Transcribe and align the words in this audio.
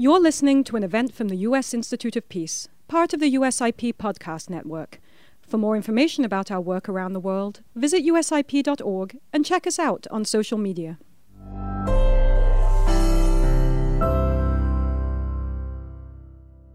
You're 0.00 0.18
listening 0.18 0.64
to 0.64 0.76
an 0.76 0.82
event 0.82 1.12
from 1.12 1.28
the 1.28 1.36
U.S. 1.48 1.74
Institute 1.74 2.16
of 2.16 2.26
Peace, 2.30 2.68
part 2.88 3.12
of 3.12 3.20
the 3.20 3.34
USIP 3.34 3.96
podcast 3.96 4.48
network. 4.48 4.98
For 5.42 5.58
more 5.58 5.76
information 5.76 6.24
about 6.24 6.50
our 6.50 6.58
work 6.58 6.88
around 6.88 7.12
the 7.12 7.20
world, 7.20 7.60
visit 7.74 8.02
usip.org 8.02 9.18
and 9.30 9.44
check 9.44 9.66
us 9.66 9.78
out 9.78 10.06
on 10.10 10.24
social 10.24 10.56
media. 10.56 10.98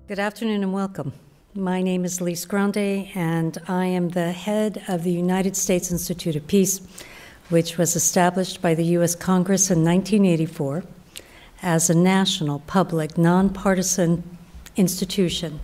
Good 0.07 0.19
afternoon 0.19 0.61
and 0.61 0.71
welcome. 0.71 1.11
My 1.55 1.81
name 1.81 2.05
is 2.05 2.21
Lise 2.21 2.45
Grande, 2.45 3.09
and 3.15 3.57
I 3.67 3.87
am 3.87 4.09
the 4.09 4.33
head 4.33 4.83
of 4.87 5.01
the 5.01 5.11
United 5.11 5.55
States 5.55 5.89
Institute 5.89 6.35
of 6.35 6.45
Peace, 6.45 6.79
which 7.49 7.79
was 7.79 7.95
established 7.95 8.61
by 8.61 8.75
the 8.75 8.85
U.S. 8.85 9.15
Congress 9.15 9.71
in 9.71 9.83
1984 9.83 10.83
as 11.61 11.89
a 11.89 11.95
national, 11.95 12.59
public, 12.59 13.17
nonpartisan 13.17 14.37
institution 14.75 15.59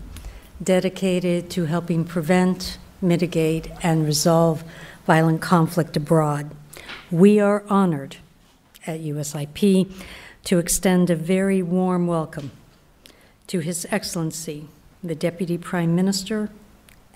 dedicated 0.63 1.49
to 1.49 1.65
helping 1.65 2.05
prevent, 2.05 2.77
mitigate, 3.01 3.69
and 3.81 4.05
resolve 4.05 4.63
violent 5.05 5.41
conflict 5.41 5.97
abroad. 5.97 6.51
We 7.09 7.39
are 7.39 7.63
honored 7.69 8.17
at 8.87 9.01
USIP 9.01 9.91
to 10.45 10.59
extend 10.59 11.09
a 11.09 11.15
very 11.15 11.61
warm 11.61 12.07
welcome 12.07 12.51
to 13.47 13.59
His 13.59 13.85
Excellency, 13.91 14.67
the 15.03 15.15
Deputy 15.15 15.57
Prime 15.57 15.95
Minister 15.95 16.49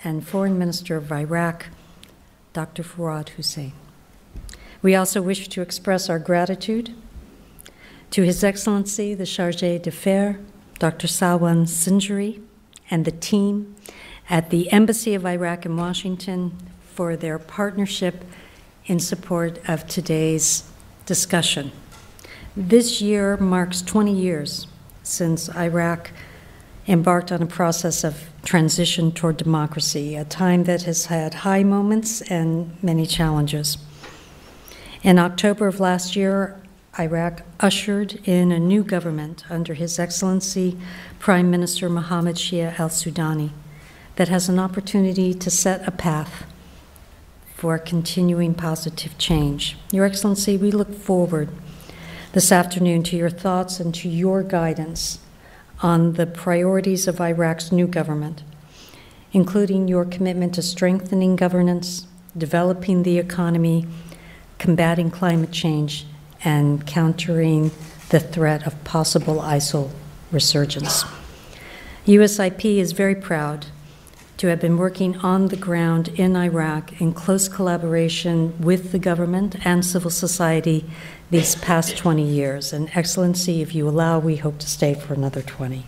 and 0.04 0.26
Foreign 0.26 0.58
Minister 0.58 0.96
of 0.96 1.10
Iraq, 1.10 1.66
Dr. 2.52 2.82
Fuad 2.82 3.30
Hussein. 3.30 3.72
We 4.82 4.94
also 4.94 5.22
wish 5.22 5.48
to 5.48 5.62
express 5.62 6.08
our 6.10 6.18
gratitude 6.18 6.94
to 8.10 8.22
His 8.22 8.42
Excellency, 8.42 9.14
the 9.14 9.24
Chargé 9.24 9.80
d'Affaires, 9.80 10.36
Dr. 10.78 11.06
Salwan 11.06 11.66
Sinjari, 11.66 12.40
and 12.90 13.04
the 13.04 13.10
team 13.10 13.74
at 14.28 14.50
the 14.50 14.70
Embassy 14.72 15.14
of 15.14 15.24
Iraq 15.24 15.66
in 15.66 15.76
Washington 15.76 16.56
for 16.94 17.16
their 17.16 17.38
partnership 17.38 18.24
in 18.86 19.00
support 19.00 19.58
of 19.68 19.86
today's 19.86 20.64
discussion. 21.04 21.72
This 22.56 23.00
year 23.00 23.36
marks 23.36 23.82
20 23.82 24.12
years 24.14 24.66
since 25.02 25.54
Iraq 25.54 26.10
embarked 26.88 27.32
on 27.32 27.42
a 27.42 27.46
process 27.46 28.04
of 28.04 28.28
transition 28.44 29.12
toward 29.12 29.36
democracy, 29.36 30.14
a 30.14 30.24
time 30.24 30.64
that 30.64 30.82
has 30.82 31.06
had 31.06 31.34
high 31.34 31.62
moments 31.62 32.22
and 32.22 32.76
many 32.82 33.06
challenges. 33.06 33.76
In 35.02 35.18
October 35.18 35.66
of 35.66 35.80
last 35.80 36.16
year, 36.16 36.60
Iraq 36.98 37.42
ushered 37.60 38.20
in 38.26 38.50
a 38.50 38.58
new 38.58 38.82
government 38.82 39.44
under 39.50 39.74
His 39.74 39.98
Excellency 39.98 40.78
Prime 41.18 41.50
Minister 41.50 41.90
Mohammed 41.90 42.36
Shia 42.36 42.78
al 42.78 42.88
Sudani 42.88 43.50
that 44.16 44.28
has 44.28 44.48
an 44.48 44.58
opportunity 44.58 45.34
to 45.34 45.50
set 45.50 45.86
a 45.86 45.90
path 45.90 46.46
for 47.54 47.78
continuing 47.78 48.54
positive 48.54 49.18
change. 49.18 49.76
Your 49.92 50.06
Excellency, 50.06 50.56
we 50.56 50.70
look 50.70 50.94
forward 50.94 51.50
this 52.32 52.50
afternoon 52.50 53.02
to 53.02 53.16
your 53.16 53.30
thoughts 53.30 53.78
and 53.78 53.94
to 53.94 54.08
your 54.08 54.42
guidance 54.42 55.18
on 55.82 56.14
the 56.14 56.26
priorities 56.26 57.06
of 57.06 57.20
Iraq's 57.20 57.70
new 57.70 57.86
government, 57.86 58.42
including 59.32 59.86
your 59.86 60.06
commitment 60.06 60.54
to 60.54 60.62
strengthening 60.62 61.36
governance, 61.36 62.06
developing 62.36 63.02
the 63.02 63.18
economy, 63.18 63.86
combating 64.58 65.10
climate 65.10 65.52
change, 65.52 66.06
and 66.46 66.86
countering 66.86 67.72
the 68.10 68.20
threat 68.20 68.64
of 68.66 68.84
possible 68.84 69.38
ISIL 69.40 69.90
resurgence. 70.30 71.04
USIP 72.06 72.78
is 72.78 72.92
very 72.92 73.16
proud 73.16 73.66
to 74.36 74.46
have 74.46 74.60
been 74.60 74.76
working 74.76 75.16
on 75.18 75.48
the 75.48 75.56
ground 75.56 76.08
in 76.08 76.36
Iraq 76.36 77.00
in 77.00 77.12
close 77.12 77.48
collaboration 77.48 78.54
with 78.60 78.92
the 78.92 78.98
government 78.98 79.56
and 79.66 79.84
civil 79.84 80.10
society 80.10 80.84
these 81.30 81.56
past 81.56 81.96
20 81.96 82.22
years. 82.22 82.72
And, 82.72 82.90
Excellency, 82.94 83.60
if 83.60 83.74
you 83.74 83.88
allow, 83.88 84.20
we 84.20 84.36
hope 84.36 84.58
to 84.58 84.68
stay 84.68 84.94
for 84.94 85.14
another 85.14 85.42
20. 85.42 85.84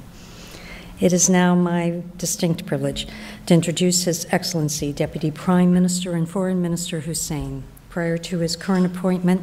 It 0.99 1.13
is 1.13 1.31
now 1.31 1.55
my 1.55 2.03
distinct 2.17 2.67
privilege 2.67 3.07
to 3.47 3.55
introduce 3.55 4.05
His 4.05 4.27
Excellency, 4.33 4.93
Deputy 4.93 5.31
Prime 5.31 5.73
Minister 5.73 6.15
and 6.15 6.29
Foreign 6.29 6.61
Minister 6.61 7.01
Hussein. 7.01 7.63
Prior 7.89 8.19
to 8.19 8.39
his 8.39 8.57
current 8.57 8.87
appointment, 8.87 9.41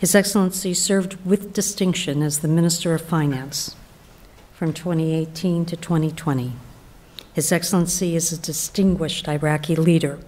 His 0.00 0.14
Excellency 0.14 0.72
served 0.72 1.22
with 1.26 1.52
distinction 1.52 2.22
as 2.22 2.38
the 2.38 2.48
Minister 2.48 2.94
of 2.94 3.02
Finance 3.02 3.76
from 4.54 4.72
2018 4.72 5.66
to 5.66 5.76
2020. 5.76 6.52
His 7.34 7.52
Excellency 7.52 8.16
is 8.16 8.32
a 8.32 8.38
distinguished 8.38 9.28
Iraqi 9.28 9.76
leader 9.76 10.18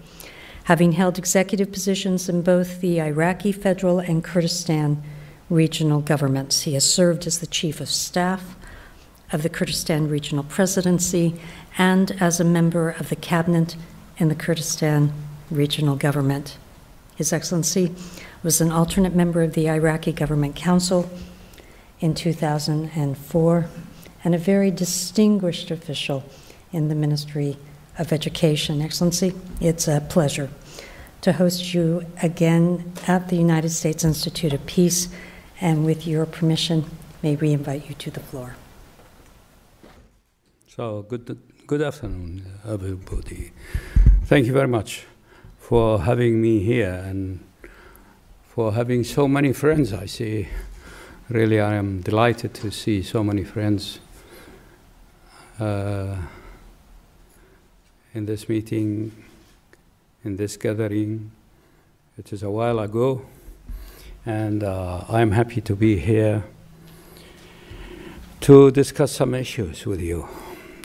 having 0.64 0.92
held 0.92 1.16
executive 1.16 1.72
positions 1.72 2.28
in 2.28 2.42
both 2.42 2.82
the 2.82 3.00
Iraqi 3.00 3.50
federal 3.50 3.98
and 3.98 4.22
Kurdistan 4.22 5.02
regional 5.48 6.02
governments. 6.02 6.60
He 6.62 6.74
has 6.74 6.84
served 6.84 7.26
as 7.26 7.38
the 7.38 7.46
chief 7.46 7.80
of 7.80 7.88
staff 7.88 8.54
of 9.32 9.42
the 9.42 9.48
Kurdistan 9.48 10.06
Regional 10.06 10.44
Presidency 10.44 11.40
and 11.78 12.10
as 12.20 12.38
a 12.38 12.44
member 12.44 12.90
of 12.90 13.08
the 13.08 13.16
cabinet 13.16 13.76
in 14.18 14.28
the 14.28 14.34
Kurdistan 14.34 15.14
Regional 15.50 15.96
Government. 15.96 16.58
His 17.16 17.32
Excellency 17.32 17.94
was 18.42 18.60
an 18.60 18.72
alternate 18.72 19.14
member 19.14 19.42
of 19.42 19.54
the 19.54 19.68
Iraqi 19.68 20.12
Government 20.12 20.56
Council 20.56 21.08
in 22.00 22.14
2004 22.14 23.66
and 24.24 24.34
a 24.34 24.38
very 24.38 24.70
distinguished 24.70 25.70
official 25.70 26.24
in 26.72 26.88
the 26.88 26.94
Ministry 26.94 27.56
of 27.98 28.12
Education. 28.12 28.82
Excellency, 28.82 29.32
it's 29.60 29.86
a 29.86 30.00
pleasure 30.08 30.50
to 31.20 31.32
host 31.34 31.72
you 31.72 32.04
again 32.20 32.92
at 33.06 33.28
the 33.28 33.36
United 33.36 33.70
States 33.70 34.04
Institute 34.04 34.52
of 34.52 34.66
Peace, 34.66 35.08
and 35.60 35.84
with 35.84 36.04
your 36.04 36.26
permission, 36.26 36.84
may 37.22 37.36
we 37.36 37.52
invite 37.52 37.88
you 37.88 37.94
to 37.94 38.10
the 38.10 38.18
floor. 38.18 38.56
So, 40.66 41.02
good, 41.02 41.38
good 41.68 41.80
afternoon, 41.80 42.58
everybody. 42.66 43.52
Thank 44.24 44.46
you 44.46 44.52
very 44.52 44.66
much 44.66 45.04
for 45.58 46.00
having 46.00 46.42
me 46.42 46.58
here 46.58 47.04
and 47.06 47.38
for 48.54 48.72
having 48.72 49.04
so 49.04 49.26
many 49.26 49.52
friends. 49.52 49.92
I 49.92 50.06
see, 50.06 50.48
really, 51.28 51.60
I 51.60 51.74
am 51.74 52.00
delighted 52.00 52.54
to 52.54 52.70
see 52.70 53.02
so 53.02 53.24
many 53.24 53.44
friends. 53.44 54.00
Uh, 55.60 56.16
in 58.14 58.26
this 58.26 58.48
meeting, 58.48 59.12
in 60.24 60.36
this 60.36 60.56
gathering. 60.56 61.30
It 62.18 62.32
is 62.32 62.42
a 62.42 62.50
while 62.50 62.78
ago, 62.80 63.22
and 64.26 64.62
uh, 64.62 65.04
I'm 65.08 65.30
happy 65.30 65.60
to 65.62 65.74
be 65.74 65.98
here 65.98 66.44
to 68.40 68.70
discuss 68.70 69.12
some 69.12 69.34
issues 69.34 69.86
with 69.86 70.00
you. 70.00 70.28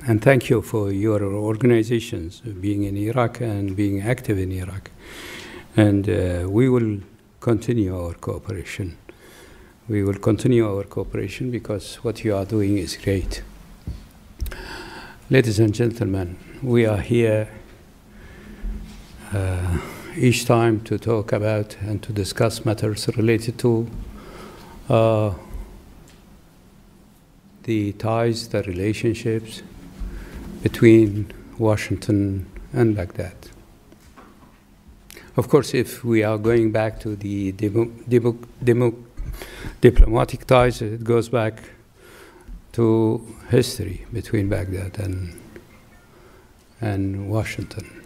And 0.07 0.21
thank 0.21 0.49
you 0.49 0.61
for 0.61 0.91
your 0.91 1.21
organizations 1.23 2.39
being 2.39 2.83
in 2.83 2.95
Iraq 2.95 3.41
and 3.41 3.75
being 3.75 4.01
active 4.01 4.37
in 4.37 4.51
Iraq. 4.53 4.89
And 5.75 6.07
uh, 6.09 6.47
we 6.49 6.69
will 6.69 6.99
continue 7.47 7.97
our 7.97 8.13
cooperation. 8.15 8.97
We 9.87 10.03
will 10.03 10.19
continue 10.19 10.67
our 10.69 10.83
cooperation 10.83 11.49
because 11.49 11.95
what 12.03 12.25
you 12.25 12.35
are 12.35 12.43
doing 12.43 12.77
is 12.77 12.97
great. 12.97 13.41
Ladies 15.29 15.57
and 15.57 15.73
gentlemen, 15.73 16.37
we 16.61 16.85
are 16.85 16.97
here 16.97 17.47
uh, 19.33 19.77
each 20.17 20.43
time 20.43 20.81
to 20.81 20.97
talk 20.97 21.31
about 21.31 21.77
and 21.79 22.03
to 22.03 22.11
discuss 22.11 22.65
matters 22.65 23.07
related 23.15 23.57
to 23.59 23.89
uh, 24.89 25.33
the 27.63 27.93
ties, 27.93 28.49
the 28.49 28.61
relationships 28.63 29.61
between 30.63 31.31
Washington 31.57 32.45
and 32.73 32.93
Baghdad. 32.93 33.56
Of 35.37 35.49
course, 35.49 35.75
if 35.75 36.03
we 36.03 36.23
are 36.23 36.39
going 36.39 36.71
back 36.71 36.99
to 37.01 37.15
the 37.15 37.51
demo, 37.51 37.85
demo, 38.09 38.35
demo, 38.63 38.91
diplomatic 39.79 40.47
ties, 40.47 40.81
it 40.81 41.03
goes 41.03 41.29
back 41.29 41.61
to 42.71 43.21
history 43.51 44.07
between 44.11 44.49
Baghdad 44.49 44.97
and, 44.97 45.39
and 46.81 47.29
Washington. 47.29 48.03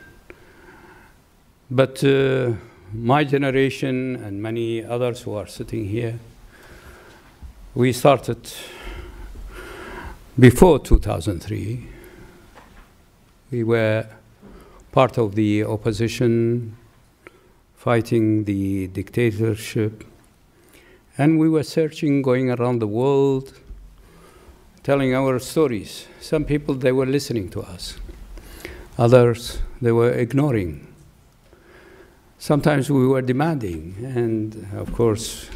But 1.69 2.03
uh, 2.03 2.51
my 2.93 3.23
generation 3.23 4.17
and 4.17 4.41
many 4.41 4.83
others 4.83 5.21
who 5.21 5.33
are 5.35 5.47
sitting 5.47 5.85
here, 5.85 6.19
we 7.73 7.93
started 7.93 8.51
before 10.37 10.79
2003. 10.79 11.87
We 13.51 13.63
were 13.63 14.05
part 14.91 15.17
of 15.17 15.35
the 15.35 15.63
opposition 15.63 16.75
fighting 17.81 18.43
the 18.43 18.85
dictatorship. 18.89 20.03
And 21.17 21.39
we 21.39 21.49
were 21.49 21.63
searching, 21.63 22.21
going 22.21 22.51
around 22.51 22.77
the 22.77 22.85
world, 22.85 23.53
telling 24.83 25.15
our 25.15 25.39
stories. 25.39 26.05
Some 26.19 26.45
people, 26.45 26.75
they 26.75 26.91
were 26.91 27.07
listening 27.07 27.49
to 27.49 27.61
us. 27.63 27.97
Others, 28.99 29.63
they 29.81 29.91
were 29.91 30.11
ignoring. 30.11 30.93
Sometimes 32.37 32.91
we 32.91 33.07
were 33.07 33.23
demanding, 33.23 33.95
and 34.15 34.67
of 34.75 34.93
course, 34.93 35.49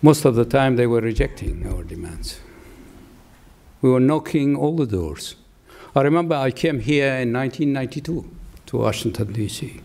most 0.00 0.24
of 0.24 0.36
the 0.36 0.46
time 0.46 0.76
they 0.76 0.86
were 0.86 1.02
rejecting 1.02 1.66
our 1.66 1.84
demands. 1.84 2.40
We 3.82 3.90
were 3.90 4.00
knocking 4.00 4.56
all 4.56 4.74
the 4.74 4.86
doors. 4.86 5.34
I 5.94 6.00
remember 6.00 6.34
I 6.34 6.50
came 6.50 6.80
here 6.80 7.12
in 7.16 7.34
1992 7.34 8.24
to 8.68 8.76
Washington, 8.78 9.34
D.C. 9.34 9.82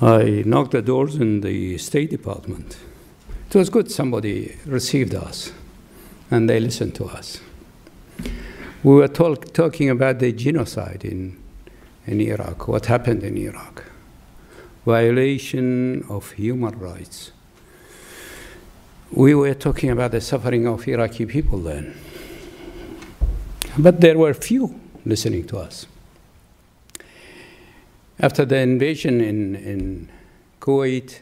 I 0.00 0.42
knocked 0.44 0.72
the 0.72 0.82
doors 0.82 1.16
in 1.16 1.40
the 1.40 1.78
State 1.78 2.10
Department. 2.10 2.76
It 3.48 3.54
was 3.54 3.70
good 3.70 3.90
somebody 3.90 4.54
received 4.66 5.14
us 5.14 5.52
and 6.30 6.50
they 6.50 6.60
listened 6.60 6.94
to 6.96 7.06
us. 7.06 7.40
We 8.82 8.94
were 8.94 9.08
talk, 9.08 9.54
talking 9.54 9.88
about 9.88 10.18
the 10.18 10.32
genocide 10.32 11.02
in, 11.02 11.42
in 12.06 12.20
Iraq, 12.20 12.68
what 12.68 12.86
happened 12.86 13.22
in 13.22 13.38
Iraq, 13.38 13.84
violation 14.84 16.04
of 16.10 16.30
human 16.32 16.78
rights. 16.78 17.32
We 19.10 19.34
were 19.34 19.54
talking 19.54 19.88
about 19.88 20.10
the 20.10 20.20
suffering 20.20 20.66
of 20.66 20.86
Iraqi 20.86 21.24
people 21.24 21.60
then. 21.60 21.96
But 23.78 24.02
there 24.02 24.18
were 24.18 24.34
few 24.34 24.78
listening 25.06 25.46
to 25.46 25.56
us. 25.56 25.86
After 28.18 28.46
the 28.46 28.56
invasion 28.56 29.20
in, 29.20 29.54
in 29.56 30.08
Kuwait, 30.58 31.20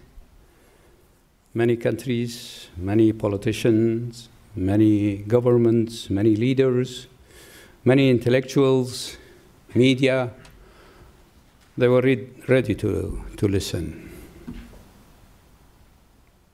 many 1.53 1.77
countries, 1.77 2.69
many 2.77 3.13
politicians, 3.13 4.29
many 4.55 5.17
governments, 5.17 6.09
many 6.09 6.37
leaders, 6.37 7.09
many 7.85 8.11
intellectuals, 8.11 9.17
media, 9.75 10.31
they 11.77 11.89
were 11.89 12.01
re- 12.01 12.29
ready 12.47 12.77
to, 12.77 13.25
to 13.39 13.49
listen. 13.49 14.13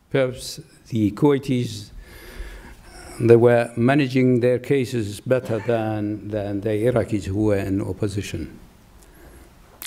Perhaps 0.09 0.61
the 0.89 1.11
Kuwaitis, 1.11 1.91
they 3.21 3.37
were 3.37 3.71
managing 3.77 4.41
their 4.41 4.59
cases 4.59 5.21
better 5.21 5.59
than, 5.59 6.29
than 6.29 6.63
the 6.63 6.71
Iraqis 6.71 7.25
who 7.25 7.45
were 7.45 7.59
in 7.59 7.83
opposition. 7.83 8.59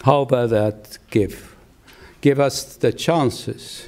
However, 0.03 0.47
that 0.47 0.97
give, 1.09 1.55
give 2.19 2.37
us 2.37 2.75
the 2.75 2.91
chances 2.91 3.87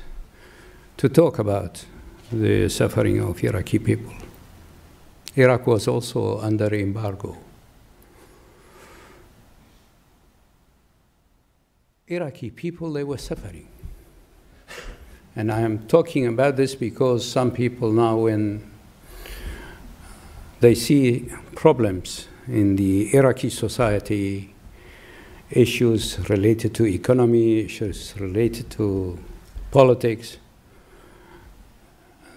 to 0.95 1.09
talk 1.09 1.39
about 1.39 1.85
the 2.31 2.69
suffering 2.69 3.19
of 3.19 3.44
Iraqi 3.44 3.79
people. 3.79 4.13
Iraq 5.35 5.67
was 5.67 5.89
also 5.89 6.39
under 6.39 6.73
embargo. 6.73 7.38
Iraqi 12.07 12.50
people, 12.50 12.94
they 12.94 13.03
were 13.03 13.18
suffering. 13.18 13.68
And 15.35 15.51
I 15.51 15.59
am 15.59 15.85
talking 15.88 16.27
about 16.27 16.56
this 16.56 16.75
because 16.75 17.29
some 17.29 17.51
people 17.51 17.91
now, 17.91 18.15
when 18.15 18.71
they 20.61 20.75
see 20.75 21.29
problems 21.56 22.29
in 22.47 22.77
the 22.77 23.13
Iraqi 23.13 23.50
society, 23.50 24.55
issues 25.56 26.30
related 26.30 26.75
to 26.75 26.86
economy, 26.86 27.62
issues 27.62 28.13
related 28.19 28.69
to 28.72 29.18
politics, 29.72 30.38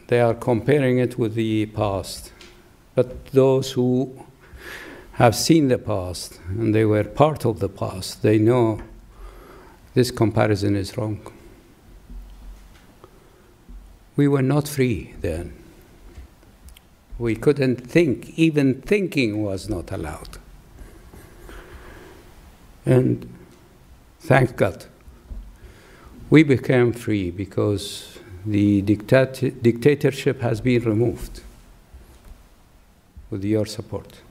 they 0.07 0.21
are 0.21 0.35
comparing 0.35 0.99
it 0.99 1.19
with 1.19 1.35
the 1.35 1.67
past. 1.67 2.33
But 2.95 3.27
those 3.27 3.73
who 3.73 4.25
have 5.13 5.35
seen 5.35 5.69
the 5.69 5.79
past 5.79 6.41
and 6.49 6.75
they 6.75 6.85
were 6.85 7.05
part 7.05 7.45
of 7.45 7.59
the 7.59 7.69
past, 7.69 8.23
they 8.23 8.39
know 8.39 8.81
this 9.95 10.11
comparison 10.11 10.77
is 10.77 10.97
wrong. 10.97 11.21
We 14.17 14.29
were 14.29 14.43
not 14.43 14.69
free 14.69 15.15
then. 15.21 15.55
We 17.19 17.35
couldn't 17.35 17.89
think, 17.89 18.39
even 18.39 18.81
thinking 18.83 19.43
was 19.43 19.69
not 19.69 19.91
allowed. 19.91 20.38
And 22.89 23.29
thank 24.19 24.57
God, 24.57 24.87
we 26.31 26.43
became 26.43 26.95
free 26.95 27.31
because 27.31 28.19
the 28.47 28.81
dictat- 28.81 29.63
dictatorship 29.63 30.41
has 30.41 30.63
been 30.63 30.83
removed 30.85 31.43
with 33.29 33.45
your 33.45 33.67
support, 33.67 34.23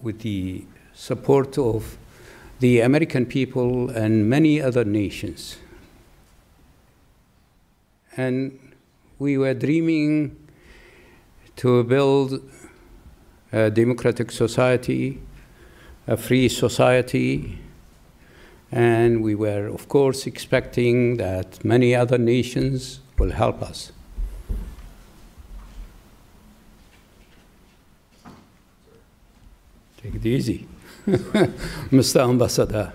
with 0.00 0.20
the 0.20 0.64
support 0.94 1.58
of 1.58 1.98
the 2.60 2.80
American 2.80 3.26
people 3.26 3.90
and 3.90 4.30
many 4.30 4.58
other 4.58 4.86
nations. 4.86 5.58
And 8.16 8.58
we 9.18 9.36
were 9.36 9.52
dreaming 9.52 10.34
to 11.56 11.84
build 11.84 12.40
a 13.52 13.70
democratic 13.70 14.30
society, 14.30 15.20
a 16.06 16.16
free 16.16 16.48
society, 16.48 17.58
and 18.70 19.22
we 19.22 19.34
were, 19.34 19.66
of 19.66 19.88
course, 19.88 20.26
expecting 20.26 21.16
that 21.18 21.64
many 21.64 21.94
other 21.94 22.18
nations 22.18 23.00
will 23.18 23.32
help 23.32 23.62
us. 23.62 23.92
Take 30.02 30.16
it 30.16 30.26
easy. 30.26 30.66
Mr. 31.06 32.28
Ambassador, 32.28 32.92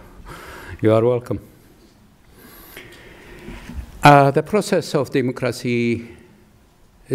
you 0.81 0.94
are 0.94 1.06
welcome. 1.06 1.39
Uh, 4.04 4.31
the 4.31 4.44
process 4.44 4.94
of 4.95 5.12
democracy 5.12 6.18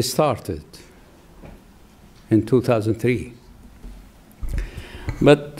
started 0.00 0.65
in 2.31 2.47
2003. 2.47 3.35
But 5.21 5.52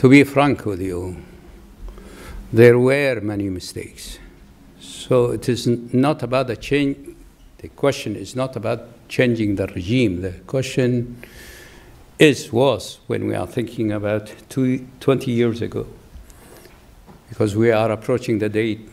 to 0.00 0.08
be 0.08 0.24
frank 0.24 0.64
with 0.64 0.80
you, 0.80 1.14
there 2.54 2.78
were 2.78 3.20
many 3.20 3.50
mistakes. 3.50 4.18
So 4.80 5.26
it 5.32 5.46
is 5.46 5.66
not 5.66 6.22
about 6.22 6.46
the 6.46 6.56
change, 6.56 7.14
the 7.58 7.68
question 7.68 8.16
is 8.16 8.34
not 8.34 8.56
about 8.56 9.08
changing 9.10 9.56
the 9.56 9.66
regime. 9.66 10.22
The 10.22 10.32
question 10.46 11.22
is, 12.18 12.50
was, 12.50 13.00
when 13.08 13.26
we 13.26 13.34
are 13.34 13.46
thinking 13.46 13.92
about 13.92 14.32
two, 14.48 14.86
20 15.00 15.32
years 15.32 15.60
ago, 15.60 15.86
because 17.28 17.54
we 17.54 17.70
are 17.70 17.90
approaching 17.90 18.38
the 18.38 18.48
date 18.48 18.88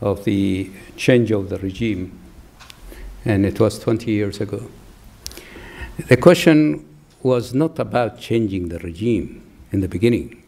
of 0.00 0.24
the 0.24 0.70
change 0.96 1.32
of 1.32 1.48
the 1.48 1.58
regime, 1.58 2.16
and 3.24 3.44
it 3.44 3.58
was 3.58 3.80
20 3.80 4.08
years 4.08 4.40
ago. 4.40 4.70
The 6.06 6.16
question 6.16 6.86
was 7.24 7.52
not 7.52 7.80
about 7.80 8.20
changing 8.20 8.68
the 8.68 8.78
regime 8.78 9.48
in 9.72 9.80
the 9.80 9.88
beginning. 9.88 10.42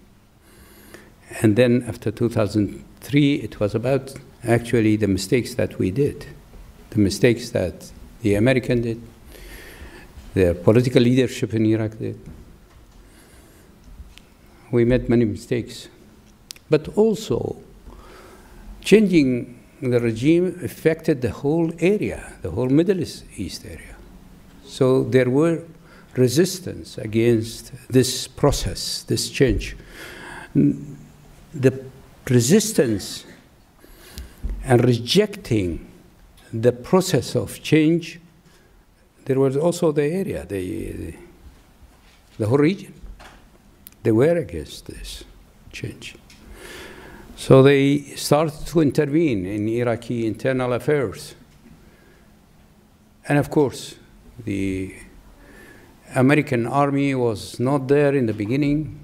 And 1.41 1.57
then 1.57 1.85
after 1.89 2.11
2003, 2.11 3.35
it 3.37 3.61
was 3.61 3.75
about 3.75 4.15
actually 4.45 4.97
the 4.97 5.09
mistakes 5.09 5.55
that 5.55 5.79
we 5.79 5.91
did, 5.91 6.27
the 6.91 6.99
mistakes 6.99 7.51
that 7.51 7.91
the 8.23 8.35
American 8.35 8.83
did, 8.83 9.01
the 10.35 10.55
political 10.55 11.03
leadership 11.03 11.55
in 11.55 11.67
Iraq 11.67 11.99
did. 11.99 12.19
We 14.71 14.85
made 14.85 15.09
many 15.09 15.25
mistakes. 15.25 15.89
But 16.71 16.89
also, 16.97 17.57
changing 18.81 19.59
the 19.83 20.01
regime 20.01 20.59
affected 20.63 21.21
the 21.21 21.31
whole 21.31 21.73
area, 21.79 22.33
the 22.43 22.51
whole 22.51 22.69
Middle 22.69 23.01
East 23.01 23.65
area. 23.67 23.97
So 24.65 25.05
there 25.05 25.29
were 25.29 25.63
resistance 26.15 26.99
against 26.99 27.73
this 27.89 28.29
process, 28.29 29.03
this 29.05 29.31
change. 29.31 29.77
The 30.55 31.85
resistance 32.29 33.25
and 34.65 34.85
rejecting 34.85 35.89
the 36.53 36.73
process 36.73 37.35
of 37.35 37.63
change, 37.63 38.21
there 39.25 39.39
was 39.39 39.57
also 39.57 39.93
the 39.93 40.05
area, 40.05 40.45
the, 40.45 41.15
the 42.39 42.47
whole 42.47 42.59
region. 42.59 42.95
They 44.03 44.13
were 44.13 44.37
against 44.37 44.87
this 44.87 45.25
change. 45.71 46.17
So 47.37 47.63
they 47.63 48.01
started 48.17 48.67
to 48.67 48.81
intervene 48.81 49.47
in 49.47 49.69
Iraqi 49.69 50.27
internal 50.27 50.73
affairs. 50.75 51.35
And 53.29 53.39
of 53.39 53.51
course, 53.51 53.97
the 54.45 54.95
American 56.15 56.67
army 56.67 57.15
was 57.15 57.59
not 57.59 57.89
there 57.89 58.15
in 58.15 58.27
the 58.27 58.35
beginning, 58.35 58.99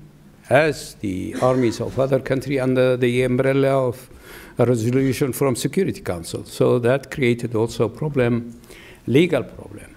as 0.50 0.94
the 0.96 1.34
armies 1.40 1.80
of 1.80 1.98
other 1.98 2.20
countries 2.20 2.60
under 2.60 2.96
the 2.96 3.22
umbrella 3.22 3.88
of 3.88 4.10
a 4.58 4.66
resolution 4.66 5.32
from 5.32 5.56
Security 5.56 6.00
Council. 6.00 6.44
So 6.44 6.78
that 6.80 7.10
created 7.10 7.54
also 7.54 7.84
a 7.84 7.88
problem, 7.88 8.60
legal 9.06 9.42
problem, 9.42 9.94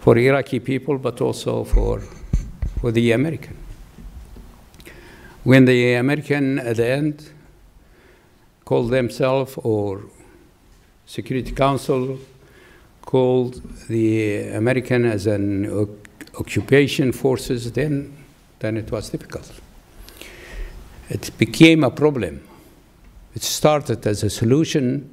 for 0.00 0.16
Iraqi 0.16 0.60
people, 0.60 0.98
but 0.98 1.20
also 1.20 1.64
for, 1.64 2.02
for 2.80 2.92
the 2.92 3.12
American. 3.12 3.56
When 5.44 5.64
the 5.64 5.94
American 5.94 6.58
at 6.58 6.76
the 6.76 6.86
end 6.86 7.30
called 8.64 8.90
themselves, 8.90 9.54
or 9.56 10.02
Security 11.04 11.52
Council 11.52 12.18
called 13.02 13.60
the 13.88 14.48
American 14.48 15.04
as 15.04 15.26
an 15.26 15.66
occupation 16.38 17.12
forces, 17.12 17.72
then, 17.72 18.16
then 18.58 18.76
it 18.76 18.90
was 18.90 19.10
difficult. 19.10 19.52
It 21.08 21.30
became 21.38 21.84
a 21.84 21.90
problem 21.90 22.48
it 23.34 23.42
started 23.42 24.06
as 24.06 24.22
a 24.22 24.30
solution, 24.30 25.10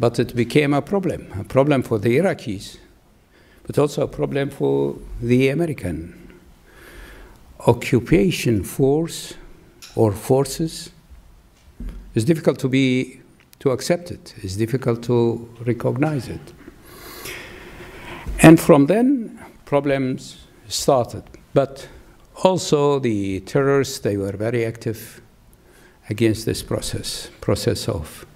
but 0.00 0.18
it 0.18 0.34
became 0.34 0.72
a 0.72 0.80
problem, 0.80 1.30
a 1.38 1.44
problem 1.44 1.82
for 1.82 1.98
the 1.98 2.16
Iraqis, 2.16 2.78
but 3.66 3.78
also 3.78 4.02
a 4.02 4.08
problem 4.08 4.50
for 4.50 4.96
the 5.20 5.48
American. 5.48 6.18
Occupation 7.66 8.64
force 8.64 9.34
or 9.94 10.12
forces 10.12 10.90
is 12.14 12.24
difficult 12.24 12.58
to 12.58 12.68
be 12.68 13.20
to 13.60 13.70
accept 13.70 14.10
it. 14.10 14.34
It's 14.42 14.56
difficult 14.56 15.04
to 15.04 15.48
recognize 15.64 16.28
it. 16.28 16.40
And 18.40 18.58
from 18.58 18.86
then, 18.86 19.31
problems 19.72 20.36
started. 20.68 21.22
But 21.54 21.88
also 22.44 22.98
the 22.98 23.40
terrorists, 23.40 24.00
they 24.00 24.18
were 24.18 24.36
very 24.36 24.66
active 24.66 25.22
against 26.10 26.44
this 26.44 26.62
process, 26.62 27.30
process 27.40 27.88
of 27.88 28.26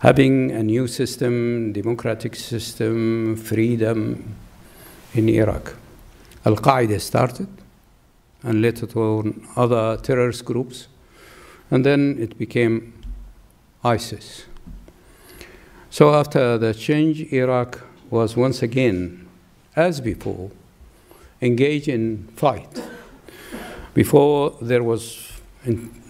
having 0.00 0.50
a 0.50 0.62
new 0.62 0.86
system, 0.86 1.72
democratic 1.72 2.36
system, 2.36 3.36
freedom 3.36 4.34
in 5.14 5.30
Iraq. 5.30 5.76
Al 6.44 6.56
Qaeda 6.56 7.00
started, 7.00 7.48
and 8.42 8.60
later 8.60 8.86
on 8.98 9.40
other 9.56 9.96
terrorist 10.02 10.44
groups, 10.44 10.88
and 11.70 11.86
then 11.86 12.18
it 12.18 12.36
became 12.36 12.92
ISIS. 13.82 14.44
So 15.88 16.12
after 16.14 16.58
the 16.58 16.74
change, 16.74 17.32
Iraq 17.32 17.80
was 18.10 18.36
once 18.36 18.62
again, 18.62 19.29
as 19.76 20.00
before, 20.00 20.50
engage 21.40 21.88
in 21.88 22.28
fight. 22.36 22.82
Before 23.94 24.56
there 24.60 24.82
was 24.82 25.32
in 25.64 26.00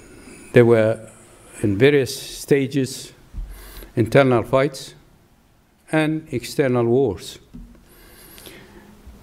there 0.53 0.65
were, 0.65 1.09
in 1.63 1.79
various 1.79 2.21
stages, 2.21 3.13
internal 3.95 4.43
fights 4.43 4.95
and 5.93 6.27
external 6.33 6.85
wars. 6.85 7.39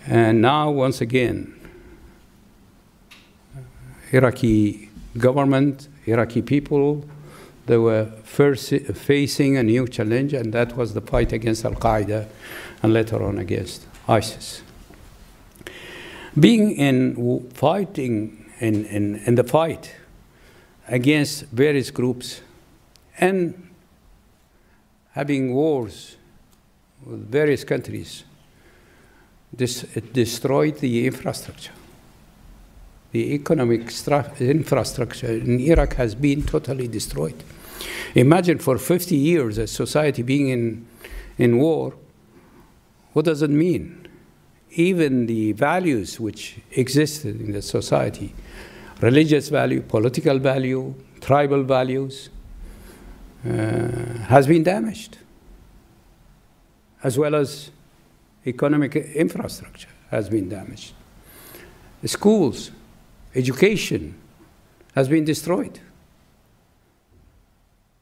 And 0.06 0.42
now, 0.42 0.72
once 0.72 1.02
again, 1.02 1.54
Iraqi 4.12 4.90
government, 5.18 5.90
Iraqi 6.06 6.42
people, 6.42 7.04
they 7.66 7.78
were 7.78 8.06
first 8.24 8.70
facing 8.70 9.58
a 9.58 9.64
new 9.64 9.86
challenge, 9.88 10.34
and 10.34 10.54
that 10.54 10.78
was 10.78 10.94
the 10.94 11.02
fight 11.02 11.34
against 11.34 11.66
Al 11.66 11.74
Qaeda 11.74 12.28
and 12.82 12.94
later 12.94 13.22
on 13.22 13.38
against 13.38 13.87
ISIS. 14.08 14.62
Being 16.40 16.72
in 16.72 17.50
fighting 17.54 18.52
in, 18.60 18.86
in, 18.86 19.16
in 19.26 19.36
the 19.36 19.44
fight 19.44 19.96
against 20.88 21.46
various 21.48 21.92
groups 21.92 22.42
and 23.20 23.70
having 25.12 25.54
wars 25.54 26.16
with 27.06 27.30
various 27.30 27.64
countries. 27.64 28.24
This, 29.52 29.84
it 29.96 30.14
destroyed 30.14 30.78
the 30.78 31.08
infrastructure. 31.08 31.72
The 33.12 33.34
economic 33.34 33.92
infrastructure 34.40 35.28
in 35.28 35.60
Iraq 35.60 35.94
has 35.96 36.14
been 36.16 36.44
totally 36.44 36.88
destroyed. 36.88 37.44
Imagine 38.16 38.60
for 38.60 38.78
50 38.78 39.16
years 39.16 39.58
a 39.58 39.68
society 39.68 40.22
being 40.22 40.50
in, 40.50 40.86
in 41.38 41.58
war. 41.58 41.94
What 43.14 43.26
does 43.26 43.42
it 43.42 43.50
mean? 43.50 44.08
Even 44.72 45.26
the 45.26 45.54
values 45.54 46.20
which 46.20 46.60
existed 46.72 47.40
in 47.42 47.52
the 47.52 47.62
society 47.62 48.34
religious 49.02 49.50
value, 49.50 49.82
political 49.82 50.40
value, 50.40 50.94
tribal 51.22 51.64
values, 51.64 52.30
uh, 53.46 53.50
has 54.28 54.48
been 54.48 54.64
damaged, 54.64 55.20
as 57.04 57.18
well 57.18 57.36
as 57.36 57.70
economic 58.46 58.96
infrastructure 58.96 59.90
has 60.10 60.30
been 60.30 60.50
damaged. 60.50 60.94
Schools, 62.06 62.72
education 63.36 64.16
has 64.96 65.08
been 65.08 65.26
destroyed. 65.26 65.80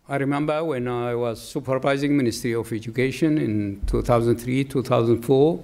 I 0.07 0.17
remember 0.17 0.63
when 0.63 0.87
I 0.87 1.15
was 1.15 1.41
supervising 1.41 2.15
Ministry 2.15 2.53
of 2.53 2.71
Education 2.71 3.39
in 3.39 3.81
2003, 3.87 4.63
2004, 4.65 5.63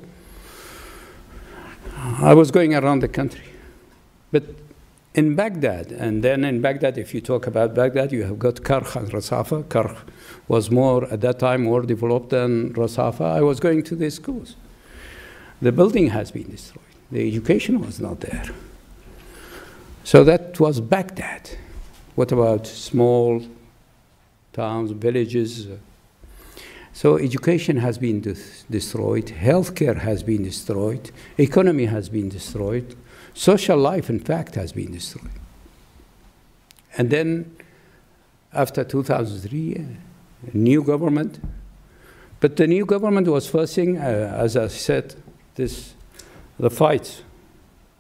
I 2.20 2.34
was 2.34 2.50
going 2.50 2.74
around 2.74 3.02
the 3.02 3.08
country. 3.08 3.46
But 4.32 4.44
in 5.14 5.36
Baghdad. 5.36 5.92
And 5.92 6.24
then 6.24 6.44
in 6.44 6.62
Baghdad, 6.62 6.98
if 6.98 7.14
you 7.14 7.22
talk 7.22 7.46
about 7.46 7.76
Baghdad, 7.76 8.12
you 8.12 8.24
have 8.24 8.40
got 8.40 8.56
Karkh 8.56 8.96
and 8.96 9.12
Rasafa. 9.12 9.64
Karkh 9.66 9.98
was 10.48 10.72
more, 10.72 11.06
at 11.12 11.22
that 11.22 11.38
time, 11.40 11.64
more 11.64 11.82
developed 11.82 12.30
than 12.30 12.74
Rasafa. 12.74 13.22
I 13.22 13.42
was 13.42 13.60
going 13.60 13.84
to 13.84 13.96
these 13.96 14.16
schools. 14.16 14.56
The 15.62 15.72
building 15.72 16.08
has 16.08 16.32
been 16.32 16.50
destroyed. 16.50 16.86
The 17.12 17.28
education 17.28 17.82
was 17.82 18.00
not 18.00 18.22
there. 18.22 18.46
So 20.04 20.24
that 20.24 20.60
was 20.60 20.80
Baghdad. 20.82 21.52
What 22.16 22.32
about 22.32 22.66
small 22.66 23.44
towns, 24.54 24.92
villages? 24.92 25.68
So 26.94 27.18
education 27.18 27.78
has 27.78 27.98
been 27.98 28.22
destroyed, 28.70 29.28
healthcare 29.28 29.98
has 29.98 30.24
been 30.24 30.44
destroyed, 30.44 31.12
economy 31.38 31.86
has 31.86 32.10
been 32.10 32.30
destroyed, 32.30 32.96
Social 33.34 33.78
life, 33.78 34.10
in 34.10 34.20
fact, 34.20 34.56
has 34.56 34.74
been 34.74 34.92
destroyed. 34.92 35.32
And 36.98 37.10
then, 37.10 37.56
after 38.54 38.84
2003, 38.84 39.76
a 40.54 40.58
new 40.58 40.84
government. 40.84 41.40
But 42.40 42.58
the 42.58 42.68
new 42.68 42.86
government 42.86 43.28
was 43.28 43.48
facing, 43.48 43.98
uh, 43.98 44.36
as 44.38 44.58
I 44.58 44.68
said, 44.68 45.16
this, 45.56 45.94
the 46.60 46.70
fight 46.70 47.24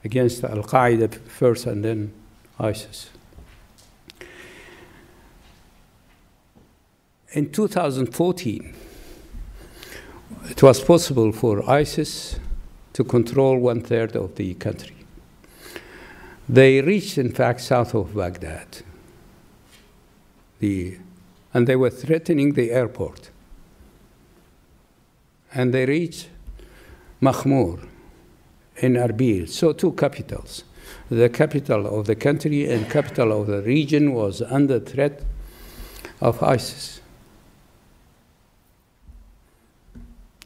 against 0.04 0.44
Al 0.44 0.64
Qaeda 0.64 1.14
first 1.28 1.66
and 1.66 1.86
then 1.86 2.12
ISIS. 2.60 3.10
In 7.34 7.50
2014, 7.50 8.74
it 10.50 10.62
was 10.62 10.84
possible 10.84 11.32
for 11.32 11.70
ISIS 11.70 12.38
to 12.92 13.06
control 13.06 13.58
one 13.58 13.82
third 13.82 14.18
of 14.18 14.36
the 14.36 14.54
country. 14.56 14.96
They 16.50 16.82
reached, 16.82 17.18
in 17.18 17.32
fact, 17.32 17.62
south 17.62 17.94
of 17.94 18.14
Baghdad. 18.14 18.84
The, 20.60 20.98
and 21.54 21.68
they 21.68 21.78
were 21.78 21.90
threatening 21.90 22.54
the 22.54 22.72
airport. 22.72 23.30
And 25.54 25.74
they 25.74 25.86
reached 25.86 26.28
Mahmur 27.22 27.80
in 28.78 28.96
Erbil, 28.96 29.48
so 29.48 29.72
two 29.72 29.94
capitals. 29.94 30.66
The 31.10 31.30
capital 31.30 31.98
of 31.98 32.08
the 32.08 32.16
country 32.16 32.70
and 32.70 32.90
capital 32.90 33.32
of 33.40 33.48
the 33.48 33.62
region 33.62 34.14
was 34.14 34.42
under 34.42 34.82
threat 34.82 35.24
of 36.20 36.44
ISIS. 36.44 37.01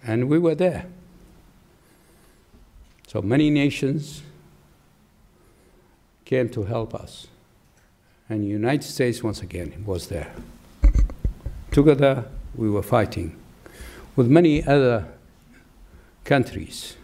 And 0.05 0.29
we 0.29 0.37
were 0.37 0.55
there. 0.55 0.85
So 3.07 3.21
many 3.21 3.49
nations 3.49 4.21
came 6.25 6.49
to 6.49 6.63
help 6.63 6.93
us. 6.93 7.27
And 8.29 8.43
the 8.43 8.47
United 8.47 8.83
States, 8.83 9.23
once 9.23 9.41
again, 9.41 9.83
was 9.85 10.07
there. 10.07 10.31
Together, 11.71 12.25
we 12.55 12.69
were 12.69 12.83
fighting 12.83 13.35
with 14.15 14.27
many 14.27 14.63
other 14.65 15.07
countries 16.23 16.95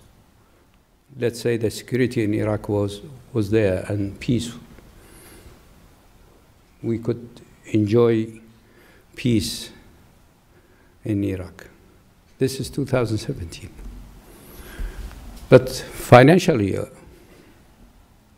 let's 1.20 1.40
say, 1.40 1.56
the 1.56 1.70
security 1.70 2.24
in 2.24 2.34
Iraq 2.34 2.68
was, 2.68 3.00
was 3.32 3.52
there 3.52 3.84
and 3.86 4.18
peace. 4.18 4.52
We 6.82 6.98
could 6.98 7.28
enjoy 7.66 8.40
peace 9.14 9.70
in 11.04 11.22
Iraq. 11.22 11.68
This 12.38 12.58
is 12.58 12.70
2017. 12.70 13.70
But 15.48 15.70
financially, 15.70 16.76
uh, 16.76 16.86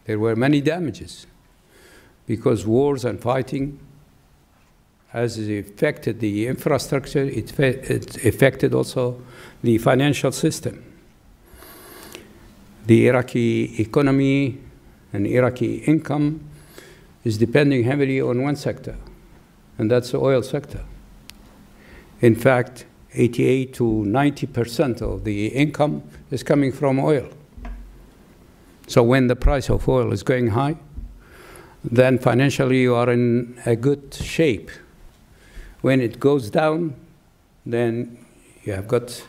there 0.04 0.18
were 0.18 0.36
many 0.36 0.60
damages 0.60 1.26
because 2.26 2.66
wars 2.66 3.06
and 3.06 3.18
fighting 3.18 3.78
has 5.10 5.38
affected 5.38 6.20
the 6.20 6.46
infrastructure, 6.46 7.22
it, 7.22 7.58
it 7.58 8.24
affected 8.24 8.74
also 8.74 9.20
the 9.62 9.76
financial 9.78 10.30
system. 10.30 10.84
The 12.86 13.08
Iraqi 13.08 13.80
economy 13.80 14.58
and 15.12 15.26
Iraqi 15.26 15.76
income 15.78 16.48
is 17.24 17.38
depending 17.38 17.84
heavily 17.84 18.20
on 18.20 18.42
one 18.42 18.56
sector, 18.56 18.96
and 19.78 19.90
that's 19.90 20.12
the 20.12 20.18
oil 20.18 20.42
sector. 20.42 20.84
In 22.20 22.34
fact, 22.34 22.86
88 23.12 23.74
to 23.74 24.04
90 24.04 24.46
percent 24.46 25.02
of 25.02 25.24
the 25.24 25.48
income 25.48 26.04
is 26.30 26.42
coming 26.42 26.70
from 26.70 27.00
oil. 27.00 27.28
So 28.86 29.02
when 29.02 29.26
the 29.26 29.36
price 29.36 29.68
of 29.70 29.88
oil 29.88 30.12
is 30.12 30.22
going 30.22 30.48
high, 30.48 30.76
then 31.84 32.18
financially 32.18 32.82
you 32.82 32.94
are 32.94 33.10
in 33.10 33.60
a 33.66 33.74
good 33.74 34.14
shape. 34.14 34.70
When 35.80 36.00
it 36.00 36.20
goes 36.20 36.50
down, 36.50 36.94
then 37.64 38.18
you 38.64 38.72
have 38.72 38.86
got 38.86 39.24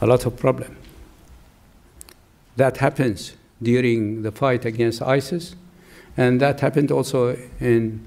a 0.00 0.06
lot 0.06 0.26
of 0.26 0.36
problem. 0.36 0.76
That 2.56 2.78
happens 2.78 3.34
during 3.62 4.22
the 4.22 4.32
fight 4.32 4.64
against 4.64 5.02
ISIS, 5.02 5.56
and 6.16 6.40
that 6.40 6.60
happened 6.60 6.90
also 6.90 7.36
in 7.60 8.04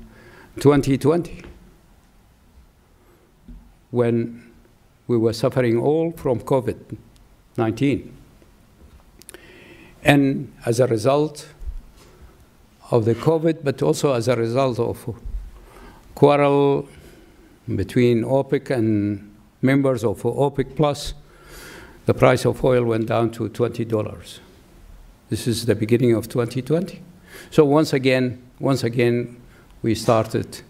2020 0.60 1.44
when 3.92 4.52
we 5.08 5.18
were 5.18 5.34
suffering 5.34 5.78
all 5.78 6.12
from 6.12 6.40
COVID 6.40 6.98
19. 7.58 8.14
And 10.04 10.54
as 10.66 10.80
a 10.80 10.88
result 10.88 11.48
of 12.92 13.06
the 13.06 13.16
COVID, 13.16 13.64
but 13.64 13.82
also 13.82 14.14
as 14.14 14.28
a 14.28 14.36
result 14.36 14.80
of 14.80 15.20
quarrel 16.16 16.88
between 17.76 18.24
OPEC 18.24 18.70
and 18.70 19.36
members 19.62 20.04
of 20.04 20.22
OPEC 20.24 20.76
Plus, 20.76 21.14
the 22.06 22.14
price 22.14 22.46
of 22.46 22.64
oil 22.64 22.86
went 22.86 23.08
down 23.08 23.32
to 23.32 23.50
$20. 23.50 24.40
This 25.30 25.48
is 25.48 25.66
the 25.66 25.76
beginning 25.76 26.14
of 26.14 26.30
2020. 26.30 27.02
So 27.52 27.66
once 27.66 27.94
again, 27.94 28.42
once 28.60 28.84
again, 28.84 29.42
we 29.82 29.94
started 29.94 30.62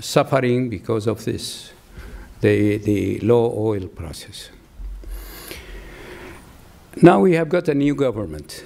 suffering 0.00 0.70
because 0.70 1.06
of 1.06 1.24
this 1.24 1.72
the, 2.40 2.76
the 2.76 3.20
low 3.20 3.54
oil 3.56 3.88
prices. 3.88 4.50
Now 7.00 7.20
we 7.20 7.32
have 7.32 7.48
got 7.48 7.68
a 7.68 7.74
new 7.74 7.94
government. 7.94 8.64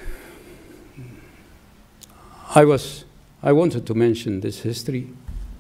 I 2.55 2.65
was, 2.65 3.05
I 3.41 3.53
wanted 3.53 3.87
to 3.87 3.95
mention 3.95 4.41
this 4.41 4.61
history 4.63 5.09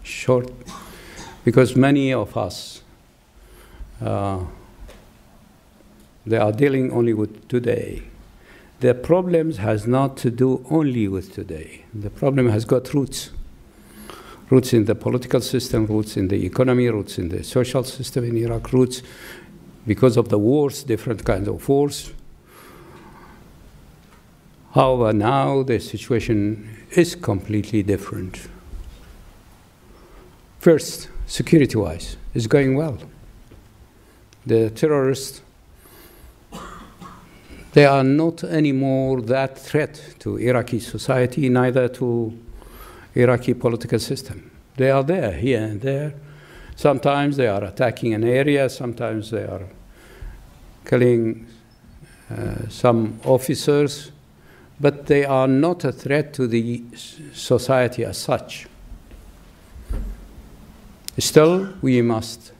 short 0.02 0.50
because 1.48 1.74
many 1.74 2.12
of 2.12 2.36
us, 2.36 2.82
uh, 4.02 4.38
they 6.26 6.36
are 6.36 6.52
dealing 6.52 6.92
only 6.92 7.14
with 7.14 7.48
today. 7.48 8.02
The 8.80 8.92
problems 8.92 9.56
has 9.56 9.86
not 9.86 10.18
to 10.18 10.30
do 10.30 10.62
only 10.68 11.08
with 11.08 11.32
today. 11.32 11.86
The 11.94 12.10
problem 12.10 12.50
has 12.50 12.66
got 12.66 12.92
roots 12.92 13.30
roots 14.50 14.74
in 14.74 14.84
the 14.84 14.94
political 14.94 15.40
system, 15.40 15.86
roots 15.86 16.18
in 16.18 16.28
the 16.28 16.44
economy, 16.44 16.88
roots 16.88 17.16
in 17.16 17.30
the 17.30 17.42
social 17.42 17.82
system 17.82 18.24
in 18.24 18.36
Iraq, 18.36 18.70
roots 18.74 19.02
because 19.86 20.18
of 20.18 20.28
the 20.28 20.38
wars, 20.38 20.82
different 20.82 21.24
kinds 21.24 21.48
of 21.48 21.66
wars. 21.66 22.12
However, 24.74 25.14
now 25.14 25.62
the 25.62 25.80
situation 25.80 26.76
is 26.90 27.14
completely 27.14 27.82
different. 27.82 28.48
First, 30.60 31.08
security 31.28 31.76
wise, 31.76 32.16
it's 32.34 32.48
going 32.48 32.74
well. 32.74 32.98
The 34.46 34.70
terrorists, 34.70 35.42
they 37.74 37.84
are 37.84 38.02
not 38.02 38.42
anymore 38.42 39.20
that 39.22 39.58
threat 39.58 40.14
to 40.20 40.38
Iraqi 40.38 40.80
society, 40.80 41.48
neither 41.48 41.88
to 41.88 42.36
Iraqi 43.14 43.54
political 43.54 43.98
system. 43.98 44.50
They 44.76 44.90
are 44.90 45.04
there, 45.04 45.32
here 45.32 45.62
and 45.62 45.80
there. 45.80 46.14
Sometimes 46.76 47.36
they 47.36 47.46
are 47.46 47.62
attacking 47.64 48.14
an 48.14 48.24
area, 48.24 48.68
sometimes 48.70 49.30
they 49.30 49.44
are 49.44 49.66
killing 50.86 51.46
uh, 52.30 52.68
some 52.68 53.20
officers, 53.24 54.12
but 54.80 55.06
they 55.06 55.24
are 55.24 55.48
not 55.48 55.84
a 55.84 55.92
threat 55.92 56.32
to 56.34 56.46
the 56.46 56.82
society 57.32 58.04
as 58.04 58.16
such. 58.16 58.66
Still, 61.18 61.74
we 61.82 62.00
must 62.00 62.52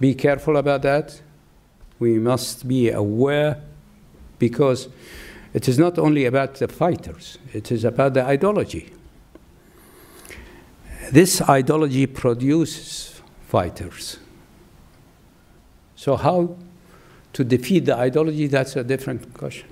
be 0.00 0.14
careful 0.14 0.56
about 0.56 0.82
that. 0.82 1.20
We 1.98 2.18
must 2.18 2.66
be 2.66 2.90
aware 2.90 3.60
because 4.38 4.88
it 5.52 5.68
is 5.68 5.78
not 5.78 5.98
only 5.98 6.24
about 6.24 6.54
the 6.54 6.68
fighters, 6.68 7.38
it 7.52 7.70
is 7.70 7.84
about 7.84 8.14
the 8.14 8.24
ideology. 8.24 8.92
This 11.10 11.42
ideology 11.42 12.06
produces 12.06 13.20
fighters. 13.46 14.18
So, 15.96 16.16
how 16.16 16.56
to 17.32 17.44
defeat 17.44 17.86
the 17.86 17.96
ideology? 17.96 18.46
That's 18.46 18.76
a 18.76 18.84
different 18.84 19.34
question. 19.34 19.68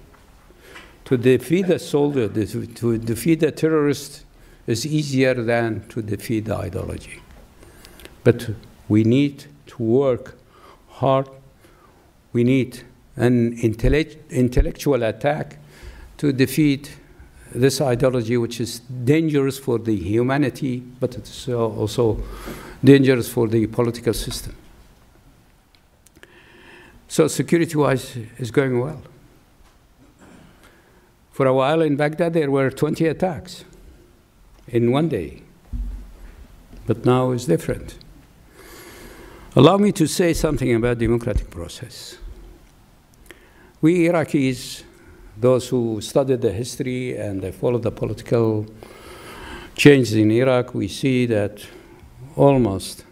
To 1.05 1.17
defeat 1.17 1.71
a 1.71 1.79
soldier, 1.79 2.29
to 2.29 2.99
defeat 2.99 3.43
a 3.45 3.53
terrorist 3.53 4.25
is 4.67 4.85
easier 4.85 5.35
than 5.35 5.87
to 5.89 6.03
defeat 6.03 6.47
the 6.47 6.57
ideology. 6.57 7.21
But 8.27 8.51
we 8.89 9.05
need 9.05 9.45
to 9.67 9.83
work 9.85 10.37
hard. 10.89 11.29
We 12.33 12.43
need 12.43 12.83
an 13.15 13.53
intellect, 13.59 14.17
intellectual 14.33 15.05
attack 15.05 15.59
to 16.17 16.33
defeat 16.33 16.97
this 17.55 17.81
ideology, 17.81 18.37
which 18.37 18.61
is 18.61 18.81
dangerous 18.81 19.61
for 19.61 19.79
the 19.79 19.95
humanity, 19.95 20.83
but 20.99 21.15
it's 21.15 21.49
also 21.49 22.21
dangerous 22.83 23.29
for 23.29 23.47
the 23.47 23.69
political 23.69 24.13
system. 24.13 24.57
So 27.07 27.29
security-wise, 27.29 28.17
is 28.39 28.51
going 28.51 28.81
well. 28.81 29.03
For 31.31 31.47
a 31.47 31.55
while 31.55 31.81
in 31.81 31.95
Baghdad, 31.95 32.33
there 32.33 32.51
were 32.51 32.71
20 32.73 33.07
attacks 33.07 33.65
in 34.67 34.91
one 34.91 35.09
day, 35.09 35.43
but 36.89 37.05
now 37.05 37.31
it's 37.31 37.45
different. 37.45 37.99
Allow 39.59 39.79
me 39.79 39.91
to 39.93 40.07
say 40.07 40.35
something 40.35 40.75
about 40.75 40.99
democratic 40.99 41.49
process. 41.49 42.19
We 43.81 44.07
Iraqis 44.07 44.83
those 45.39 45.71
who 45.71 46.03
studied 46.03 46.43
the 46.43 46.53
history 46.53 47.17
and 47.17 47.41
they 47.41 47.53
the 47.53 47.91
political 47.91 48.67
changes 49.75 50.13
in 50.13 50.31
Iraq, 50.31 50.75
we 50.75 50.89
see 50.89 51.25
that 51.25 51.67
almost 52.37 53.07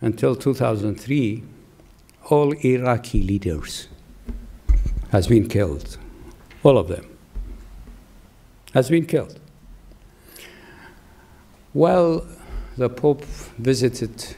until 0.00 0.34
2003, 0.34 1.44
all 2.30 2.52
Iraqi 2.64 3.22
leaders 3.22 3.86
has 5.10 5.28
been 5.28 5.48
killed, 5.48 5.96
all 6.64 6.76
of 6.76 6.88
them 6.88 7.06
has 8.74 8.90
been 8.90 9.06
killed. 9.06 9.38
While 11.72 12.26
the 12.76 12.88
Pope 12.88 13.24
visited 13.58 14.34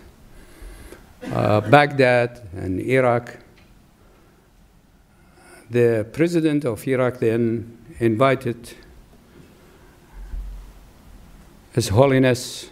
uh, 1.25 1.61
Baghdad 1.61 2.41
and 2.53 2.81
Iraq, 2.81 3.37
the 5.69 6.07
president 6.13 6.65
of 6.65 6.87
Iraq 6.87 7.19
then 7.19 7.79
invited 7.99 8.75
His 11.73 11.89
Holiness 11.89 12.71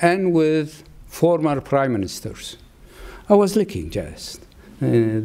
and 0.00 0.32
with 0.32 0.84
former 1.06 1.60
prime 1.60 1.92
ministers. 1.92 2.56
I 3.28 3.34
was 3.34 3.56
looking 3.56 3.90
just. 3.90 4.42
Uh, 4.82 5.20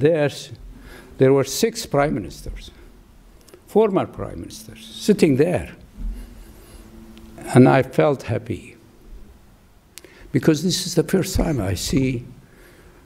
there 1.17 1.33
were 1.33 1.43
six 1.43 1.85
prime 1.85 2.13
ministers, 2.13 2.71
former 3.67 4.05
prime 4.05 4.41
ministers, 4.41 4.85
sitting 4.85 5.35
there. 5.35 5.75
And 7.53 7.67
I 7.67 7.83
felt 7.83 8.23
happy 8.23 8.77
because 10.31 10.63
this 10.63 10.85
is 10.85 10.95
the 10.95 11.03
first 11.03 11.35
time 11.35 11.59
I 11.59 11.73
see 11.73 12.25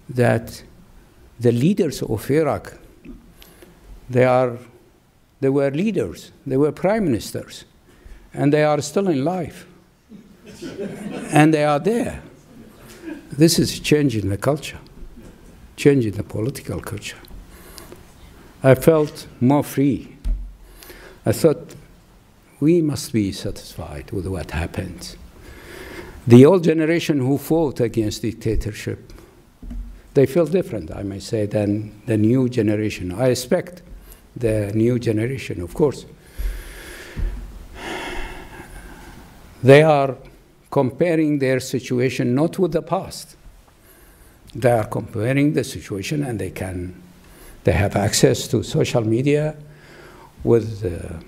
that 0.09 0.63
the 1.39 1.51
leaders 1.51 2.01
of 2.01 2.29
Iraq, 2.29 2.73
they, 4.09 4.25
are, 4.25 4.57
they 5.39 5.49
were 5.49 5.71
leaders, 5.71 6.31
they 6.45 6.57
were 6.57 6.71
prime 6.71 7.05
ministers, 7.05 7.65
and 8.33 8.51
they 8.51 8.63
are 8.63 8.81
still 8.81 9.07
in 9.07 9.23
life. 9.23 9.65
and 11.31 11.53
they 11.53 11.63
are 11.63 11.79
there. 11.79 12.21
This 13.31 13.57
is 13.57 13.79
changing 13.79 14.29
the 14.29 14.37
culture, 14.37 14.79
changing 15.75 16.13
the 16.13 16.23
political 16.23 16.79
culture. 16.79 17.17
I 18.61 18.75
felt 18.75 19.27
more 19.41 19.63
free. 19.63 20.15
I 21.25 21.31
thought 21.31 21.75
we 22.59 22.81
must 22.81 23.11
be 23.11 23.31
satisfied 23.31 24.11
with 24.11 24.27
what 24.27 24.51
happened. 24.51 25.15
The 26.25 26.45
old 26.45 26.63
generation 26.63 27.19
who 27.19 27.37
fought 27.37 27.79
against 27.79 28.21
dictatorship, 28.21 29.12
they 30.13 30.25
feel 30.25 30.45
different, 30.45 30.91
I 30.95 31.03
may 31.03 31.19
say, 31.19 31.45
than 31.45 32.01
the 32.05 32.17
new 32.17 32.49
generation. 32.49 33.11
I 33.11 33.29
expect 33.29 33.81
the 34.35 34.71
new 34.73 34.99
generation, 34.99 35.61
of 35.61 35.73
course. 35.73 36.05
They 39.63 39.81
are 39.81 40.15
comparing 40.69 41.39
their 41.39 41.59
situation 41.59 42.35
not 42.35 42.59
with 42.59 42.73
the 42.73 42.81
past. 42.81 43.37
They 44.53 44.71
are 44.71 44.85
comparing 44.85 45.53
the 45.53 45.63
situation 45.63 46.23
and 46.23 46.37
they 46.37 46.51
can, 46.51 47.01
they 47.63 47.71
have 47.71 47.95
access 47.95 48.47
to 48.49 48.61
social 48.61 49.01
media 49.01 49.55
with 50.43 50.85
uh, 50.85 51.19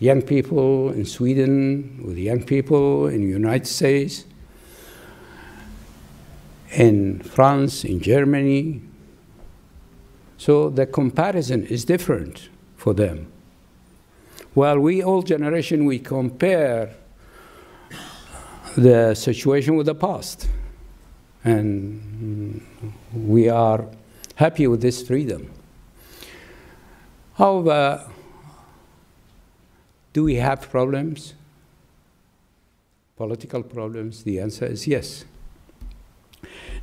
young 0.00 0.20
people 0.22 0.90
in 0.90 1.06
Sweden, 1.06 2.02
with 2.04 2.18
young 2.18 2.42
people 2.42 3.06
in 3.06 3.22
the 3.22 3.28
United 3.28 3.66
States, 3.66 4.24
in 6.72 7.20
France, 7.20 7.84
in 7.84 8.00
Germany. 8.00 8.82
So 10.38 10.70
the 10.70 10.86
comparison 10.86 11.66
is 11.66 11.84
different 11.84 12.48
for 12.76 12.94
them. 12.94 13.30
While 14.54 14.80
we, 14.80 15.02
old 15.02 15.26
generation, 15.26 15.84
we 15.84 15.98
compare 15.98 16.94
the 18.76 19.14
situation 19.14 19.76
with 19.76 19.86
the 19.86 19.94
past. 19.94 20.48
And 21.44 22.64
we 23.14 23.48
are 23.48 23.86
happy 24.36 24.66
with 24.66 24.80
this 24.80 25.06
freedom. 25.06 25.50
However, 27.34 28.08
do 30.12 30.24
we 30.24 30.36
have 30.36 30.70
problems? 30.70 31.34
Political 33.16 33.64
problems? 33.64 34.24
The 34.24 34.40
answer 34.40 34.66
is 34.66 34.86
yes. 34.86 35.24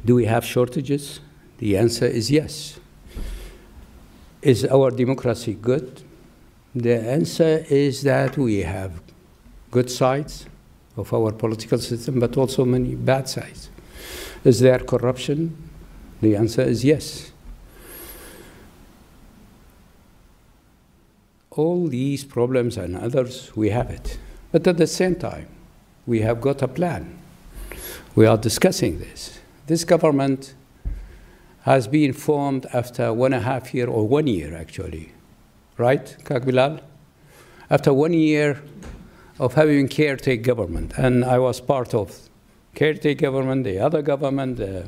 Do 0.06 0.16
we 0.16 0.26
have 0.26 0.46
shortages? 0.46 1.20
The 1.58 1.78
answer 1.78 2.06
is 2.06 2.32
yes. 2.32 2.80
Is 4.42 4.66
our 4.66 4.92
democracy 4.92 5.54
good? 5.54 6.02
The 6.74 6.96
answer 6.96 7.66
is 7.70 8.04
that 8.04 8.38
we 8.38 8.60
have 8.60 9.02
good 9.72 9.92
sides 9.92 10.46
of 10.96 11.14
our 11.14 11.32
political 11.32 11.78
system, 11.80 12.20
but 12.20 12.38
also 12.38 12.64
many 12.66 12.96
bad 12.96 13.28
sides. 13.28 13.70
Is 14.44 14.60
there 14.62 14.80
corruption? 14.80 15.58
The 16.22 16.36
answer 16.36 16.62
is 16.62 16.86
yes. 16.86 17.32
All 21.52 21.88
these 21.88 22.24
problems 22.24 22.78
and 22.78 22.96
others, 22.96 23.52
we 23.56 23.70
have 23.70 23.90
it. 23.90 24.18
But 24.52 24.66
at 24.68 24.78
the 24.78 24.88
same 24.88 25.16
time, 25.16 25.48
we 26.06 26.22
have 26.22 26.40
got 26.40 26.62
a 26.62 26.68
plan. 26.68 27.20
We 28.16 28.26
are 28.26 28.38
discussing 28.38 29.00
this. 29.00 29.39
This 29.70 29.84
government 29.84 30.56
has 31.62 31.88
been 31.88 32.12
formed 32.12 32.66
after 32.74 33.14
one 33.14 33.34
and 33.34 33.44
a 33.44 33.46
half 33.46 33.72
year, 33.72 33.88
or 33.88 34.08
one 34.08 34.26
year 34.26 34.56
actually, 34.56 35.12
right, 35.78 36.18
Kak 36.26 36.42
After 37.70 37.94
one 37.94 38.14
year 38.14 38.64
of 39.38 39.54
having 39.54 39.88
caretaker 39.88 40.42
government, 40.42 40.94
and 40.98 41.24
I 41.24 41.38
was 41.38 41.62
part 41.62 41.94
of 41.94 42.18
caretaker 42.74 43.22
government, 43.22 43.64
the 43.64 43.78
other 43.78 44.02
government, 44.02 44.60
uh, 44.60 44.86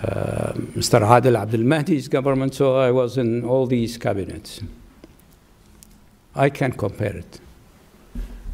uh, 0.00 0.52
Mr. 0.78 1.02
Adel 1.02 1.36
Abdel 1.36 1.64
Mahdi's 1.64 2.06
government, 2.06 2.54
so 2.54 2.76
I 2.76 2.92
was 2.92 3.18
in 3.18 3.44
all 3.44 3.66
these 3.66 3.98
cabinets. 3.98 4.60
I 6.36 6.48
can 6.48 6.70
compare 6.70 7.16
it. 7.16 7.40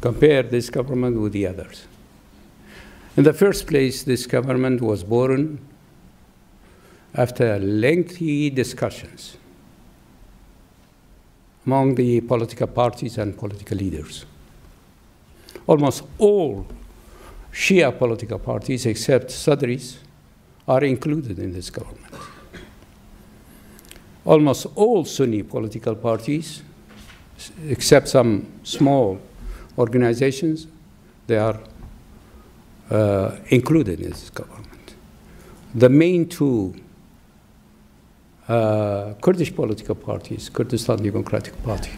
Compare 0.01 0.41
this 0.41 0.71
government 0.71 1.21
with 1.21 1.33
the 1.33 1.45
others. 1.45 1.85
In 3.17 3.23
the 3.23 3.33
first 3.33 3.67
place, 3.67 4.03
this 4.03 4.25
government 4.25 4.81
was 4.81 5.03
born 5.03 5.59
after 7.13 7.59
lengthy 7.59 8.49
discussions 8.49 9.35
among 11.65 11.95
the 11.95 12.21
political 12.21 12.67
parties 12.67 13.17
and 13.17 13.37
political 13.37 13.77
leaders. 13.77 14.25
Almost 15.67 16.03
all 16.17 16.65
Shia 17.51 17.97
political 17.97 18.39
parties, 18.39 18.85
except 18.85 19.29
Sadris, 19.29 19.97
are 20.65 20.83
included 20.85 21.37
in 21.37 21.51
this 21.51 21.69
government. 21.69 22.13
Almost 24.23 24.67
all 24.75 25.03
Sunni 25.03 25.43
political 25.43 25.95
parties, 25.95 26.61
except 27.67 28.07
some 28.07 28.47
small 28.63 29.19
organizations, 29.77 30.67
they 31.27 31.37
are 31.37 31.59
uh, 32.91 33.37
included 33.47 33.99
in 33.99 34.09
this 34.09 34.29
government. 34.29 34.95
The 35.73 35.89
main 35.89 36.27
two 36.27 36.75
uh, 38.47 39.13
Kurdish 39.21 39.55
political 39.55 39.95
parties, 39.95 40.49
Kurdistan 40.49 41.01
Democratic 41.01 41.61
Party 41.63 41.91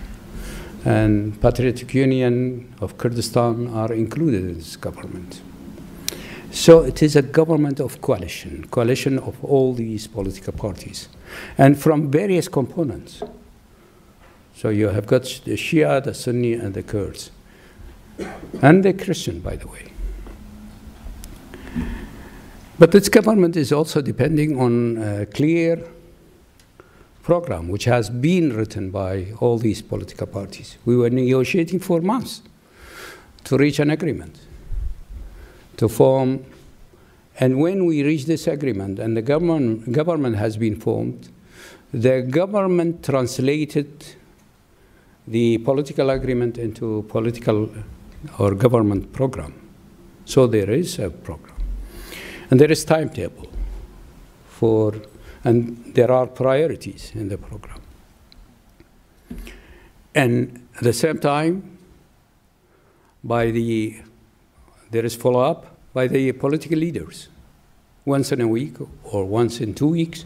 and 0.86 1.40
Patriotic 1.42 1.94
Union 1.94 2.74
of 2.82 2.98
Kurdistan 2.98 3.70
are 3.70 3.94
included 3.94 4.42
in 4.42 4.56
this 4.56 4.76
government. 4.76 5.42
So 6.52 6.82
it 6.82 7.02
is 7.02 7.16
a 7.16 7.22
government 7.22 7.80
of 7.80 8.02
coalition, 8.02 8.68
coalition 8.70 9.18
of 9.18 9.44
all 9.44 9.74
these 9.74 10.08
political 10.08 10.54
parties, 10.54 11.10
and 11.58 11.80
from 11.80 12.12
various 12.12 12.48
components. 12.48 13.24
So 14.56 14.70
you 14.70 14.90
have 14.90 15.08
got 15.08 15.24
the 15.46 15.56
Shia, 15.56 16.04
the 16.04 16.14
Sunni, 16.14 16.54
and 16.54 16.76
the 16.76 16.84
Kurds, 16.84 17.32
and 18.62 18.84
the 18.84 18.94
Christian, 18.94 19.40
by 19.40 19.56
the 19.56 19.68
way. 19.68 19.93
But 22.80 22.92
this 22.92 23.08
government 23.08 23.56
is 23.56 23.72
also 23.72 24.02
depending 24.02 24.60
on 24.60 24.98
a 24.98 25.26
clear 25.28 25.84
program, 27.22 27.70
which 27.70 27.86
has 27.86 28.10
been 28.10 28.56
written 28.56 28.90
by 28.90 29.28
all 29.40 29.58
these 29.58 29.82
political 29.82 30.28
parties. 30.28 30.78
We 30.84 30.98
were 30.98 31.10
negotiating 31.10 31.80
for 31.80 32.02
months 32.02 32.42
to 33.46 33.58
reach 33.58 33.80
an 33.80 33.92
agreement, 33.92 34.40
to 35.78 35.88
form. 35.88 36.46
And 37.40 37.60
when 37.60 37.86
we 37.86 38.04
reach 38.04 38.26
this 38.26 38.48
agreement 38.48 39.00
and 39.00 39.16
the 39.16 39.22
government, 39.22 39.92
government 39.92 40.36
has 40.36 40.58
been 40.58 40.80
formed, 40.80 41.30
the 41.94 42.22
government 42.22 43.04
translated 43.04 44.04
the 45.28 45.60
political 45.60 46.10
agreement 46.10 46.58
into 46.58 47.06
political 47.08 47.66
uh, 47.66 48.44
or 48.44 48.56
government 48.56 49.14
program. 49.14 49.54
So 50.26 50.48
there 50.48 50.70
is 50.70 51.00
a 51.00 51.10
program. 51.10 51.53
And 52.54 52.60
there 52.60 52.72
is 52.72 52.86
timetable 52.86 53.50
for 54.48 54.94
and 55.44 55.92
there 55.96 56.12
are 56.12 56.28
priorities 56.28 57.12
in 57.16 57.28
the 57.28 57.36
program. 57.36 57.82
And 60.14 60.68
at 60.76 60.84
the 60.84 60.94
same 60.94 61.18
time, 61.18 61.80
by 63.24 63.50
the, 63.50 64.04
there 64.92 65.04
is 65.04 65.16
follow-up 65.16 65.66
by 65.96 66.06
the 66.06 66.32
political 66.34 66.78
leaders. 66.78 67.28
Once 68.06 68.32
in 68.32 68.40
a 68.40 68.48
week 68.48 68.76
or 69.04 69.26
once 69.26 69.60
in 69.60 69.74
two 69.74 69.88
weeks, 69.88 70.26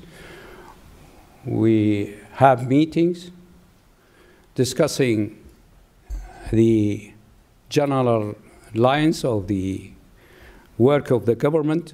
we 1.46 2.14
have 2.34 2.68
meetings 2.68 3.32
discussing 4.54 5.42
the 6.52 7.14
general 7.70 8.36
lines 8.74 9.24
of 9.24 9.48
the 9.48 9.94
work 10.78 11.10
of 11.10 11.26
the 11.26 11.34
government 11.34 11.94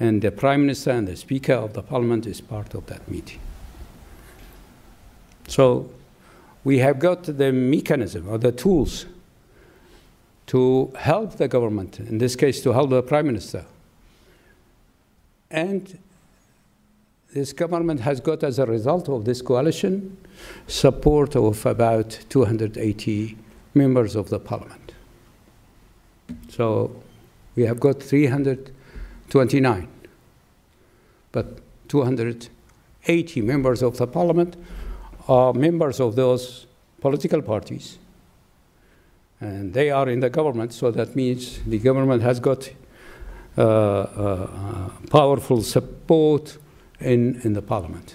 and 0.00 0.22
the 0.22 0.30
Prime 0.30 0.62
Minister 0.62 0.90
and 0.90 1.06
the 1.06 1.16
Speaker 1.16 1.54
of 1.54 1.72
the 1.72 1.82
Parliament 1.82 2.26
is 2.26 2.40
part 2.40 2.74
of 2.74 2.86
that 2.86 3.08
meeting. 3.08 3.40
So 5.46 5.90
we 6.64 6.78
have 6.78 6.98
got 6.98 7.24
the 7.24 7.52
mechanism 7.52 8.28
or 8.28 8.38
the 8.38 8.52
tools 8.52 9.06
to 10.46 10.92
help 10.96 11.36
the 11.36 11.48
government, 11.48 12.00
in 12.00 12.18
this 12.18 12.36
case 12.36 12.62
to 12.62 12.72
help 12.72 12.90
the 12.90 13.02
Prime 13.02 13.26
Minister. 13.26 13.64
And 15.50 15.98
this 17.32 17.52
government 17.52 18.00
has 18.00 18.20
got, 18.20 18.42
as 18.42 18.58
a 18.58 18.66
result 18.66 19.08
of 19.08 19.24
this 19.24 19.42
coalition, 19.42 20.16
support 20.66 21.36
of 21.36 21.64
about 21.66 22.18
280 22.28 23.36
members 23.74 24.14
of 24.14 24.30
the 24.30 24.38
parliament. 24.38 24.92
So 26.48 27.02
we 27.56 27.64
have 27.64 27.80
got 27.80 28.02
300 28.02 28.73
29 29.34 29.88
but 31.34 31.58
280 31.88 33.42
members 33.42 33.82
of 33.82 33.96
the 33.96 34.06
parliament 34.06 34.56
are 35.26 35.52
members 35.52 35.98
of 35.98 36.14
those 36.14 36.66
political 37.00 37.42
parties. 37.42 37.98
And 39.40 39.74
they 39.74 39.90
are 39.90 40.08
in 40.08 40.20
the 40.20 40.30
government, 40.30 40.72
so 40.72 40.92
that 40.92 41.16
means 41.16 41.58
the 41.66 41.80
government 41.80 42.22
has 42.22 42.38
got 42.38 42.70
uh, 43.58 43.62
uh, 43.62 44.90
powerful 45.10 45.60
support 45.62 46.56
in, 47.00 47.40
in 47.42 47.54
the 47.54 47.62
parliament. 47.62 48.14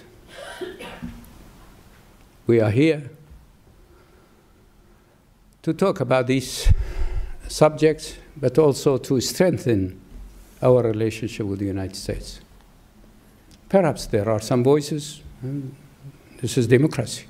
We 2.46 2.60
are 2.60 2.70
here 2.70 3.10
to 5.62 5.74
talk 5.74 6.00
about 6.00 6.26
these 6.26 6.72
subjects, 7.48 8.16
but 8.34 8.56
also 8.56 8.96
to 8.96 9.20
strengthen 9.20 10.00
our 10.62 10.82
relationship 10.82 11.46
with 11.46 11.58
the 11.58 11.66
United 11.66 11.96
States. 11.96 12.40
Perhaps 13.68 14.06
there 14.06 14.28
are 14.28 14.40
some 14.40 14.64
voices, 14.64 15.22
this 16.40 16.58
is 16.58 16.66
democracy, 16.66 17.24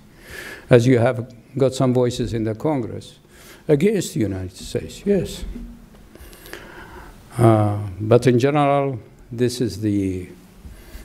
as 0.68 0.86
you 0.86 0.98
have 0.98 1.32
got 1.56 1.74
some 1.74 1.92
voices 1.92 2.32
in 2.32 2.44
the 2.44 2.54
Congress 2.54 3.18
against 3.68 4.14
the 4.14 4.20
United 4.20 4.56
States, 4.56 5.02
yes. 5.04 5.44
Uh, 7.38 7.78
but 8.00 8.26
in 8.26 8.38
general, 8.38 8.98
this 9.30 9.60
is 9.60 9.80
the 9.80 10.28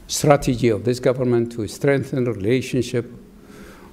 strategy 0.07 0.69
of 0.69 0.83
this 0.83 0.99
government 0.99 1.51
to 1.51 1.67
strengthen 1.67 2.25
relationship 2.25 3.11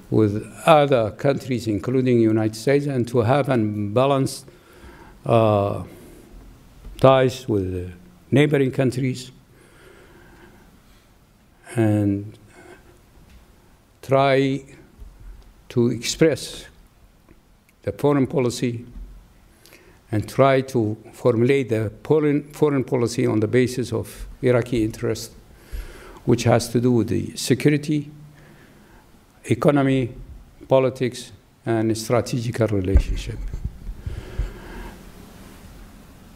with 0.09 0.45
other 0.65 1.11
countries, 1.11 1.67
including 1.67 2.17
the 2.17 2.23
United 2.23 2.55
States, 2.55 2.85
and 2.85 3.07
to 3.07 3.19
have 3.19 3.49
unbalanced 3.49 4.45
uh, 5.25 5.83
ties 6.99 7.47
with 7.47 7.93
neighboring 8.33 8.71
countries 8.71 9.31
and 11.75 12.35
try 14.01 14.59
to 15.69 15.91
express 15.91 16.65
the 17.83 17.91
foreign 17.91 18.25
policy 18.25 18.85
and 20.11 20.27
try 20.27 20.61
to 20.61 20.97
formulate 21.11 21.69
the 21.69 21.91
foreign, 22.03 22.43
foreign 22.53 22.83
policy 22.83 23.27
on 23.27 23.39
the 23.39 23.47
basis 23.47 23.93
of 23.93 24.27
Iraqi 24.41 24.83
interest, 24.83 25.31
which 26.25 26.43
has 26.43 26.69
to 26.69 26.81
do 26.81 26.91
with 26.91 27.09
the 27.09 27.35
security, 27.35 28.09
economy, 29.45 30.11
politics, 30.67 31.31
and 31.65 31.95
strategical 31.95 32.67
relationship. 32.67 33.37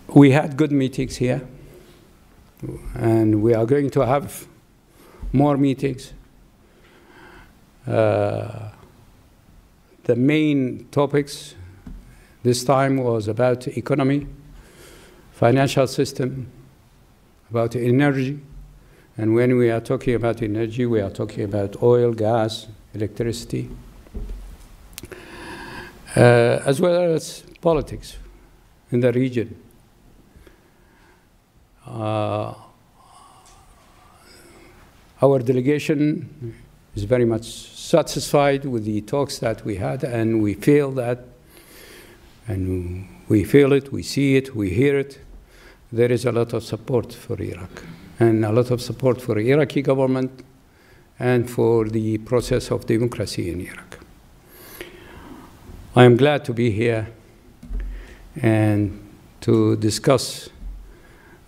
We 0.08 0.32
had 0.32 0.58
good 0.58 0.72
meetings 0.72 1.18
here, 1.18 1.42
and 2.96 3.42
we 3.42 3.54
are 3.54 3.66
going 3.66 3.90
to 3.92 4.06
have 4.06 4.48
more 5.32 5.58
meetings. 5.58 6.14
Uh, 7.86 8.70
the 10.04 10.16
main 10.16 10.88
topics 10.92 11.56
this 12.44 12.64
time 12.64 12.98
was 12.98 13.28
about 13.28 13.68
economy, 13.68 14.28
financial 15.34 15.88
system, 15.88 16.50
about 17.50 17.76
energy. 17.76 18.40
And 19.18 19.34
when 19.34 19.58
we 19.58 19.70
are 19.70 19.82
talking 19.82 20.16
about 20.16 20.42
energy, 20.42 20.86
we 20.86 21.02
are 21.02 21.10
talking 21.10 21.44
about 21.44 21.82
oil, 21.82 22.14
gas, 22.14 22.68
electricity, 22.94 23.70
uh, 26.16 26.62
as 26.66 26.80
well 26.80 27.14
as 27.14 27.44
politics 27.62 28.18
in 28.92 29.02
the 29.02 29.12
region. 29.12 29.56
Uh, 31.88 32.54
our 35.22 35.40
delegation 35.40 36.54
is 36.96 37.06
very 37.06 37.24
much 37.26 37.46
satisfied 37.46 38.66
with 38.66 38.84
the 38.84 39.02
talks 39.02 39.40
that 39.40 39.64
we 39.64 39.78
had, 39.78 40.04
and 40.04 40.42
we 40.42 40.54
feel 40.54 40.92
that, 40.92 41.20
and 42.48 43.08
we 43.30 43.44
feel 43.44 43.72
it, 43.72 43.92
we 43.94 44.04
see 44.04 44.36
it, 44.36 44.54
we 44.54 44.70
hear 44.70 45.00
it. 45.00 45.20
There 45.92 46.12
is 46.12 46.26
a 46.26 46.32
lot 46.32 46.54
of 46.54 46.64
support 46.64 47.14
for 47.14 47.42
Iraq, 47.42 47.84
and 48.20 48.44
a 48.44 48.52
lot 48.52 48.70
of 48.70 48.82
support 48.82 49.22
for 49.22 49.36
the 49.36 49.50
Iraqi 49.50 49.82
government, 49.82 50.44
and 51.20 51.50
for 51.50 51.86
the 51.86 52.18
process 52.20 52.70
of 52.70 52.86
democracy 52.86 53.50
in 53.50 53.62
Iraq. 53.62 54.00
I 55.96 56.04
am 56.04 56.18
glad 56.18 56.44
to 56.46 56.54
be 56.54 56.70
here 56.70 57.08
and 58.42 59.00
to 59.42 59.78
discuss 59.78 60.50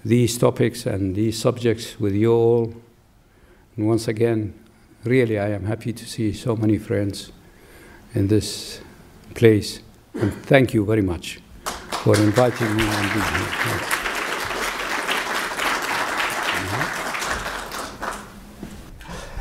these 0.09 0.39
topics 0.39 0.87
and 0.87 1.15
these 1.15 1.37
subjects 1.39 1.99
with 1.99 2.15
you 2.15 2.33
all. 2.33 2.73
And 3.77 3.87
once 3.87 4.07
again, 4.07 4.55
really, 5.03 5.37
I 5.37 5.49
am 5.49 5.65
happy 5.65 5.93
to 5.93 6.05
see 6.05 6.33
so 6.33 6.55
many 6.55 6.79
friends 6.79 7.31
in 8.15 8.27
this 8.27 8.81
place. 9.35 9.81
And 10.15 10.33
thank 10.33 10.73
you 10.73 10.83
very 10.83 11.03
much 11.03 11.39
for 12.03 12.15
inviting 12.15 12.75
me 12.75 12.83
and 12.83 13.13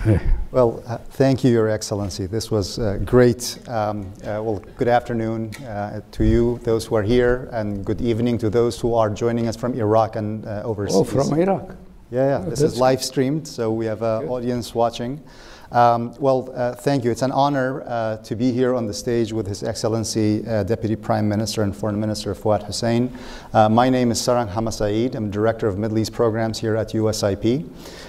being 0.04 0.18
here. 0.18 0.35
Well, 0.50 0.82
uh, 0.87 0.96
thank 0.96 1.44
you, 1.44 1.50
Your 1.50 1.68
Excellency. 1.68 2.24
This 2.24 2.50
was 2.50 2.78
uh, 2.78 2.98
great. 3.04 3.58
Um, 3.68 4.11
uh, 4.22 4.40
well, 4.42 4.62
good 4.78 4.88
afternoon 4.88 5.54
uh, 5.56 6.00
to 6.12 6.24
you, 6.24 6.58
those 6.62 6.87
who 6.87 6.94
are 6.94 7.02
here, 7.02 7.50
and 7.52 7.84
good 7.84 8.00
evening 8.00 8.38
to 8.38 8.48
those 8.48 8.80
who 8.80 8.94
are 8.94 9.11
joining 9.11 9.46
us 9.46 9.56
from 9.56 9.74
Iraq 9.74 10.16
and 10.16 10.46
uh, 10.46 10.62
overseas. 10.64 10.96
Oh, 10.96 11.04
from 11.04 11.38
Iraq? 11.38 11.76
Yeah, 12.11 12.38
yeah. 12.38 12.44
Oh, 12.46 12.48
this 12.48 12.62
is 12.62 12.80
live 12.80 13.04
streamed, 13.04 13.46
so 13.46 13.70
we 13.70 13.84
have 13.84 14.00
an 14.00 14.26
audience 14.28 14.74
watching. 14.74 15.22
Um, 15.70 16.14
well, 16.18 16.50
uh, 16.54 16.74
thank 16.74 17.04
you. 17.04 17.11
It's 17.11 17.22
an 17.22 17.33
honor 17.33 17.83
uh, 17.83 18.16
to 18.18 18.35
be 18.35 18.52
here 18.52 18.74
on 18.74 18.87
the 18.87 18.94
stage 18.94 19.33
with 19.33 19.46
His 19.46 19.62
Excellency 19.62 20.46
uh, 20.46 20.62
Deputy 20.62 20.96
Prime 20.96 21.28
Minister 21.28 21.62
and 21.62 21.76
Foreign 21.76 22.00
Minister 22.00 22.35
Fuad 22.35 22.62
Hussein. 22.62 23.12
Uh, 23.52 23.68
my 23.68 23.90
name 23.90 24.11
is 24.11 24.18
Sarhang 24.18 24.50
Hamasaeed. 24.50 25.14
I'm 25.14 25.31
Director 25.31 25.68
of 25.68 25.76
Middle 25.76 25.98
East 25.98 26.14
Programs 26.14 26.59
here 26.59 26.74
at 26.74 26.88
USIP. 26.92 27.68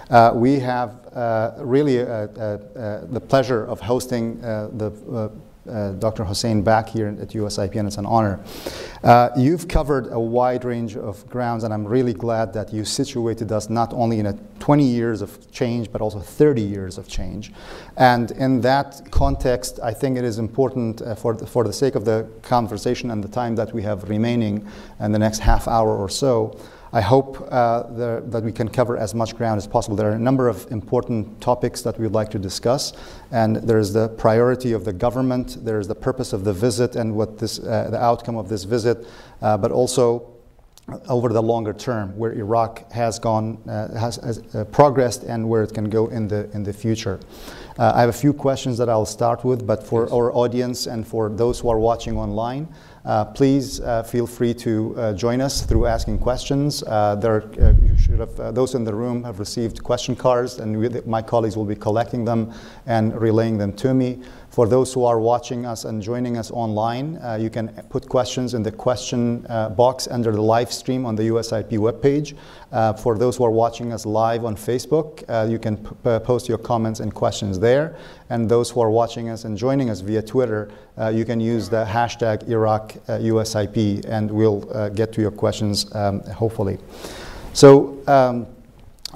Uh, 0.09 0.31
we 0.33 0.59
have 0.59 1.05
uh, 1.13 1.51
really 1.57 1.97
the 1.97 3.23
pleasure 3.27 3.65
of 3.65 3.81
hosting 3.81 4.39
the 4.39 5.31
uh, 5.69 5.91
Dr. 5.93 6.23
Hussein 6.25 6.61
back 6.61 6.89
here 6.89 7.07
at 7.07 7.29
USIP, 7.29 7.75
and 7.75 7.87
it's 7.87 7.97
an 7.97 8.05
honor. 8.05 8.39
Uh, 9.03 9.29
you've 9.37 9.67
covered 9.67 10.11
a 10.11 10.19
wide 10.19 10.65
range 10.65 10.97
of 10.97 11.27
grounds, 11.29 11.63
and 11.63 11.73
I'm 11.73 11.85
really 11.85 12.13
glad 12.13 12.53
that 12.53 12.73
you 12.73 12.83
situated 12.83 13.51
us 13.51 13.69
not 13.69 13.93
only 13.93 14.19
in 14.19 14.25
a 14.25 14.33
20 14.59 14.83
years 14.83 15.21
of 15.21 15.51
change, 15.51 15.91
but 15.91 16.01
also 16.01 16.19
30 16.19 16.61
years 16.61 16.97
of 16.97 17.07
change. 17.07 17.51
And 17.97 18.31
in 18.31 18.61
that 18.61 19.01
context, 19.11 19.79
I 19.81 19.93
think 19.93 20.17
it 20.17 20.23
is 20.23 20.39
important 20.39 21.01
uh, 21.01 21.15
for, 21.15 21.33
the, 21.33 21.45
for 21.45 21.63
the 21.63 21.73
sake 21.73 21.95
of 21.95 22.05
the 22.05 22.27
conversation 22.41 23.11
and 23.11 23.23
the 23.23 23.29
time 23.29 23.55
that 23.55 23.73
we 23.73 23.83
have 23.83 24.09
remaining 24.09 24.67
in 24.99 25.11
the 25.11 25.19
next 25.19 25.39
half 25.39 25.67
hour 25.67 25.95
or 25.95 26.09
so, 26.09 26.57
I 26.91 27.01
hope 27.01 27.47
uh, 27.51 27.83
the, 27.83 28.23
that 28.27 28.43
we 28.43 28.51
can 28.51 28.67
cover 28.67 28.97
as 28.97 29.13
much 29.13 29.35
ground 29.35 29.59
as 29.59 29.67
possible. 29.67 29.95
There 29.95 30.09
are 30.09 30.15
a 30.15 30.19
number 30.19 30.47
of 30.47 30.69
important 30.71 31.39
topics 31.39 31.81
that 31.83 31.99
we'd 31.99 32.11
like 32.11 32.31
to 32.31 32.39
discuss, 32.39 32.93
and 33.31 33.57
there's 33.57 33.93
the 33.93 34.09
priority 34.09 34.73
of 34.73 34.85
the 34.85 34.93
government, 34.93 35.63
there's 35.63 35.87
the 35.87 35.95
purpose 35.95 36.33
of 36.33 36.43
the 36.43 36.53
visit 36.53 36.95
and 36.95 37.15
what 37.15 37.37
this, 37.37 37.59
uh, 37.59 37.89
the 37.91 38.01
outcome 38.01 38.37
of 38.37 38.49
this 38.49 38.63
visit, 38.63 39.05
uh, 39.41 39.55
but 39.57 39.71
also 39.71 40.33
over 41.07 41.29
the 41.29 41.41
longer 41.41 41.73
term, 41.73 42.17
where 42.17 42.33
Iraq 42.33 42.91
has 42.91 43.19
gone, 43.19 43.57
uh, 43.69 43.93
has, 43.97 44.15
has 44.17 44.55
uh, 44.55 44.65
progressed, 44.65 45.23
and 45.23 45.47
where 45.47 45.61
it 45.61 45.73
can 45.73 45.89
go 45.89 46.07
in 46.07 46.27
the 46.27 46.49
in 46.55 46.63
the 46.63 46.73
future. 46.73 47.19
Uh, 47.77 47.91
I 47.95 48.01
have 48.01 48.09
a 48.09 48.13
few 48.13 48.33
questions 48.33 48.77
that 48.79 48.89
I'll 48.89 49.05
start 49.05 49.45
with, 49.45 49.65
but 49.65 49.83
for 49.83 50.11
our 50.11 50.33
audience 50.33 50.87
and 50.87 51.07
for 51.07 51.29
those 51.29 51.59
who 51.59 51.69
are 51.69 51.79
watching 51.79 52.17
online, 52.17 52.67
uh, 53.05 53.25
please 53.25 53.79
uh, 53.81 54.03
feel 54.03 54.27
free 54.27 54.53
to 54.53 54.95
uh, 54.97 55.13
join 55.13 55.41
us 55.41 55.61
through 55.61 55.85
asking 55.85 56.19
questions. 56.19 56.83
Uh, 56.83 57.15
there, 57.15 57.43
uh, 57.61 57.73
have, 58.17 58.39
uh, 58.39 58.51
those 58.51 58.75
in 58.75 58.83
the 58.83 58.93
room 58.93 59.23
have 59.23 59.39
received 59.39 59.83
question 59.83 60.15
cards, 60.15 60.59
and 60.59 60.77
we, 60.77 60.89
my 61.05 61.21
colleagues 61.21 61.55
will 61.55 61.65
be 61.65 61.75
collecting 61.75 62.25
them 62.25 62.53
and 62.85 63.19
relaying 63.19 63.57
them 63.57 63.71
to 63.73 63.93
me. 63.93 64.21
For 64.49 64.67
those 64.67 64.93
who 64.93 65.05
are 65.05 65.19
watching 65.19 65.65
us 65.65 65.85
and 65.85 66.01
joining 66.01 66.35
us 66.35 66.51
online, 66.51 67.19
you 67.39 67.49
can 67.49 67.69
put 67.89 68.09
questions 68.09 68.55
in 68.55 68.63
the 68.63 68.71
question 68.71 69.43
box 69.77 70.07
under 70.07 70.31
the 70.31 70.41
live 70.41 70.73
stream 70.73 71.05
on 71.05 71.15
the 71.15 71.23
USIP 71.23 71.77
webpage. 71.77 72.35
For 72.99 73.15
those 73.15 73.37
who 73.37 73.43
are 73.43 73.51
watching 73.51 73.93
us 73.93 74.07
live 74.07 74.45
on 74.45 74.55
Facebook, 74.55 75.21
you 75.49 75.59
can 75.59 75.77
post 75.77 76.49
your 76.49 76.57
comments 76.57 76.99
and 76.99 77.13
questions 77.13 77.59
there. 77.59 77.95
And 78.31 78.49
those 78.49 78.71
who 78.71 78.81
are 78.81 78.89
watching 78.89 79.29
us 79.29 79.45
and 79.45 79.55
joining 79.55 79.89
us 79.89 80.01
via 80.01 80.21
Twitter, 80.23 80.71
you 81.07 81.25
can 81.25 81.39
use 81.39 81.69
the 81.69 81.85
hashtag 81.85 82.47
IraqUSIP 82.47 84.05
uh, 84.05 84.09
and 84.09 84.29
we'll 84.29 84.61
get 84.89 85.13
to 85.13 85.21
your 85.21 85.31
questions 85.31 85.93
um, 85.95 86.21
hopefully. 86.21 86.77
So. 87.53 87.97
Um, 88.07 88.47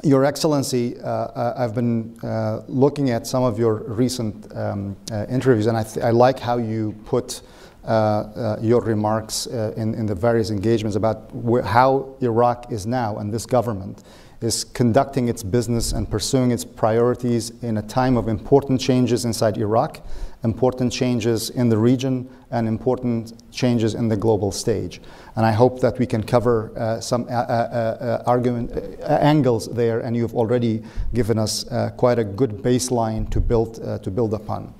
your 0.03 0.25
Excellency, 0.25 0.99
uh, 0.99 1.07
uh, 1.07 1.53
I've 1.55 1.75
been 1.75 2.17
uh, 2.23 2.61
looking 2.67 3.11
at 3.11 3.27
some 3.27 3.43
of 3.43 3.59
your 3.59 3.75
recent 3.83 4.53
um, 4.57 4.97
uh, 5.11 5.27
interviews, 5.29 5.67
and 5.67 5.77
I, 5.77 5.85
I, 6.01 6.09
like 6.09 6.39
how 6.39 6.57
you 6.57 6.95
put 7.05 7.41
uh, 7.85 7.87
uh, 7.87 8.57
your 8.61 8.79
remarks 8.79 9.45
uh, 9.47 9.73
in, 9.75 9.93
in 9.93 10.05
the 10.05 10.15
various 10.15 10.51
engagements 10.51 10.95
about 10.95 11.29
how 11.65 12.15
Iraq 12.21 12.71
is 12.71 12.87
now 12.87 13.17
and 13.17 13.29
this 13.29 13.45
government 13.45 14.03
is 14.39 14.63
conducting 14.63 15.27
its 15.27 15.43
business 15.43 15.91
and 15.91 16.09
pursuing 16.09 16.51
its 16.51 16.63
priorities 16.63 17.51
in 17.61 17.77
a 17.77 17.81
time 17.81 18.15
of 18.15 18.29
important 18.29 18.79
changes 18.79 19.25
inside 19.25 19.57
Iraq, 19.57 19.99
important 20.43 20.91
changes 20.91 21.49
in 21.49 21.69
the 21.69 21.77
region, 21.77 22.29
and 22.51 22.67
important 22.67 23.33
changes 23.51 23.95
in 23.95 24.07
the 24.07 24.17
global 24.17 24.51
stage. 24.51 25.01
And 25.35 25.45
I 25.45 25.51
hope 25.51 25.79
that 25.81 25.97
we 25.97 26.05
can 26.05 26.23
cover 26.23 26.71
uh, 26.77 26.99
some 27.01 27.23
uh, 27.23 27.31
uh, 27.31 27.33
uh 27.33 28.23
argument, 28.27 28.71
uh, 29.01 29.05
angles 29.21 29.67
there, 29.73 30.01
and 30.01 30.15
you've 30.15 30.35
already 30.35 30.83
given 31.13 31.39
us 31.39 31.65
quite 31.97 32.19
a 32.19 32.23
good 32.23 32.61
baseline 32.61 33.29
to 33.31 33.39
build, 33.39 33.75
to 34.03 34.11
build 34.11 34.33
upon. 34.33 34.73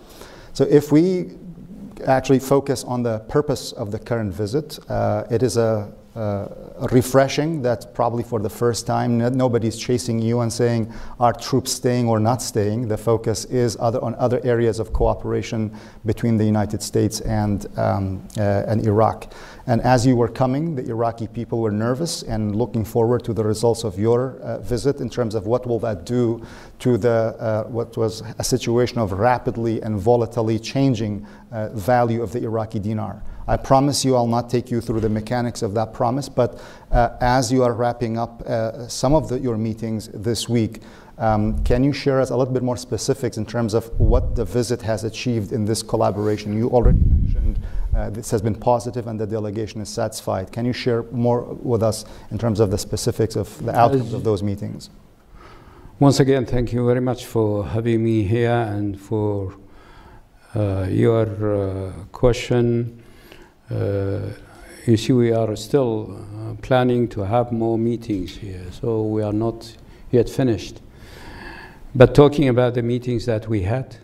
So 0.54 0.66
if 0.66 0.92
we 0.92 1.32
actually 2.06 2.40
focus 2.40 2.84
on 2.84 3.04
the 3.04 3.20
purpose 3.20 3.72
of 3.72 3.92
the 3.92 4.00
current 4.00 4.34
visit, 4.34 4.80
it 5.32 5.42
is 5.42 5.58
a 5.58 5.92
refreshing. 6.16 7.62
That's 7.62 7.86
probably 7.86 8.24
for 8.24 8.40
the 8.40 8.50
first 8.50 8.86
time. 8.86 9.18
Nobody's 9.18 9.78
chasing 9.78 10.20
you 10.20 10.42
and 10.42 10.52
saying 10.52 10.94
are 11.20 11.34
troops 11.34 11.72
staying 11.72 12.08
or 12.08 12.20
not 12.20 12.42
staying? 12.42 12.88
The 12.88 12.98
focus 12.98 13.46
is 13.46 13.78
other, 13.80 14.04
on 14.04 14.16
other 14.16 14.40
areas 14.44 14.80
of 14.80 14.94
cooperation 14.94 15.72
between 16.06 16.38
the 16.38 16.46
united 16.46 16.82
states 16.82 17.22
and, 17.22 17.66
um, 17.78 18.28
uh, 18.38 18.64
and 18.68 18.86
iraq. 18.86 19.34
And 19.66 19.82
as 19.82 20.06
you 20.06 20.16
were 20.16 20.28
coming 20.28 20.76
the 20.76 20.86
iraqi 20.90 21.28
people 21.28 21.60
were 21.60 21.72
nervous 21.72 22.24
and 22.24 22.56
looking 22.56 22.86
forward 22.86 23.24
to 23.26 23.34
the 23.34 23.44
results 23.44 23.84
of 23.84 23.98
your 23.98 24.38
uh, 24.42 24.60
visit 24.60 25.02
in 25.02 25.10
terms 25.10 25.36
of 25.36 25.46
what 25.46 25.66
will 25.66 25.80
that 25.80 26.06
do 26.06 26.46
to 26.80 26.98
the 26.98 27.36
uh, 27.40 27.64
what 27.64 27.96
was 27.98 28.22
a 28.40 28.44
situation 28.44 28.98
of 29.00 29.12
rapidly 29.14 29.82
and 29.82 30.00
volatilely 30.00 30.62
changing 30.62 31.26
uh, 31.52 31.70
value 31.70 32.22
of 32.22 32.32
the 32.32 32.44
iraqi 32.44 32.80
dinar 32.80 33.22
I 33.48 33.58
promise 33.58 34.06
you 34.06 34.16
I'll 34.16 34.28
not 34.28 34.50
take 34.50 34.72
you 34.72 34.82
through 34.82 35.02
the 35.02 35.10
mechanics 35.10 35.62
of 35.62 35.74
that 35.74 35.94
promise, 35.94 36.30
but 36.30 36.62
uh, 36.92 37.18
as 37.20 37.52
you 37.52 37.64
are 37.64 37.74
wrapping 37.74 38.18
up 38.18 38.42
uh, 38.46 38.88
some 38.88 39.14
of 39.14 39.30
the, 39.30 39.40
your 39.40 39.58
meetings 39.58 40.08
this 40.14 40.48
week, 40.48 40.82
um, 41.18 41.64
can 41.64 41.84
you 41.84 41.94
share 41.94 42.20
us 42.20 42.32
a 42.32 42.38
little 42.38 42.54
bit 42.54 42.64
more 42.64 42.78
specifics 42.78 43.38
in 43.38 43.46
terms 43.46 43.74
of 43.74 43.88
what 44.00 44.36
the 44.36 44.46
visit 44.46 44.82
has 44.82 45.04
achieved 45.04 45.52
in 45.52 45.66
this 45.66 45.84
collaboration? 45.84 46.58
You 46.58 46.70
already 46.70 47.00
mentioned 47.00 47.60
uh, 47.96 48.10
this 48.10 48.32
has 48.32 48.42
been 48.42 48.56
positive 48.56 49.06
and 49.08 49.20
the 49.20 49.28
delegation 49.28 49.80
is 49.82 49.90
satisfied. 49.90 50.52
Can 50.52 50.66
you 50.66 50.74
share 50.74 51.04
more 51.12 51.44
with 51.44 51.84
us 51.84 52.06
in 52.32 52.40
terms 52.40 52.60
of 52.60 52.72
the 52.72 52.78
specifics 52.78 53.36
of 53.36 53.64
the 53.64 53.78
outcomes 53.78 54.14
of 54.14 54.24
those 54.24 54.42
meetings? 54.42 54.90
Once 56.00 56.20
again, 56.20 56.46
thank 56.46 56.74
you 56.74 56.86
very 56.88 57.00
much 57.00 57.26
for 57.26 57.66
having 57.68 58.04
me 58.04 58.24
here 58.24 58.50
and 58.52 59.00
for 59.00 59.54
uh, 60.56 60.88
your 60.90 61.28
uh, 61.56 61.92
question. 62.12 63.03
Uh, 63.74 64.30
you 64.86 64.98
see, 64.98 65.14
we 65.14 65.32
are 65.32 65.56
still 65.56 66.12
uh, 66.12 66.54
planning 66.62 67.08
to 67.08 67.22
have 67.22 67.52
more 67.52 67.76
meetings 67.76 68.36
here, 68.36 68.64
so 68.72 69.02
we 69.02 69.24
are 69.24 69.34
not 69.34 69.76
yet 70.12 70.30
finished. 70.30 70.80
But 71.96 72.14
talking 72.14 72.50
about 72.50 72.76
the 72.76 72.84
meetings 72.84 73.26
that 73.26 73.48
we 73.48 73.64
had, 73.64 73.96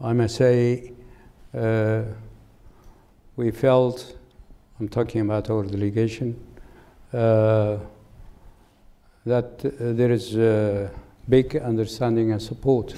I 0.00 0.12
must 0.12 0.36
say, 0.36 0.92
uh, 1.52 2.02
we 3.34 3.50
felt, 3.50 4.16
I'm 4.78 4.88
talking 4.88 5.22
about 5.22 5.50
our 5.50 5.64
delegation, 5.64 6.38
uh, 7.12 7.78
that 9.26 9.64
uh, 9.64 9.70
there 9.78 10.12
is 10.12 10.36
a 10.36 10.92
big 11.28 11.56
understanding 11.56 12.30
and 12.30 12.40
support 12.40 12.94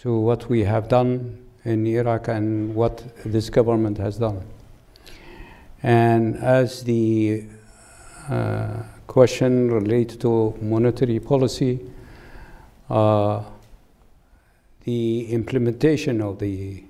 to 0.00 0.18
what 0.18 0.50
we 0.50 0.64
have 0.64 0.88
done 0.88 1.45
in 1.66 1.86
Iraq 1.86 2.28
and 2.28 2.74
what 2.74 3.04
this 3.24 3.50
government 3.50 3.98
has 3.98 4.18
done. 4.18 4.40
And 5.82 6.36
as 6.36 6.84
the 6.84 7.44
uh, 8.28 8.82
question 9.06 9.70
related 9.70 10.20
to 10.20 10.54
monetary 10.60 11.20
policy, 11.20 11.80
uh, 12.88 13.42
the 14.84 15.32
implementation 15.32 16.20
of 16.20 16.38
the 16.38 16.84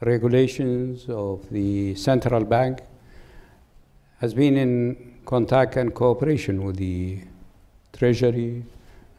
regulations 0.00 1.06
of 1.08 1.48
the 1.50 1.94
central 1.94 2.44
bank 2.44 2.80
has 4.20 4.34
been 4.34 4.56
in 4.56 5.18
contact 5.24 5.76
and 5.76 5.94
cooperation 5.94 6.62
with 6.64 6.76
the 6.76 7.20
treasury 7.92 8.64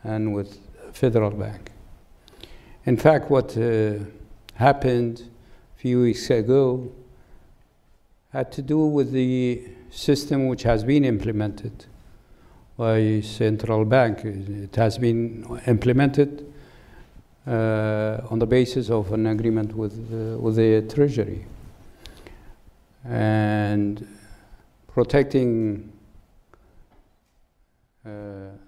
and 0.03 0.33
with 0.35 0.59
federal 0.93 1.31
bank. 1.31 1.71
In 2.85 2.97
fact, 2.97 3.31
what 3.31 3.57
uh, 3.57 3.95
happened 4.55 5.29
a 5.75 5.79
few 5.79 6.01
weeks 6.01 6.29
ago 6.29 6.91
had 8.31 8.51
to 8.51 8.61
do 8.61 8.79
with 8.85 9.11
the 9.11 9.61
system 9.89 10.47
which 10.47 10.63
has 10.63 10.83
been 10.83 11.05
implemented 11.05 11.85
by 12.77 13.21
central 13.21 13.85
bank. 13.85 14.25
It 14.25 14.75
has 14.75 14.97
been 14.97 15.45
implemented 15.67 16.51
uh, 17.47 18.19
on 18.29 18.39
the 18.39 18.45
basis 18.45 18.89
of 18.89 19.13
an 19.13 19.27
agreement 19.27 19.73
with, 19.73 19.93
uh, 20.11 20.37
with 20.37 20.57
the 20.57 20.81
Treasury. 20.93 21.45
And 23.05 24.05
protecting 24.87 25.93
uh, 28.05 28.09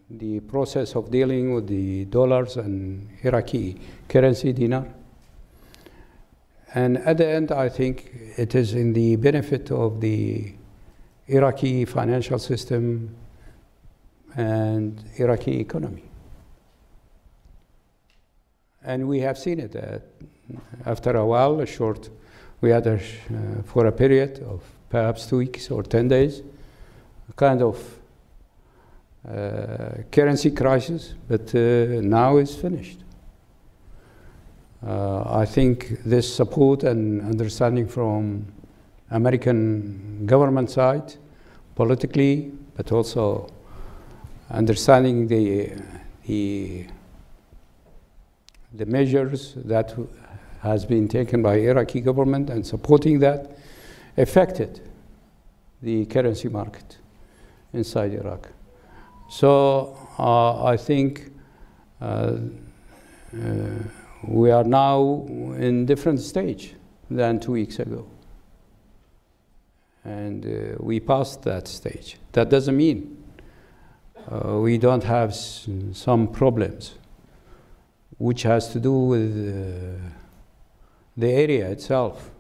the 0.10 0.39
process 0.41 0.95
of 0.95 1.12
dealing 1.12 1.54
with 1.54 1.67
the 1.67 2.06
dollars 2.06 2.56
and 2.56 3.10
Iraqi 3.23 3.78
currency 4.08 4.54
dinar 4.54 4.88
and 6.73 6.97
at 6.97 7.17
the 7.17 7.27
end, 7.27 7.51
I 7.51 7.69
think 7.69 8.12
it 8.38 8.53
is 8.53 8.73
in 8.73 8.93
the 8.93 9.15
benefit 9.15 9.71
of 9.71 10.01
the 10.01 10.53
Iraqi 11.27 11.86
financial 11.86 12.39
system 12.39 13.15
and 14.36 15.01
Iraqi 15.17 15.60
economy. 15.60 16.03
And 18.84 19.08
we 19.08 19.19
have 19.21 19.38
seen 19.38 19.60
it. 19.60 19.75
Uh, 19.75 19.99
after 20.86 21.15
a 21.15 21.25
while, 21.25 21.60
a 21.60 21.65
short, 21.65 22.10
we 22.62 22.69
had 22.69 22.88
a, 22.88 22.95
uh, 22.95 22.99
for 23.65 23.86
a 23.86 23.91
period 23.91 24.39
of 24.39 24.63
perhaps 24.89 25.25
two 25.25 25.38
weeks 25.38 25.69
or 25.69 25.84
10 25.84 26.08
days, 26.08 26.41
a 27.30 27.34
kind 27.34 27.62
of 27.62 27.99
uh, 29.27 30.03
currency 30.12 30.51
crisis, 30.51 31.13
but 31.27 31.53
uh, 31.53 32.01
now 32.01 32.38
it's 32.38 32.56
finished. 32.56 32.99
Uh, 34.86 35.24
I 35.26 35.46
think 35.46 36.04
this 36.04 36.32
support 36.34 36.84
and 36.84 37.22
understanding 37.22 37.88
from 37.88 38.46
American 39.10 40.26
government 40.26 40.70
side, 40.70 41.16
politically, 41.76 42.52
but 42.76 42.92
also 42.92 43.50
understanding 44.52 45.28
the, 45.28 45.72
the, 46.28 46.86
the 48.74 48.86
measures 48.86 49.56
that 49.66 49.96
has 50.62 50.86
been 50.86 51.08
taken 51.08 51.42
by 51.42 51.56
Iraqi 51.56 52.02
government 52.02 52.50
and 52.50 52.66
supporting 52.66 53.20
that 53.20 53.58
affected 54.16 54.82
the 55.82 56.06
currency 56.06 56.50
market 56.50 56.98
inside 57.74 58.13
Iraq. 58.13 58.50
So 59.30 59.98
uh, 60.20 60.63
I 60.66 60.78
think 60.78 61.32
uh, 62.00 62.38
uh 63.34 63.40
we 64.23 64.51
are 64.51 64.63
now 64.63 65.25
in 65.58 65.86
different 65.86 66.19
stage 66.19 66.73
than 67.10 67.39
two 67.39 67.53
weeks 67.53 67.80
ago. 67.80 68.08
And 70.03 70.45
uh, 70.45 70.77
we 70.80 70.99
passed 70.99 71.43
that 71.43 71.67
stage. 71.67 72.17
That 72.32 72.49
doesn't 72.49 72.75
mean 72.75 73.23
uh, 74.32 74.58
we 74.60 74.77
don't 74.77 75.03
have 75.03 75.36
some 75.36 76.27
problems, 76.27 76.95
which 78.17 78.43
has 78.43 78.69
to 78.69 78.80
do 78.80 78.93
with 78.93 79.32
uh, 79.32 80.10
the 81.15 81.32
area 81.32 81.69
itself. 81.69 82.32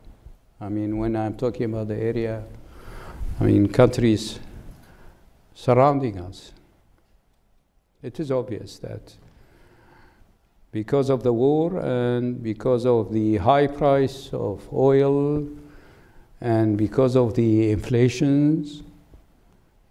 I 0.59 0.69
mean, 0.69 0.97
when 0.97 1.15
I'm 1.15 1.35
talking 1.35 1.65
about 1.65 1.87
the 1.87 1.97
area, 1.97 2.43
I 3.39 3.43
mean 3.43 3.67
countries 3.67 4.39
surrounding 5.53 6.19
us. 6.19 6.51
It 8.01 8.19
is 8.19 8.31
obvious 8.31 8.79
that 8.79 9.15
because 10.83 11.09
of 11.09 11.23
the 11.23 11.33
war 11.33 11.79
and 11.79 12.43
because 12.43 12.85
of 12.85 13.11
the 13.11 13.37
high 13.37 13.65
price 13.65 14.29
of 14.31 14.71
oil 14.71 15.43
and 16.39 16.77
because 16.77 17.15
of 17.15 17.33
the 17.33 17.71
inflations, 17.71 18.83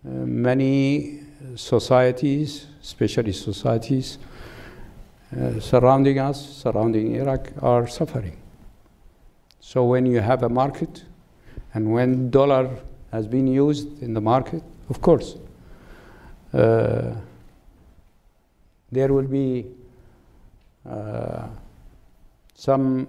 uh, 0.06 0.10
many 0.10 1.24
societies, 1.56 2.66
especially 2.80 3.32
societies 3.32 4.18
uh, 5.36 5.58
surrounding 5.58 6.20
us, 6.20 6.38
surrounding 6.62 7.16
Iraq, 7.16 7.50
are 7.62 7.88
suffering. 7.88 8.36
So 9.58 9.86
when 9.86 10.06
you 10.06 10.20
have 10.20 10.44
a 10.44 10.48
market 10.48 11.02
and 11.74 11.92
when 11.92 12.30
dollar 12.30 12.70
has 13.10 13.26
been 13.26 13.48
used 13.48 14.00
in 14.04 14.14
the 14.14 14.20
market, 14.20 14.62
of 14.88 15.00
course, 15.00 15.34
uh, 16.54 17.10
there 18.92 19.12
will 19.12 19.26
be 19.26 19.66
some 22.54 23.06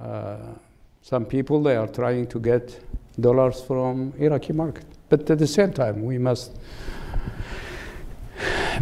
uh, 0.00 0.36
Some 1.08 1.24
people, 1.24 1.62
they 1.62 1.74
are 1.74 1.86
trying 1.88 2.26
to 2.26 2.38
get 2.38 2.84
dollars 3.18 3.62
from 3.62 4.12
Iraqi 4.18 4.52
market. 4.52 4.84
But 5.08 5.30
at 5.30 5.38
the 5.38 5.46
same 5.46 5.72
time, 5.72 6.04
we 6.04 6.18
must 6.18 6.52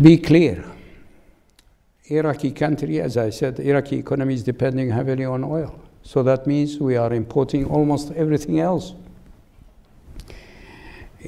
be 0.00 0.18
clear. 0.18 0.64
Iraqi 2.06 2.50
country, 2.50 3.00
as 3.00 3.16
I 3.16 3.30
said, 3.30 3.60
Iraqi 3.60 3.98
economy 3.98 4.34
is 4.34 4.42
depending 4.42 4.90
heavily 4.90 5.24
on 5.24 5.44
oil. 5.44 5.78
So 6.02 6.24
that 6.24 6.48
means 6.48 6.80
we 6.80 6.96
are 6.96 7.14
importing 7.14 7.64
almost 7.66 8.10
everything 8.10 8.58
else. 8.58 8.92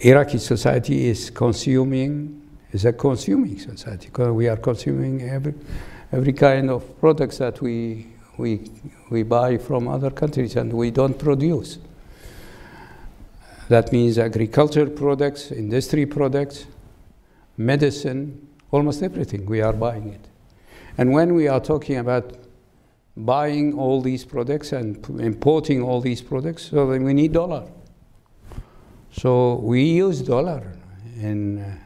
Iraqi 0.03 0.39
society 0.39 1.07
is 1.07 1.31
consuming, 1.31 2.43
is 2.73 2.85
a 2.85 2.93
consuming 2.93 3.59
society. 3.59 4.11
We 4.11 4.49
are 4.49 4.57
consuming 4.57 5.23
every, 5.23 5.55
every 6.13 6.33
kind 6.33 6.71
of 6.71 6.99
products 7.01 7.39
that 7.39 7.61
we, 7.61 8.09
we, 8.37 8.71
we 9.11 9.23
buy 9.23 9.59
from 9.59 9.89
other 9.89 10.11
countries 10.11 10.57
and 10.57 10.73
we 10.73 10.91
don't 10.91 11.19
produce. 11.19 11.79
That 13.69 13.93
means 13.93 14.19
agriculture 14.19 14.87
products, 14.87 15.51
industry 15.51 16.07
products, 16.07 16.67
medicine, 17.57 18.49
almost 18.71 19.03
everything, 19.03 19.47
we 19.47 19.61
are 19.61 19.73
buying 19.73 20.11
it. 20.11 20.29
And 20.97 21.13
when 21.13 21.35
we 21.35 21.49
are 21.49 21.61
talking 21.61 21.97
about 21.97 22.37
buying 23.17 23.75
all 23.75 24.01
these 24.01 24.25
products 24.25 24.73
and 24.73 25.05
importing 25.21 25.83
all 25.83 26.01
these 26.01 26.23
products, 26.23 26.71
so 26.71 26.91
then 26.91 27.05
we 27.05 27.15
need 27.15 27.33
dollar. 27.33 27.69
So 29.13 29.57
we 29.57 29.83
use 29.83 30.23
dollar 30.23 30.73
in, 31.17 31.59
uh, 31.59 31.77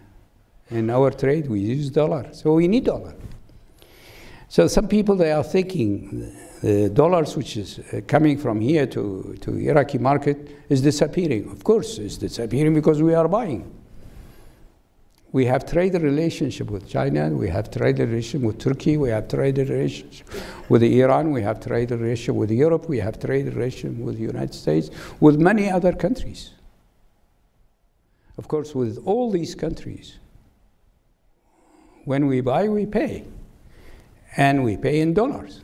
in 0.73 0.91
our 0.91 1.11
trade, 1.11 1.49
we 1.49 1.61
use 1.61 1.91
dollar. 1.91 2.33
So 2.33 2.55
we 2.55 2.69
need 2.69 2.85
dollar. 2.85 3.15
So 4.49 4.67
some 4.67 4.87
people, 4.89 5.17
they 5.17 5.33
are 5.33 5.43
thinking 5.43 6.31
the 6.63 6.91
dollars 6.91 7.37
which 7.37 7.57
is 7.57 7.79
uh, 7.79 8.01
coming 8.07 8.39
from 8.39 8.61
here 8.61 8.87
to, 8.87 9.37
to 9.41 9.57
Iraqi 9.57 9.99
market 9.99 10.65
is 10.69 10.81
disappearing. 10.81 11.51
Of 11.51 11.65
course, 11.65 11.99
it's 11.99 12.19
disappearing 12.19 12.75
because 12.75 13.03
we 13.03 13.15
are 13.15 13.29
buying. 13.29 13.71
We 15.33 15.47
have 15.47 15.65
trade 15.65 15.95
relationship 15.95 16.71
with 16.71 16.87
China, 16.87 17.31
we 17.31 17.49
have 17.49 17.71
trade 17.71 17.99
relationship 17.99 18.43
with 18.43 18.59
Turkey, 18.59 18.99
we 18.99 19.09
have 19.09 19.29
trade 19.29 19.57
relationship 19.57 20.29
with 20.69 20.83
Iran, 20.83 21.31
we 21.31 21.41
have 21.41 21.59
trade 21.59 21.91
relationship 21.91 22.35
with 22.35 22.51
Europe, 22.51 22.87
we 22.87 22.99
have 22.99 23.19
trade 23.19 23.47
relationship 23.47 23.99
with 23.99 24.17
the 24.17 24.23
United 24.23 24.53
States, 24.53 24.91
with 25.21 25.41
many 25.41 25.71
other 25.71 25.95
countries. 25.95 26.51
Of 28.37 28.47
course, 28.47 28.75
with 28.75 29.03
all 29.07 29.31
these 29.31 29.55
countries, 29.55 30.19
when 32.05 32.27
we 32.27 32.41
buy, 32.41 32.69
we 32.69 32.87
pay. 32.87 33.25
And 34.37 34.65
we 34.65 34.77
pay 34.77 35.01
in 35.01 35.15
dollars. 35.15 35.61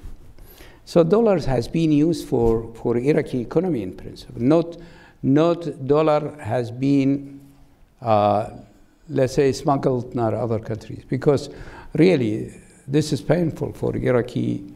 So 0.84 1.04
dollars 1.04 1.44
has 1.46 1.68
been 1.68 1.92
used 1.92 2.28
for, 2.28 2.72
for 2.74 2.96
Iraqi 2.96 3.40
economy 3.40 3.82
in 3.82 3.94
principle. 3.94 4.40
Not, 4.42 4.76
not 5.22 5.86
dollar 5.86 6.36
has 6.40 6.70
been 6.70 7.40
uh, 8.00 8.50
let's 9.08 9.34
say, 9.34 9.52
smuggled 9.52 10.12
in 10.12 10.20
other 10.20 10.58
countries. 10.58 11.04
Because 11.08 11.50
really, 11.94 12.60
this 12.86 13.12
is 13.12 13.20
painful 13.20 13.72
for 13.72 13.96
Iraqi 13.96 14.72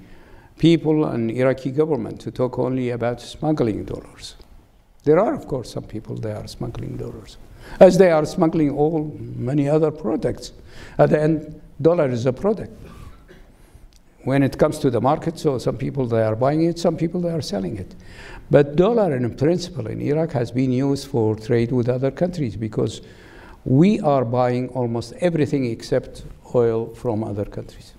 people 0.58 1.06
and 1.06 1.30
Iraqi 1.30 1.70
government 1.70 2.20
to 2.20 2.30
talk 2.30 2.58
only 2.58 2.90
about 2.90 3.20
smuggling 3.20 3.84
dollars. 3.84 4.36
There 5.04 5.18
are, 5.18 5.34
of 5.34 5.48
course, 5.48 5.72
some 5.72 5.84
people 5.84 6.16
they 6.16 6.32
are 6.32 6.46
smuggling 6.46 6.96
dollars, 6.96 7.36
as 7.80 7.98
they 7.98 8.10
are 8.10 8.24
smuggling 8.24 8.70
all 8.70 9.16
many 9.18 9.68
other 9.68 9.90
products. 9.90 10.52
At 10.98 11.10
the 11.10 11.20
end, 11.20 11.60
dollar 11.80 12.08
is 12.08 12.26
a 12.26 12.32
product. 12.32 12.72
When 14.24 14.42
it 14.42 14.56
comes 14.56 14.78
to 14.78 14.90
the 14.90 15.00
market, 15.00 15.38
so 15.38 15.58
some 15.58 15.76
people 15.76 16.06
they 16.06 16.22
are 16.22 16.36
buying 16.36 16.62
it, 16.64 16.78
some 16.78 16.96
people 16.96 17.20
they 17.20 17.30
are 17.30 17.42
selling 17.42 17.76
it. 17.76 17.94
But 18.50 18.76
dollar, 18.76 19.16
in 19.16 19.34
principle, 19.36 19.88
in 19.88 20.00
Iraq 20.00 20.32
has 20.32 20.52
been 20.52 20.70
used 20.70 21.08
for 21.08 21.34
trade 21.34 21.72
with 21.72 21.88
other 21.88 22.10
countries 22.10 22.54
because 22.54 23.00
we 23.64 23.98
are 24.00 24.24
buying 24.24 24.68
almost 24.70 25.14
everything 25.14 25.64
except 25.66 26.24
oil 26.54 26.94
from 26.94 27.24
other 27.24 27.44
countries. 27.44 27.94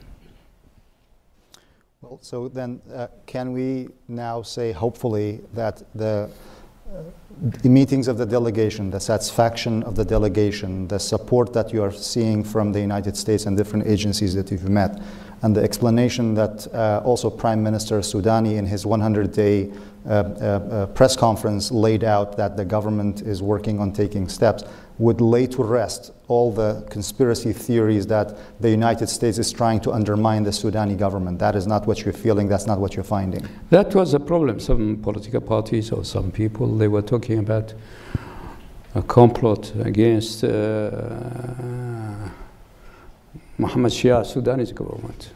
Well, 2.02 2.20
so 2.22 2.50
then 2.50 2.82
uh, 2.94 3.08
can 3.26 3.54
we 3.54 3.90
now 4.08 4.42
say, 4.42 4.72
hopefully, 4.74 5.42
that 5.54 5.84
the, 5.96 6.30
the 7.42 7.70
meetings 7.70 8.08
of 8.08 8.18
the 8.18 8.26
delegation, 8.26 8.92
the 8.92 9.00
satisfaction 9.00 9.84
of 9.84 9.96
the 9.96 10.06
delegation, 10.06 10.88
the 10.88 11.00
support 11.00 11.52
that 11.54 11.74
you 11.74 11.84
are 11.84 11.92
seeing 11.92 12.44
from 12.44 12.72
the 12.72 12.80
United 12.80 13.18
States 13.18 13.46
and 13.46 13.58
different 13.58 13.88
agencies 13.88 14.34
that 14.36 14.52
you've 14.52 14.70
met, 14.70 15.02
and 15.42 15.56
the 15.56 15.62
explanation 15.62 16.36
that 16.36 16.68
uh, 16.74 17.02
also 17.04 17.30
Prime 17.30 17.62
Minister 17.62 18.00
Sudani 18.00 18.58
in 18.58 18.66
his 18.66 18.86
100 18.86 19.34
day 19.34 19.72
uh, 20.06 20.10
uh, 20.10 20.14
uh, 20.14 20.86
press 20.88 21.16
conference 21.16 21.72
laid 21.72 22.04
out 22.04 22.38
that 22.38 22.56
the 22.56 22.66
government 22.66 23.22
is 23.22 23.42
working 23.42 23.80
on 23.80 23.92
taking 23.92 24.30
steps 24.30 24.64
would 25.00 25.22
lay 25.22 25.48
to 25.48 25.64
rest 25.64 26.12
all 26.28 26.52
the 26.52 26.86
conspiracy 26.90 27.52
theories 27.52 28.08
that 28.08 28.38
the 28.62 28.70
United 28.70 29.10
States 29.10 29.38
is 29.38 29.52
trying 29.52 29.80
to 29.82 29.92
undermine 29.92 30.44
the 30.44 30.52
Sudani 30.52 30.98
government. 30.98 31.40
That 31.40 31.56
is 31.56 31.66
not 31.66 31.88
what 31.88 32.02
you're 32.02 32.14
feeling, 32.14 32.48
that's 32.48 32.68
not 32.68 32.80
what 32.80 32.96
you're 32.96 33.04
finding. 33.04 33.48
That 33.70 33.94
was 33.96 34.14
a 34.14 34.20
problem. 34.20 34.60
Some 34.60 34.98
political 34.98 35.42
parties 35.42 35.92
or 35.92 36.06
some 36.06 36.32
people, 36.32 36.78
they 36.78 36.88
were 36.88 37.02
talking 37.02 37.40
about 37.40 37.74
a 38.96 39.02
complot 39.02 39.74
against 39.80 40.44
uh, 40.44 40.50
Mohammed 43.58 43.92
Shia, 43.92 44.26
Sudanese 44.26 44.72
government. 44.72 45.32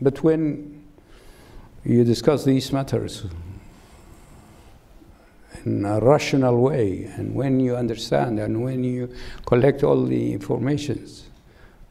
But 0.00 0.22
when 0.22 0.82
you 1.84 2.04
discuss 2.04 2.44
these 2.44 2.72
matters 2.72 3.26
in 5.64 5.84
a 5.84 6.00
rational 6.00 6.60
way. 6.60 7.04
And 7.16 7.34
when 7.34 7.60
you 7.60 7.76
understand 7.76 8.38
and 8.38 8.62
when 8.62 8.84
you 8.84 9.12
collect 9.46 9.82
all 9.82 10.04
the 10.04 10.32
informations, 10.32 11.24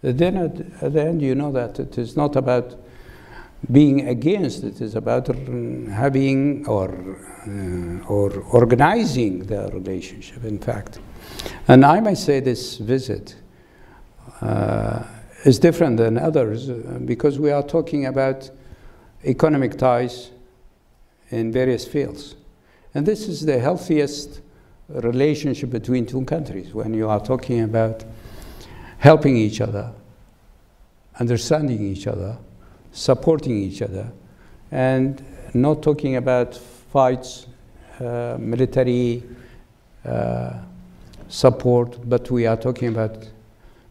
then 0.02 0.38
at, 0.38 0.84
at 0.84 0.94
the 0.94 1.02
end 1.02 1.22
you 1.22 1.36
know 1.36 1.52
that 1.52 1.80
it 1.80 1.98
is 1.98 2.18
not 2.18 2.36
about 2.36 2.76
being 3.72 4.08
against, 4.10 4.64
it 4.64 4.82
is 4.82 4.96
about 4.96 5.28
having 5.28 6.68
or, 6.68 6.90
uh, 7.48 8.06
or 8.08 8.42
organizing 8.52 9.46
the 9.46 9.70
relationship, 9.72 10.44
in 10.44 10.60
fact. 10.60 11.00
And 11.68 11.86
I 11.86 12.02
may 12.02 12.16
say 12.16 12.42
this 12.42 12.78
visit 12.78 13.36
uh, 14.42 15.04
is 15.46 15.60
different 15.60 15.98
than 15.98 16.18
others 16.18 16.70
uh, 16.70 17.00
because 17.06 17.40
we 17.40 17.52
are 17.52 17.64
talking 17.64 18.06
about 18.06 18.50
economic 19.24 19.78
ties 19.78 20.32
in 21.30 21.52
various 21.52 21.88
fields. 21.88 22.36
And 22.94 23.06
this 23.06 23.28
is 23.28 23.46
the 23.46 23.60
healthiest 23.60 24.42
relationship 24.90 25.72
between 25.72 26.06
two 26.06 26.24
countries 26.26 26.74
when 26.74 26.94
you 26.94 27.10
are 27.10 27.20
talking 27.20 27.62
about 27.62 28.04
helping 29.00 29.36
each 29.36 29.62
other, 29.62 29.92
understanding 31.20 31.82
each 31.84 32.08
other, 32.08 32.38
supporting 32.92 33.58
each 33.58 33.82
other, 33.82 34.12
and 34.72 35.24
not 35.54 35.82
talking 35.82 36.16
about 36.16 36.56
fights, 36.56 37.48
uh, 38.00 38.38
military 38.40 39.24
uh, 40.06 40.54
support, 41.28 41.98
but 42.08 42.30
we 42.30 42.46
are 42.46 42.58
talking 42.58 42.90
about 42.90 43.28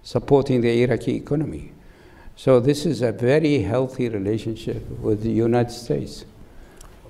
supporting 0.02 0.60
the 0.60 0.82
Iraqi 0.82 1.16
economy. 1.16 1.72
So 2.36 2.60
this 2.60 2.86
is 2.86 3.02
a 3.02 3.12
very 3.12 3.62
healthy 3.62 4.08
relationship 4.08 4.88
with 5.00 5.22
the 5.22 5.30
United 5.30 5.72
States. 5.72 6.24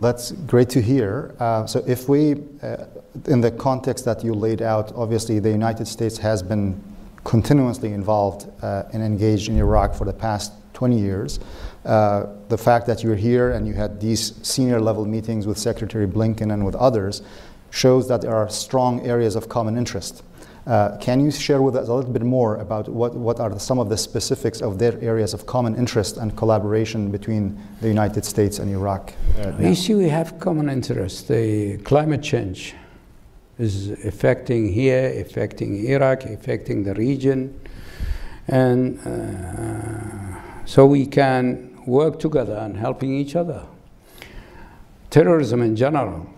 That's 0.03 0.33
great 0.33 0.69
to 0.71 0.83
hear. 0.83 1.33
Uh, 1.39 1.65
so, 1.65 1.85
if 1.87 2.09
we, 2.09 2.35
uh, 2.61 2.87
in 3.29 3.41
the 3.41 3.53
context 3.53 4.05
that 4.05 4.25
you 4.25 4.35
laid 4.35 4.61
out, 4.61 4.93
obviously 4.97 5.39
the 5.39 5.51
United 5.51 5.87
States 5.87 6.19
has 6.19 6.43
been 6.43 6.83
continuously 7.23 7.93
involved 7.93 8.51
uh, 8.65 8.83
and 8.93 9.01
engaged 9.01 9.49
in 9.49 9.57
Iraq 9.59 9.95
for 9.95 10.05
the 10.05 10.13
past 10.13 10.55
20 10.73 10.99
years. 10.99 11.39
Uh, 11.85 12.27
the 12.49 12.59
fact 12.59 12.85
that 12.89 13.05
you're 13.05 13.15
here 13.15 13.53
and 13.53 13.65
you 13.65 13.75
had 13.75 14.01
these 14.01 14.45
senior 14.45 14.81
level 14.81 15.05
meetings 15.05 15.47
with 15.47 15.57
Secretary 15.57 16.09
Blinken 16.09 16.53
and 16.53 16.67
with 16.67 16.75
others 16.75 17.23
shows 17.71 18.09
that 18.09 18.23
there 18.23 18.35
are 18.35 18.49
strong 18.49 19.07
areas 19.07 19.37
of 19.37 19.49
common 19.49 19.79
interest. 19.79 20.25
Uh, 20.65 20.97
can 20.99 21.19
you 21.19 21.31
share 21.31 21.61
with 21.61 21.75
us 21.75 21.89
a 21.89 21.93
little 21.93 22.13
bit 22.13 22.23
more 22.23 22.57
about 22.59 22.89
what, 22.89 23.15
what 23.15 23.41
are 23.41 23.59
some 23.59 23.81
of 23.81 23.89
the 23.89 23.97
specifics 23.97 24.63
of 24.63 24.79
their 24.79 24.97
areas 25.03 25.35
of 25.35 25.45
common 25.45 25.75
interest 25.75 26.19
and 26.19 26.37
collaboration 26.37 27.11
between 27.11 27.61
the 27.81 27.89
United 27.89 28.25
States 28.25 28.61
and 28.61 28.71
Iraq? 28.71 29.13
Uh, 29.41 29.53
you 29.59 29.75
see, 29.75 29.95
we 29.95 30.09
have 30.09 30.39
common 30.39 30.69
interest. 30.69 31.27
The 31.27 31.79
climate 31.79 32.23
change 32.23 32.75
is 33.59 33.91
affecting 34.05 34.73
here, 34.73 35.21
affecting 35.21 35.85
Iraq, 35.85 36.25
affecting 36.27 36.85
the 36.85 36.95
region. 36.95 37.59
And 38.47 39.01
uh, 39.05 40.65
so 40.65 40.87
we 40.87 41.07
can 41.07 41.77
work 41.87 42.21
together 42.21 42.55
and 42.55 42.77
helping 42.77 43.13
each 43.13 43.35
other. 43.35 43.65
Terrorism 45.11 45.61
in 45.63 45.75
general, 45.75 46.29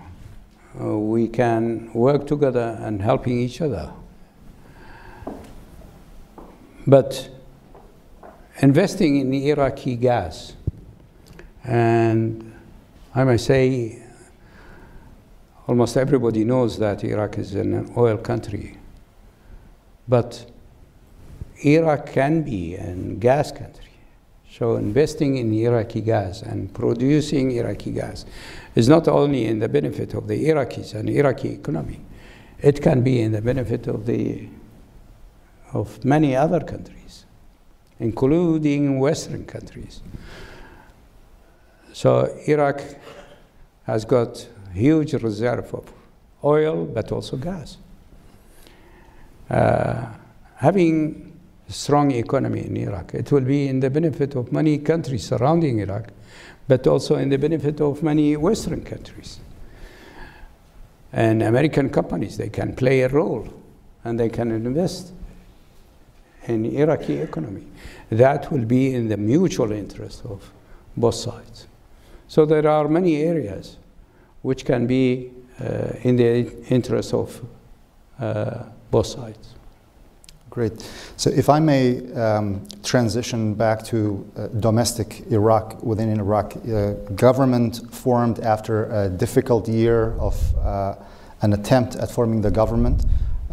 uh, 0.81 0.99
we 0.99 1.29
can 1.29 1.93
work 1.93 2.27
together 2.27 2.79
and 2.81 3.03
helping 3.03 3.39
each 3.39 3.61
other. 3.61 3.93
But 6.87 7.31
investing 8.61 9.17
in 9.17 9.33
Iraqi 9.33 9.97
gas, 9.97 10.55
and 11.65 12.55
I 13.15 13.25
may 13.25 13.39
say 13.39 14.03
almost 15.67 15.97
everybody 15.97 16.45
knows 16.45 16.79
that 16.79 17.03
Iraq 17.05 17.39
is 17.39 17.55
an 17.55 17.93
oil 17.97 18.19
country. 18.19 18.77
But 20.07 20.45
Iraq 21.65 22.13
can 22.13 22.43
be 22.43 22.75
a 22.75 22.95
gas 22.95 23.51
country. 23.51 23.81
So 24.51 24.77
investing 24.77 25.39
in 25.39 25.53
Iraqi 25.53 26.03
gas 26.03 26.43
and 26.43 26.73
producing 26.73 27.53
Iraqi 27.53 27.93
gas 27.93 28.27
is 28.75 28.89
not 28.89 29.09
only 29.09 29.47
in 29.47 29.59
the 29.59 29.69
benefit 29.69 30.15
of 30.15 30.29
the 30.29 30.49
Iraqis 30.49 30.95
and 30.95 31.09
Iraqi 31.09 31.55
economy, 31.55 32.01
it 32.61 32.83
can 32.83 33.03
be 33.03 33.21
in 33.21 33.33
the 33.33 33.41
benefit 33.41 33.87
of 33.87 34.07
the 34.07 34.49
of 35.75 36.05
many 36.05 36.35
other 36.37 36.61
countries, 36.61 37.27
including 37.99 38.99
Western 39.01 39.45
countries. 39.45 40.01
So 41.93 42.35
Iraq 42.47 42.81
has 43.85 44.05
got 44.05 44.49
huge 44.73 45.13
reserve 45.15 45.75
of 45.75 45.93
oil, 46.43 46.85
but 46.87 47.13
also 47.13 47.37
gas. 47.37 47.77
Uh, 49.51 50.07
having 50.57 51.39
strong 51.69 52.11
economy 52.13 52.67
in 52.67 52.77
Iraq. 52.77 53.15
It 53.15 53.33
will 53.33 53.41
be 53.41 53.69
in 53.69 53.81
the 53.81 53.91
benefit 53.91 54.35
of 54.37 54.53
many 54.53 54.79
countries 54.79 55.27
surrounding 55.27 55.81
Iraq, 55.81 56.11
but 56.69 56.87
also 56.87 57.17
in 57.17 57.29
the 57.29 57.39
benefit 57.39 57.81
of 57.81 58.03
many 58.03 58.37
Western 58.37 58.85
countries. 58.85 59.41
And 61.13 61.43
American 61.43 61.91
companies, 61.91 62.37
they 62.37 62.49
can 62.49 62.75
play 62.75 63.03
a 63.03 63.09
role 63.09 63.49
and 64.05 64.19
they 64.19 64.29
can 64.29 64.51
invest 64.51 65.14
in 66.47 66.67
Iraqi 66.67 67.19
economy. 67.19 67.67
That 68.11 68.51
will 68.51 68.65
be 68.65 68.95
in 68.95 69.09
the 69.09 69.17
mutual 69.17 69.73
interest 69.73 70.23
of 70.25 70.51
both 70.97 71.15
sides. 71.15 71.67
So 72.29 72.45
there 72.47 72.69
are 72.69 72.89
many 72.89 73.17
areas 73.23 73.77
which 74.43 74.65
can 74.65 74.87
be 74.87 75.31
uh, 75.61 75.93
in 76.03 76.17
the 76.17 76.53
interest 76.69 77.15
of 77.15 77.41
uh, 78.21 78.65
both 78.91 79.07
sides. 79.07 79.55
Great. 80.51 80.89
So 81.17 81.31
if 81.31 81.49
I 81.49 81.59
may 81.59 82.13
um, 82.13 82.65
transition 82.85 83.55
back 83.55 83.85
to 83.87 84.25
uh, 84.37 84.47
domestic 84.61 85.25
Iraq, 85.33 85.83
within 85.83 86.11
Iraq, 86.21 86.55
uh, 86.57 86.93
government 87.17 87.93
formed 87.93 88.39
after 88.39 88.85
a 88.93 89.09
difficult 89.09 89.69
year 89.69 90.13
of 90.21 90.37
uh, 90.59 90.95
an 91.43 91.55
attempt 91.55 91.97
at 91.97 92.11
forming 92.11 92.41
the 92.41 92.51
government. 92.51 93.05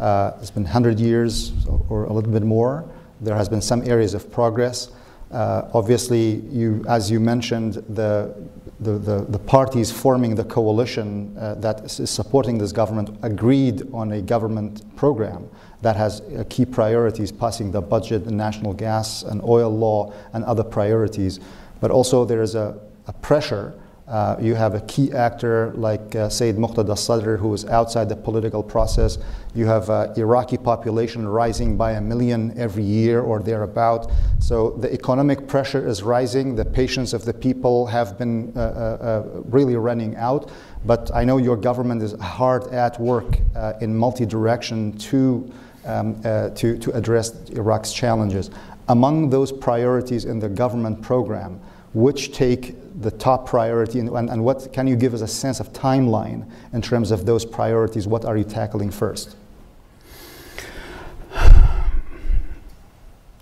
Uh, 0.02 0.36
it's 0.40 0.50
been 0.50 0.64
100 0.64 0.98
years 0.98 1.52
or 1.88 2.04
a 2.04 2.12
little 2.12 2.32
bit 2.32 2.42
more. 2.42 2.84
There 3.20 3.36
has 3.36 3.48
been 3.48 3.62
some 3.62 3.88
areas 3.88 4.14
of 4.14 4.32
progress. 4.32 4.90
Uh, 5.30 5.70
obviously, 5.72 6.40
you, 6.50 6.84
as 6.88 7.08
you 7.08 7.20
mentioned, 7.20 7.74
the 7.88 8.34
the, 8.80 8.98
the, 8.98 9.24
the, 9.28 9.38
parties 9.38 9.92
forming 9.92 10.34
the 10.34 10.42
coalition 10.42 11.36
uh, 11.38 11.54
that 11.54 11.84
is 11.84 12.10
supporting 12.10 12.58
this 12.58 12.72
government 12.72 13.16
agreed 13.22 13.82
on 13.92 14.10
a 14.10 14.20
government 14.20 14.96
program 14.96 15.48
that 15.82 15.94
has 15.94 16.20
uh, 16.20 16.42
key 16.50 16.64
priorities, 16.64 17.30
passing 17.30 17.70
the 17.70 17.80
budget, 17.80 18.24
the 18.24 18.32
national 18.32 18.72
gas 18.72 19.22
and 19.22 19.40
oil 19.44 19.70
law, 19.70 20.12
and 20.32 20.44
other 20.46 20.64
priorities. 20.64 21.38
But 21.80 21.92
also 21.92 22.24
there 22.24 22.42
is 22.42 22.56
a, 22.56 22.76
a 23.06 23.12
pressure. 23.12 23.74
Uh, 24.08 24.36
you 24.40 24.56
have 24.56 24.74
a 24.74 24.80
key 24.82 25.12
actor 25.12 25.72
like 25.76 26.16
uh, 26.16 26.28
Sayyid 26.28 26.56
Muqtada 26.56 26.98
Sadr, 26.98 27.36
who 27.36 27.54
is 27.54 27.64
outside 27.66 28.08
the 28.08 28.16
political 28.16 28.62
process. 28.62 29.16
You 29.54 29.66
have 29.66 29.88
uh, 29.90 30.12
Iraqi 30.16 30.56
population 30.56 31.26
rising 31.26 31.76
by 31.76 31.92
a 31.92 32.00
million 32.00 32.52
every 32.58 32.82
year 32.82 33.20
or 33.20 33.40
thereabout. 33.40 34.10
So 34.40 34.70
the 34.70 34.92
economic 34.92 35.46
pressure 35.46 35.86
is 35.86 36.02
rising. 36.02 36.56
The 36.56 36.64
patience 36.64 37.12
of 37.12 37.24
the 37.24 37.32
people 37.32 37.86
have 37.86 38.18
been 38.18 38.52
uh, 38.56 38.60
uh, 38.60 39.04
uh 39.04 39.40
really 39.44 39.76
running 39.76 40.16
out. 40.16 40.50
But 40.84 41.12
I 41.14 41.24
know 41.24 41.36
your 41.36 41.56
government 41.56 42.02
is 42.02 42.12
hard 42.20 42.66
at 42.72 42.98
work 42.98 43.38
in 43.80 43.96
multi-direction 43.96 44.98
to 44.98 45.48
um, 45.84 46.20
to, 46.22 46.76
to 46.78 46.90
address 46.92 47.50
Iraq's 47.50 47.92
challenges. 47.92 48.50
Among 48.88 49.30
those 49.30 49.52
priorities 49.52 50.24
in 50.24 50.40
the 50.40 50.48
government 50.48 51.02
program, 51.02 51.60
which 51.94 52.32
take 52.32 52.74
the 53.00 53.10
top 53.10 53.46
priority 53.46 53.98
and, 53.98 54.08
and, 54.10 54.44
what 54.44 54.72
can 54.72 54.86
you 54.86 54.96
give 54.96 55.14
us 55.14 55.20
a 55.20 55.28
sense 55.28 55.60
of 55.60 55.72
timeline 55.72 56.50
in 56.72 56.82
terms 56.82 57.10
of 57.10 57.24
those 57.26 57.44
priorities? 57.44 58.06
What 58.06 58.24
are 58.24 58.36
you 58.36 58.44
tackling 58.44 58.90
first? 58.90 59.36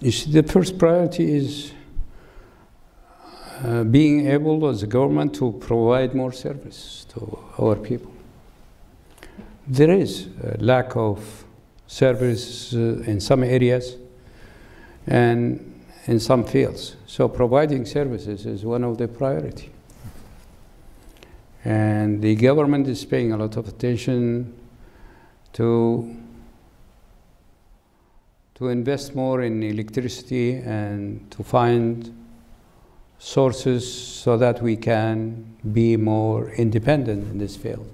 You 0.00 0.12
see, 0.12 0.32
the 0.32 0.42
first 0.42 0.78
priority 0.78 1.34
is 1.34 1.72
uh, 3.64 3.84
being 3.84 4.28
able 4.28 4.66
as 4.68 4.82
a 4.82 4.86
government 4.86 5.34
to 5.34 5.52
provide 5.60 6.14
more 6.14 6.32
service 6.32 7.04
to 7.10 7.38
our 7.58 7.76
people. 7.76 8.10
There 9.66 9.90
is 9.90 10.28
a 10.42 10.56
lack 10.58 10.96
of 10.96 11.44
service 11.86 12.72
uh, 12.72 13.02
in 13.06 13.20
some 13.20 13.44
areas 13.44 13.96
and 15.06 15.69
in 16.10 16.18
some 16.18 16.42
fields. 16.42 16.96
So 17.06 17.28
providing 17.28 17.86
services 17.86 18.44
is 18.44 18.64
one 18.64 18.82
of 18.82 18.98
the 18.98 19.06
priority. 19.06 19.70
And 21.64 22.20
the 22.20 22.34
government 22.34 22.88
is 22.88 23.04
paying 23.04 23.32
a 23.32 23.36
lot 23.36 23.56
of 23.56 23.68
attention 23.68 24.52
to 25.52 26.16
to 28.56 28.68
invest 28.68 29.14
more 29.14 29.40
in 29.40 29.62
electricity 29.62 30.56
and 30.56 31.30
to 31.30 31.42
find 31.42 32.12
sources 33.18 33.80
so 34.22 34.36
that 34.36 34.60
we 34.60 34.76
can 34.76 35.56
be 35.72 35.96
more 35.96 36.50
independent 36.50 37.30
in 37.30 37.38
this 37.38 37.56
field. 37.56 37.88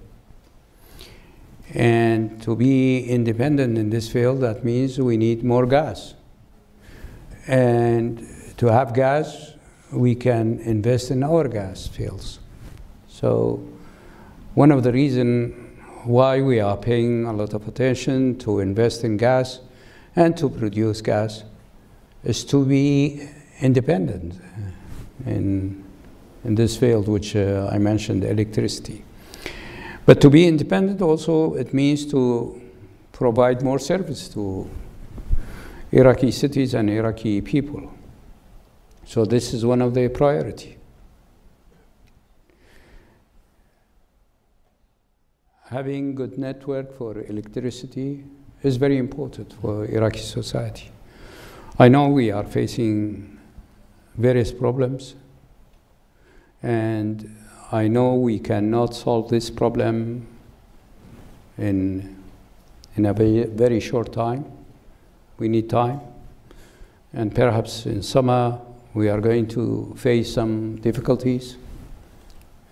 And 1.74 2.42
to 2.42 2.56
be 2.56 3.04
independent 3.04 3.78
in 3.78 3.90
this 3.90 4.08
field, 4.08 4.40
that 4.40 4.64
means 4.64 4.98
we 4.98 5.16
need 5.16 5.44
more 5.44 5.66
gas. 5.66 6.14
And 7.47 8.26
to 8.57 8.66
have 8.66 8.94
gas, 8.94 9.53
we 9.92 10.14
can 10.14 10.59
invest 10.61 11.11
in 11.11 11.22
our 11.22 11.49
gas 11.49 11.86
fields. 11.86 12.40
So 13.09 13.62
one 14.55 14.72
of 14.72 14.82
the 14.82 14.92
reasons 14.92 15.55
why 16.05 16.40
we 16.40 16.61
are 16.61 16.76
paying 16.76 17.24
a 17.24 17.32
lot 17.32 17.53
of 17.53 17.66
attention 17.68 18.38
to 18.38 18.61
invest 18.61 19.05
in 19.05 19.16
gas 19.16 19.61
and 20.14 20.36
to 20.36 20.49
produce 20.49 21.01
gas 21.01 21.44
is 22.24 22.44
to 22.44 22.64
be 22.64 23.28
independent 23.61 24.40
in, 25.26 25.84
in 26.44 26.55
this 26.55 26.76
field, 26.76 27.09
which 27.09 27.36
uh, 27.36 27.68
I 27.72 27.78
mentioned, 27.78 28.24
electricity. 28.24 29.05
But 30.05 30.20
to 30.20 30.30
be 30.30 30.47
independent 30.47 31.03
also, 31.03 31.55
it 31.55 31.74
means 31.74 32.07
to 32.12 32.61
provide 33.12 33.62
more 33.62 33.78
service 33.78 34.28
to 34.30 34.68
Iraqi 35.97 36.30
cities 36.30 36.74
and 36.74 36.90
Iraqi 36.90 37.40
people. 37.40 37.90
So 39.07 39.24
this 39.24 39.55
is 39.55 39.64
one 39.64 39.80
of 39.80 39.94
the 39.94 40.09
priority. 40.09 40.76
Having 45.70 46.16
good 46.16 46.36
network 46.36 46.92
for 46.92 47.22
electricity 47.22 48.24
is 48.62 48.76
very 48.76 48.99
important 48.99 49.55
for 49.55 49.86
Iraqi 49.86 50.20
society. 50.20 50.90
I 51.78 51.88
know 51.88 52.09
we 52.09 52.30
are 52.30 52.44
facing 52.44 53.38
various 54.18 54.53
problems 54.53 55.14
and 56.62 57.34
I 57.72 57.88
know 57.88 58.16
we 58.16 58.38
cannot 58.38 58.94
solve 58.94 59.30
this 59.30 59.49
problem 59.49 60.26
in, 61.57 62.22
in 62.97 63.07
a 63.07 63.14
very 63.14 63.80
short 63.80 64.12
time. 64.12 64.44
We 65.39 65.49
need 65.49 65.68
time. 65.68 66.01
And 67.12 67.34
perhaps 67.34 67.87
in 67.87 68.03
summer 68.03 68.61
we 68.95 69.09
are 69.09 69.20
going 69.20 69.47
to 69.49 69.95
face 69.97 70.32
some 70.32 70.76
difficulties. 70.76 71.57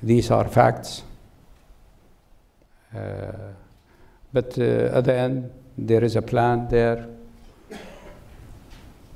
These 0.02 0.30
are 0.30 0.48
facts. 0.48 1.02
Uh, 2.94 3.32
but 4.32 4.58
uh, 4.58 4.96
at 4.98 5.04
the 5.04 5.14
end, 5.14 5.50
there 5.76 6.02
is 6.04 6.16
a 6.16 6.22
plan 6.22 6.68
there. 6.68 7.06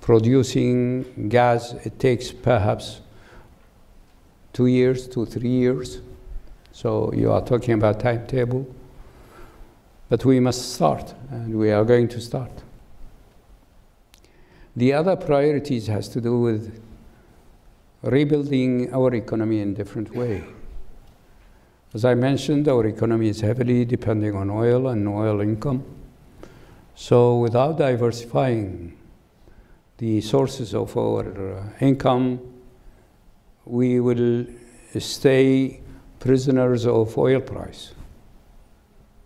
Producing 0.01 1.29
gas, 1.29 1.75
it 1.85 1.99
takes 1.99 2.33
perhaps 2.33 3.01
two 4.53 4.67
years 4.67 5.07
to 5.09 5.27
three 5.27 5.51
years. 5.51 6.01
So 6.73 7.13
you 7.13 7.33
are 7.33 7.45
talking 7.45 7.75
about 7.75 8.01
timetable. 8.01 8.67
But 10.09 10.25
we 10.25 10.41
must 10.41 10.75
start, 10.75 11.15
and 11.31 11.59
we 11.59 11.71
are 11.71 11.85
going 11.85 12.09
to 12.09 12.21
start. 12.21 12.51
The 14.79 14.93
other 14.93 15.17
priorities 15.17 15.89
has 15.89 16.09
to 16.11 16.21
do 16.21 16.39
with 16.39 16.81
rebuilding 18.03 18.95
our 18.95 19.13
economy 19.13 19.61
in 19.61 19.75
different 19.75 20.15
way. 20.15 20.45
As 21.93 22.05
I 22.05 22.15
mentioned, 22.15 22.69
our 22.69 22.87
economy 22.87 23.29
is 23.29 23.41
heavily 23.41 23.85
depending 23.85 24.37
on 24.37 24.51
oil 24.51 24.87
and 24.87 25.09
oil 25.09 25.41
income. 25.41 25.85
So 26.95 27.39
without 27.41 27.77
diversifying 27.77 28.97
the 29.97 30.21
sources 30.21 30.77
of 30.77 30.97
our 30.97 31.25
uh, 31.25 31.65
income, 31.81 32.39
we 33.65 33.99
will 33.99 34.47
stay 35.01 35.81
prisoners 36.21 36.87
of 36.87 37.19
oil 37.19 37.41
price. 37.41 37.95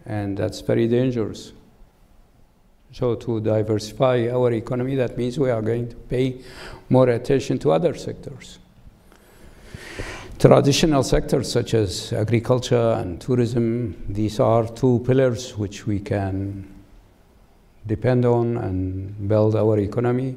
and 0.06 0.38
that's 0.38 0.62
very 0.62 0.88
dangerous. 0.88 1.52
So, 2.92 3.14
to 3.14 3.40
diversify 3.40 4.28
our 4.28 4.52
economy, 4.52 4.96
that 4.96 5.16
means 5.16 5.38
we 5.38 5.50
are 5.50 5.62
going 5.62 5.88
to 5.88 5.96
pay 5.96 6.40
more 6.90 7.08
attention 7.08 7.58
to 7.60 7.72
other 7.72 7.94
sectors. 7.94 8.58
Traditional 10.38 11.02
sectors 11.02 11.50
such 11.50 11.72
as 11.72 12.12
agriculture 12.12 12.96
and 12.98 13.18
tourism, 13.18 13.96
these 14.08 14.40
are 14.40 14.66
two 14.68 15.02
pillars 15.06 15.56
which 15.56 15.86
we 15.86 16.00
can 16.00 16.68
depend 17.86 18.26
on 18.26 18.58
and 18.58 19.28
build 19.28 19.56
our 19.56 19.78
economy. 19.78 20.36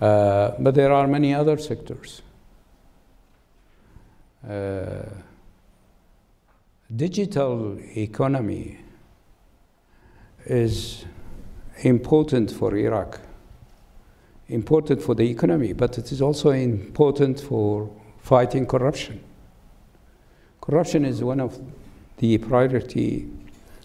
Uh, 0.00 0.52
but 0.60 0.74
there 0.74 0.92
are 0.92 1.08
many 1.08 1.34
other 1.34 1.58
sectors. 1.58 2.22
Uh, 4.48 5.02
digital 6.94 7.78
economy 7.96 8.83
is 10.46 11.04
important 11.82 12.50
for 12.50 12.76
Iraq, 12.76 13.20
important 14.48 15.02
for 15.02 15.14
the 15.14 15.28
economy, 15.28 15.72
but 15.72 15.98
it 15.98 16.12
is 16.12 16.20
also 16.20 16.50
important 16.50 17.40
for 17.40 17.90
fighting 18.20 18.66
corruption. 18.66 19.20
Corruption 20.60 21.04
is 21.04 21.22
one 21.22 21.40
of 21.40 21.58
the 22.18 22.38
priority 22.38 23.28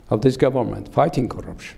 of 0.09 0.21
this 0.21 0.37
government, 0.37 0.93
fighting 0.93 1.27
corruption. 1.27 1.77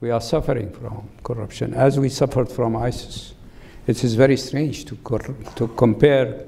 We 0.00 0.10
are 0.10 0.20
suffering 0.20 0.72
from 0.72 1.08
corruption 1.22 1.72
as 1.74 1.98
we 1.98 2.08
suffered 2.08 2.50
from 2.50 2.76
ISIS. 2.76 3.34
It 3.86 4.02
is 4.02 4.14
very 4.14 4.36
strange 4.36 4.84
to, 4.86 4.96
to 5.56 5.68
compare 5.68 6.46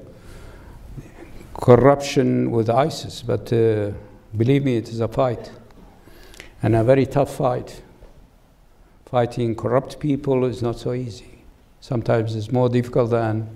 corruption 1.53 2.51
with 2.51 2.69
ISIS, 2.69 3.23
but 3.23 3.51
uh, 3.53 3.91
believe 4.35 4.63
me, 4.63 4.77
it 4.77 4.89
is 4.89 4.99
a 4.99 5.07
fight 5.07 5.51
and 6.61 6.75
a 6.75 6.83
very 6.83 7.05
tough 7.05 7.35
fight. 7.35 7.81
Fighting 9.05 9.55
corrupt 9.55 9.99
people 9.99 10.45
is 10.45 10.61
not 10.61 10.77
so 10.77 10.93
easy. 10.93 11.43
Sometimes 11.79 12.35
it's 12.35 12.51
more 12.51 12.69
difficult 12.69 13.11
than 13.11 13.47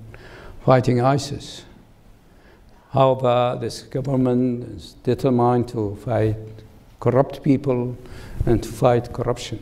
fighting 0.65 1.01
ISIS. 1.01 1.65
However, 2.91 3.57
this 3.59 3.81
government 3.83 4.63
is 4.75 4.93
determined 5.03 5.67
to 5.69 5.95
fight 6.03 6.37
corrupt 6.99 7.41
people 7.43 7.97
and 8.45 8.61
to 8.61 8.69
fight 8.69 9.11
corruption. 9.11 9.61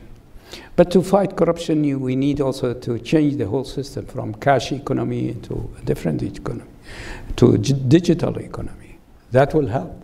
But 0.75 0.91
to 0.91 1.03
fight 1.03 1.35
corruption, 1.35 1.83
you, 1.83 1.99
we 1.99 2.15
need 2.15 2.41
also 2.41 2.73
to 2.73 2.99
change 2.99 3.37
the 3.37 3.47
whole 3.47 3.65
system 3.65 4.05
from 4.05 4.33
cash 4.35 4.71
economy 4.71 5.35
to 5.43 5.69
a 5.77 5.81
different 5.85 6.23
economy, 6.23 6.69
to 7.35 7.57
digital 7.57 8.37
economy. 8.39 8.97
That 9.31 9.53
will 9.53 9.67
help. 9.67 9.98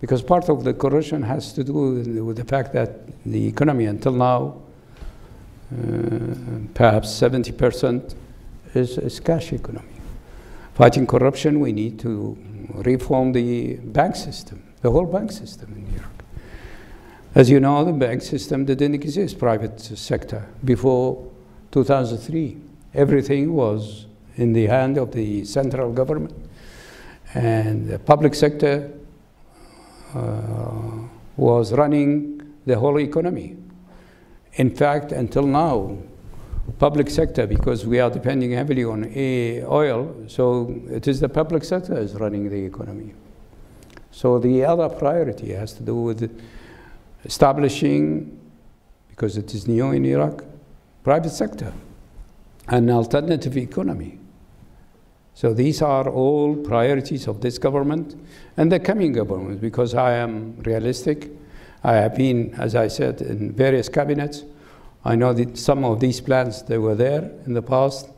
Because 0.00 0.22
part 0.22 0.48
of 0.48 0.64
the 0.64 0.74
corruption 0.74 1.22
has 1.22 1.52
to 1.54 1.64
do 1.64 2.24
with 2.24 2.36
the 2.36 2.44
fact 2.44 2.72
that 2.74 2.90
the 3.24 3.46
economy 3.46 3.86
until 3.86 4.12
now, 4.12 4.56
uh, 5.72 6.34
perhaps 6.74 7.08
70% 7.08 8.14
is, 8.74 8.98
is 8.98 9.20
cash 9.20 9.52
economy. 9.52 9.88
Fighting 10.74 11.06
corruption, 11.06 11.60
we 11.60 11.72
need 11.72 11.98
to 12.00 12.36
reform 12.74 13.32
the 13.32 13.76
bank 13.76 14.14
system, 14.16 14.62
the 14.82 14.90
whole 14.90 15.06
bank 15.06 15.32
system 15.32 15.72
in 15.72 15.90
Europe. 15.94 16.22
As 17.34 17.50
you 17.50 17.60
know, 17.60 17.84
the 17.84 17.92
bank 17.92 18.22
system 18.22 18.64
didn't 18.64 18.94
exist, 18.94 19.38
private 19.38 19.80
sector, 19.80 20.46
before 20.64 21.30
2003. 21.72 22.56
Everything 22.94 23.54
was 23.54 24.06
in 24.36 24.52
the 24.52 24.66
hand 24.66 24.98
of 24.98 25.12
the 25.12 25.44
central 25.44 25.92
government. 25.92 26.34
And 27.34 27.88
the 27.88 27.98
public 27.98 28.34
sector 28.34 28.90
Uh, 30.16 31.06
was 31.36 31.72
running 31.72 32.40
the 32.64 32.78
whole 32.78 32.98
economy. 32.98 33.54
In 34.54 34.70
fact, 34.74 35.12
until 35.12 35.46
now, 35.46 35.98
public 36.78 37.10
sector, 37.10 37.46
because 37.46 37.84
we 37.86 38.00
are 38.00 38.08
depending 38.08 38.52
heavily 38.52 38.84
on 38.84 39.04
oil, 39.66 40.14
so 40.28 40.74
it 40.88 41.06
is 41.06 41.20
the 41.20 41.28
public 41.28 41.62
sector 41.64 41.98
is 41.98 42.14
running 42.14 42.48
the 42.48 42.64
economy. 42.64 43.12
So 44.10 44.38
the 44.38 44.64
other 44.64 44.88
priority 44.88 45.52
has 45.52 45.74
to 45.74 45.82
do 45.82 45.94
with 45.94 46.40
establishing, 47.24 48.40
because 49.10 49.36
it 49.36 49.54
is 49.54 49.68
new 49.68 49.90
in 49.92 50.06
Iraq, 50.06 50.42
private 51.04 51.32
sector, 51.32 51.74
an 52.68 52.88
alternative 52.88 53.58
economy. 53.58 54.18
So 55.36 55.52
these 55.52 55.82
are 55.82 56.08
all 56.08 56.56
priorities 56.56 57.28
of 57.28 57.42
this 57.42 57.58
government 57.58 58.18
and 58.56 58.72
the 58.72 58.80
coming 58.80 59.12
government, 59.12 59.60
because 59.60 59.94
I 59.94 60.14
am 60.14 60.56
realistic. 60.62 61.28
I 61.84 61.96
have 61.96 62.16
been, 62.16 62.54
as 62.54 62.74
I 62.74 62.88
said, 62.88 63.20
in 63.20 63.52
various 63.52 63.90
cabinets. 63.90 64.44
I 65.04 65.14
know 65.14 65.34
that 65.34 65.58
some 65.58 65.84
of 65.84 66.00
these 66.00 66.22
plans, 66.22 66.62
they 66.62 66.78
were 66.78 66.94
there 66.94 67.30
in 67.44 67.52
the 67.52 67.60
past, 67.60 68.08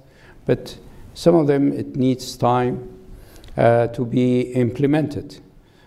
but 0.46 0.78
some 1.14 1.34
of 1.34 1.48
them, 1.48 1.72
it 1.72 1.96
needs 1.96 2.36
time 2.36 2.88
uh, 3.56 3.88
to 3.88 4.06
be 4.06 4.52
implemented. 4.52 5.40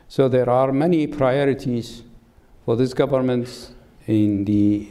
So 0.10 0.28
there 0.28 0.50
are 0.50 0.74
many 0.74 1.08
priorities 1.08 2.04
for 2.66 2.76
this 2.76 2.94
government 2.94 3.74
in 4.06 4.44
the 4.44 4.86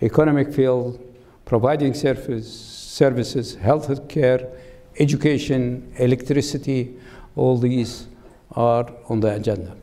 economic 0.00 0.54
field, 0.54 0.98
providing 1.44 1.92
service, 1.92 2.50
services, 2.50 3.56
health 3.56 4.08
care, 4.08 4.48
education, 4.98 5.92
electricity, 5.96 6.96
all 7.36 7.58
these 7.58 8.06
are 8.52 8.90
on 9.08 9.20
the 9.20 9.34
agenda. 9.34 9.74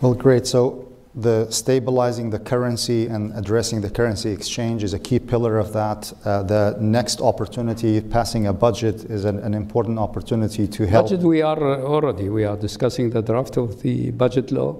Well, 0.00 0.14
great. 0.14 0.46
So 0.46 0.88
the 1.14 1.50
stabilizing 1.50 2.30
the 2.30 2.38
currency 2.38 3.06
and 3.06 3.32
addressing 3.36 3.80
the 3.80 3.90
currency 3.90 4.30
exchange 4.30 4.84
is 4.84 4.94
a 4.94 4.98
key 4.98 5.18
pillar 5.18 5.58
of 5.58 5.72
that. 5.72 6.12
Uh, 6.24 6.42
the 6.44 6.76
next 6.80 7.20
opportunity, 7.20 8.00
passing 8.00 8.46
a 8.46 8.52
budget, 8.52 9.04
is 9.04 9.24
an, 9.24 9.38
an, 9.40 9.54
important 9.54 9.98
opportunity 9.98 10.68
to 10.68 10.86
help. 10.86 11.06
Budget, 11.06 11.20
we 11.20 11.42
are 11.42 11.60
already 11.82 12.28
we 12.28 12.44
are 12.44 12.56
discussing 12.56 13.10
the 13.10 13.22
draft 13.22 13.56
of 13.56 13.82
the 13.82 14.12
budget 14.12 14.52
law. 14.52 14.76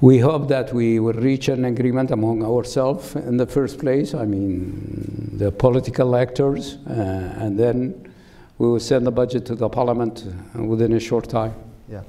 We 0.00 0.18
hope 0.18 0.46
that 0.48 0.72
we 0.72 1.00
will 1.00 1.14
reach 1.14 1.48
an 1.48 1.64
agreement 1.64 2.12
among 2.12 2.44
ourselves 2.44 3.16
in 3.16 3.36
the 3.36 3.46
first 3.46 3.80
place, 3.80 4.14
I 4.14 4.26
mean, 4.26 5.30
the 5.32 5.50
political 5.50 6.14
actors, 6.14 6.76
uh, 6.88 7.34
and 7.36 7.58
then 7.58 8.08
we 8.58 8.68
will 8.68 8.78
send 8.78 9.06
the 9.06 9.10
budget 9.10 9.44
to 9.46 9.56
the 9.56 9.68
parliament 9.68 10.24
within 10.54 10.92
a 10.92 11.00
short 11.00 11.28
time. 11.28 11.52
Yeah. 11.90 12.02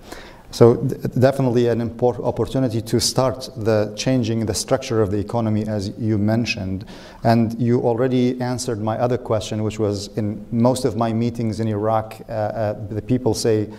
So 0.52 0.76
definitely 1.20 1.68
an 1.68 1.82
important 1.82 2.26
opportunity 2.26 2.82
to 2.82 3.00
start 3.00 3.50
the 3.56 3.94
changing 3.96 4.46
the 4.46 4.54
structure 4.54 5.02
of 5.02 5.12
the 5.12 5.18
economy 5.18 5.68
as 5.68 5.90
you 5.98 6.18
mentioned. 6.18 6.86
And 7.24 7.60
you 7.60 7.82
already 7.82 8.40
answered 8.42 8.82
my 8.82 8.98
other 8.98 9.18
question, 9.18 9.64
which 9.64 9.80
was 9.80 10.10
in 10.18 10.44
most 10.52 10.86
of 10.86 10.96
my 10.96 11.14
meetings 11.14 11.60
in 11.60 11.68
Iraq, 11.68 12.22
uh, 12.28 12.32
uh, 12.32 12.88
the 12.90 13.02
people 13.02 13.34
say 13.34 13.70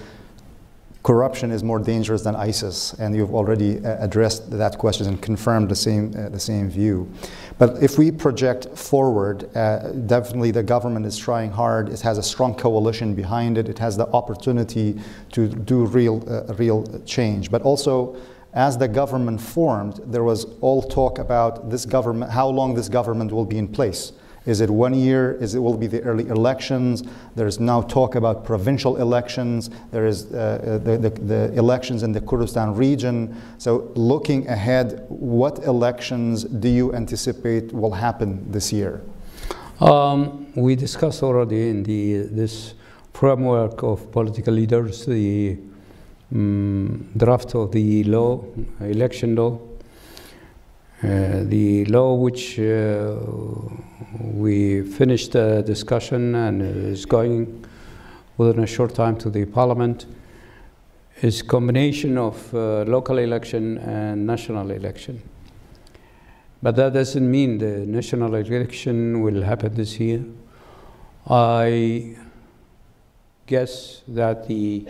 corruption 1.03 1.51
is 1.51 1.63
more 1.63 1.79
dangerous 1.79 2.23
than 2.23 2.37
ISIS, 2.37 2.95
and 2.95 3.15
you've 3.15 3.35
already 3.35 3.79
uh, 3.79 4.05
addressed 4.05 4.51
that 4.51 4.79
question 4.79 5.07
and 5.07 5.21
confirmed 5.23 5.69
the 5.69 5.77
same, 5.77 6.15
uh, 6.17 6.29
the 6.29 6.41
same 6.41 6.69
view. 6.69 7.11
But 7.59 7.83
if 7.83 7.99
we 7.99 8.11
project 8.11 8.77
forward, 8.77 9.55
uh, 9.57 9.93
definitely 10.07 10.51
the 10.51 10.63
government 10.63 11.07
is 11.07 11.17
trying 11.17 11.51
hard. 11.51 11.89
It 11.89 12.01
has 12.01 12.19
a 12.19 12.23
strong 12.23 12.55
coalition 12.55 13.15
behind 13.15 13.57
it. 13.59 13.69
It 13.69 13.79
has 13.79 13.97
the 13.97 14.09
opportunity 14.09 15.01
to 15.33 15.49
do 15.49 15.87
real, 15.87 16.23
uh, 16.29 16.55
real 16.55 16.85
change. 17.05 17.51
But 17.51 17.63
also, 17.63 18.17
as 18.53 18.77
the 18.77 18.89
government 18.89 19.41
formed, 19.41 20.01
there 20.07 20.25
was 20.25 20.47
all 20.61 20.83
talk 20.83 21.19
about 21.19 21.71
this 21.71 21.87
government, 21.87 22.33
how 22.33 22.49
long 22.49 22.75
this 22.75 22.89
government 22.89 23.33
will 23.33 23.45
be 23.45 23.59
in 23.59 23.69
place. 23.69 24.13
Is 24.47 24.61
it 24.61 24.71
one 24.71 24.95
year? 24.95 25.33
Is 25.41 25.55
it 25.55 25.59
will 25.59 25.77
be 25.77 25.87
the 25.87 26.03
early 26.03 26.29
elections? 26.29 27.03
There 27.37 27.47
is 27.47 27.61
now 27.61 27.83
talk 27.83 28.15
about 28.15 28.45
provincial 28.45 28.97
elections. 28.97 29.71
There 29.91 30.07
is 30.07 30.33
uh, 30.33 30.81
the, 30.83 30.97
the, 30.97 31.11
the, 31.11 31.53
elections 31.59 32.03
in 32.03 32.13
the 32.13 32.21
Kurdistan 32.21 32.75
region. 32.75 33.37
So 33.59 33.93
looking 33.95 34.49
ahead, 34.49 35.05
what 35.09 35.65
elections 35.65 36.45
do 36.45 36.69
you 36.69 36.95
anticipate 36.95 37.73
will 37.73 37.93
happen 37.93 38.51
this 38.51 38.73
year? 38.73 39.03
Um, 39.81 40.47
we 40.55 40.75
discussed 40.75 41.23
already 41.23 41.69
in 41.69 41.83
the 41.83 42.23
this 42.31 42.75
framework 43.13 43.83
of 43.83 44.11
political 44.13 44.55
leaders 44.55 45.05
the 45.05 45.59
um, 46.33 47.11
draft 47.17 47.55
of 47.55 47.73
the 47.73 48.05
law, 48.05 48.45
election 48.81 49.35
law, 49.35 49.53
uh, 49.55 49.70
the 51.03 51.85
law 51.87 52.15
which 52.15 52.59
uh, 52.59 53.17
we 54.21 54.83
finished 54.83 55.33
the 55.33 55.63
discussion 55.63 56.35
and 56.35 56.63
is 56.63 57.07
going 57.07 57.65
within 58.37 58.63
a 58.63 58.67
short 58.67 58.95
time 58.95 59.17
to 59.17 59.31
the 59.31 59.45
parliament 59.47 60.07
is 61.23 61.43
combination 61.43 62.17
of 62.17 62.55
uh, 62.55 62.83
local 62.83 63.19
election 63.19 63.79
and 63.79 64.27
national 64.27 64.71
election. 64.71 65.23
But 66.63 66.77
that 66.77 66.93
doesn't 66.93 67.31
mean 67.31 67.59
the 67.59 67.87
national 67.87 68.35
election 68.35 69.23
will 69.23 69.43
happen 69.43 69.75
this 69.75 69.99
year. 69.99 70.25
I 71.27 72.17
guess 73.47 74.03
that 74.09 74.47
the 74.49 74.87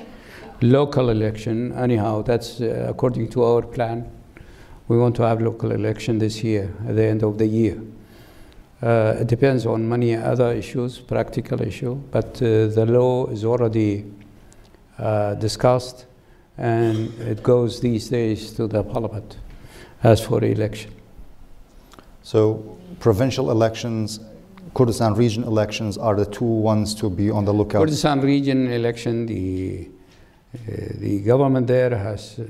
local 0.63 1.11
election. 1.11 1.73
Anyhow, 1.73 2.23
that's 2.23 2.61
uh, 2.61 2.87
according 2.89 3.31
to 3.31 3.45
our 3.45 3.63
plan. 3.63 4.11
We 4.91 4.99
want 4.99 5.15
to 5.17 5.23
have 5.23 5.41
local 5.41 5.71
election 5.71 6.19
this 6.19 6.43
year, 6.43 6.75
at 6.89 6.97
the 6.97 7.05
end 7.05 7.23
of 7.23 7.39
the 7.39 7.47
year. 7.47 7.81
Uh, 8.83 9.19
it 9.21 9.29
depends 9.29 9.65
on 9.65 9.89
many 9.89 10.17
other 10.17 10.51
issues, 10.51 10.99
practical 10.99 11.63
issue, 11.63 11.95
but 12.11 12.43
uh, 12.43 12.67
the 12.67 12.87
law 12.89 13.29
is 13.29 13.45
already 13.45 14.05
uh, 14.99 15.35
discussed, 15.35 16.07
and 16.59 17.09
it 17.21 17.41
goes 17.41 17.81
these 17.81 18.09
days 18.09 18.53
to 18.55 18.67
the 18.67 18.83
parliament 18.83 19.37
as 20.03 20.21
for 20.21 20.43
election. 20.43 20.93
So 22.25 22.77
provincial 22.99 23.53
elections, 23.53 24.19
Kurdistan 24.75 25.15
region 25.15 25.45
elections 25.45 25.99
are 25.99 26.17
the 26.17 26.27
two 26.27 26.45
ones 26.45 26.97
to 26.97 27.09
be 27.09 27.31
on 27.31 27.45
the 27.45 27.53
lookout. 27.53 27.83
Kurdistan 27.83 28.23
region 28.23 28.67
election, 28.73 29.27
the 29.27 29.89
uh, 30.53 30.59
the 30.95 31.21
government 31.21 31.69
there 31.69 31.97
has 31.97 32.41
uh, 32.41 32.45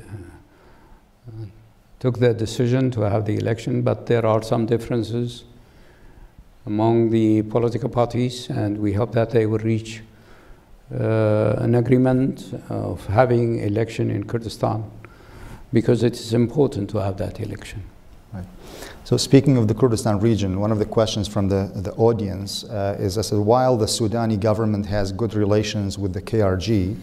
took 2.01 2.19
the 2.19 2.35
decision 2.35 2.91
to 2.91 3.03
have 3.03 3.27
the 3.27 3.37
election, 3.37 3.83
but 3.83 4.07
there 4.07 4.27
are 4.27 4.43
some 4.43 4.67
differences 4.67 5.45
among 6.67 7.11
the 7.11 7.43
political 7.43 7.89
parties, 7.89 8.49
and 8.51 8.79
we 8.79 8.93
hope 8.95 9.13
that 9.13 9.31
they 9.31 9.47
will 9.47 9.59
reach 9.59 10.03
uh, 10.93 11.55
an 11.59 11.75
agreement 11.75 12.53
of 12.69 13.07
having 13.07 13.61
election 13.61 14.11
in 14.11 14.25
Kurdistan 14.25 14.83
because 15.73 16.03
it 16.03 16.15
is 16.15 16.33
important 16.35 16.91
to 16.91 16.99
have 16.99 17.17
that 17.19 17.39
election. 17.39 17.83
So 19.05 19.17
speaking 19.17 19.57
of 19.57 19.67
the 19.67 19.75
Kurdistan 19.75 20.21
region, 20.21 20.61
one 20.61 20.71
of 20.71 20.79
the 20.79 20.85
questions 20.85 21.27
from 21.27 21.49
the, 21.49 21.71
the 21.75 21.93
audience 21.95 22.63
uh, 22.65 22.97
is, 23.01 23.19
I 23.19 23.23
said, 23.23 23.39
while 23.39 23.77
the 23.77 23.87
Sudani 23.87 24.39
government 24.39 24.87
has 24.87 25.11
good 25.11 25.35
relations 25.35 25.99
with 25.99 26.13
the 26.13 26.23
KRG, 26.23 26.97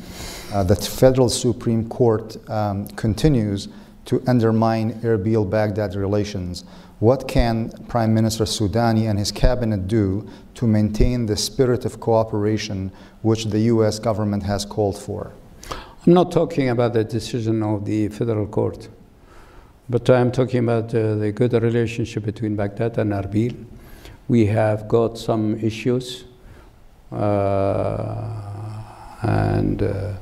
uh, 0.54 0.64
the 0.64 0.76
federal 0.76 1.28
Supreme 1.28 1.90
Court 1.90 2.38
um, 2.50 2.88
continues 2.90 3.68
to 4.08 4.24
undermine 4.26 4.94
Erbil-Baghdad 5.02 5.94
relations. 5.96 6.64
What 7.00 7.28
can 7.28 7.70
Prime 7.88 8.14
Minister 8.14 8.46
Sudani 8.46 9.08
and 9.10 9.20
his 9.20 9.32
cabinet 9.32 9.88
do 9.88 10.28
to 10.56 10.66
maintain 10.66 11.26
the 11.26 11.36
spirit 11.36 11.86
of 11.86 12.00
cooperation 12.00 12.92
which 13.22 13.46
the 13.46 13.60
U.S. 13.74 14.00
government 14.00 14.44
has 14.44 14.64
called 14.66 14.98
for? 14.98 15.34
I'm 15.70 16.14
not 16.14 16.32
talking 16.32 16.70
about 16.70 16.94
the 16.94 17.04
decision 17.04 17.62
of 17.62 17.84
the 17.84 18.08
federal 18.08 18.48
court, 18.48 18.88
but 19.90 20.10
I'm 20.10 20.32
talking 20.32 20.64
about 20.64 20.96
uh, 20.96 21.16
the 21.16 21.34
good 21.34 21.52
relationship 21.52 22.24
between 22.24 22.56
Baghdad 22.56 22.98
and 22.98 23.12
Erbil. 23.12 23.66
We 24.30 24.46
have 24.46 24.88
got 24.88 25.18
some 25.18 25.60
issues, 25.60 26.24
uh, 27.12 28.32
and 29.22 29.84
uh, 29.84 30.14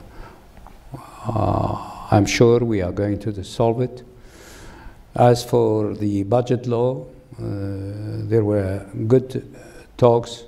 uh 1.28 1.95
I'm 2.12 2.28
sure 2.28 2.60
we 2.60 2.84
are 2.84 2.92
going 2.92 3.18
to 3.20 3.44
solve 3.44 3.82
it. 3.82 4.04
As 5.16 5.44
for 5.44 5.96
the 5.96 6.22
budget 6.24 6.68
law, 6.68 7.02
uh, 7.02 7.06
there 7.40 8.44
were 8.44 8.86
good 9.08 9.58
talks, 9.98 10.44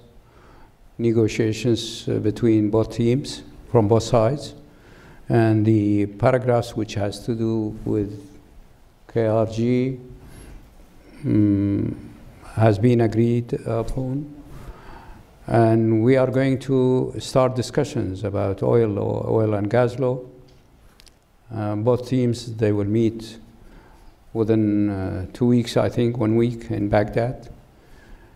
negotiations 0.99 2.07
uh, 2.07 2.19
between 2.19 2.69
both 2.69 2.91
teams 2.91 3.41
from 3.71 3.87
both 3.87 4.03
sides, 4.03 4.53
and 5.29 5.65
the 5.65 6.05
paragraphs 6.05 6.75
which 6.75 6.93
has 6.93 7.25
to 7.25 7.33
do 7.33 7.75
with 7.85 8.39
KRG 9.07 9.99
um, 11.25 12.11
has 12.53 12.77
been 12.77 13.01
agreed 13.01 13.53
upon. 13.65 14.31
And 15.47 16.03
we 16.03 16.17
are 16.17 16.29
going 16.29 16.59
to 16.59 17.15
start 17.17 17.55
discussions 17.55 18.23
about 18.23 18.61
oil 18.61 18.89
law, 18.89 19.25
oil 19.27 19.55
and 19.55 19.69
gas 19.69 19.97
law, 19.97 20.19
both 21.49 22.07
teams, 22.09 22.55
they 22.55 22.71
will 22.71 22.85
meet 22.85 23.37
within 24.33 24.89
uh, 24.89 25.25
two 25.33 25.47
weeks, 25.47 25.77
I 25.77 25.89
think, 25.89 26.17
one 26.17 26.35
week 26.35 26.69
in 26.69 26.89
Baghdad. 26.89 27.49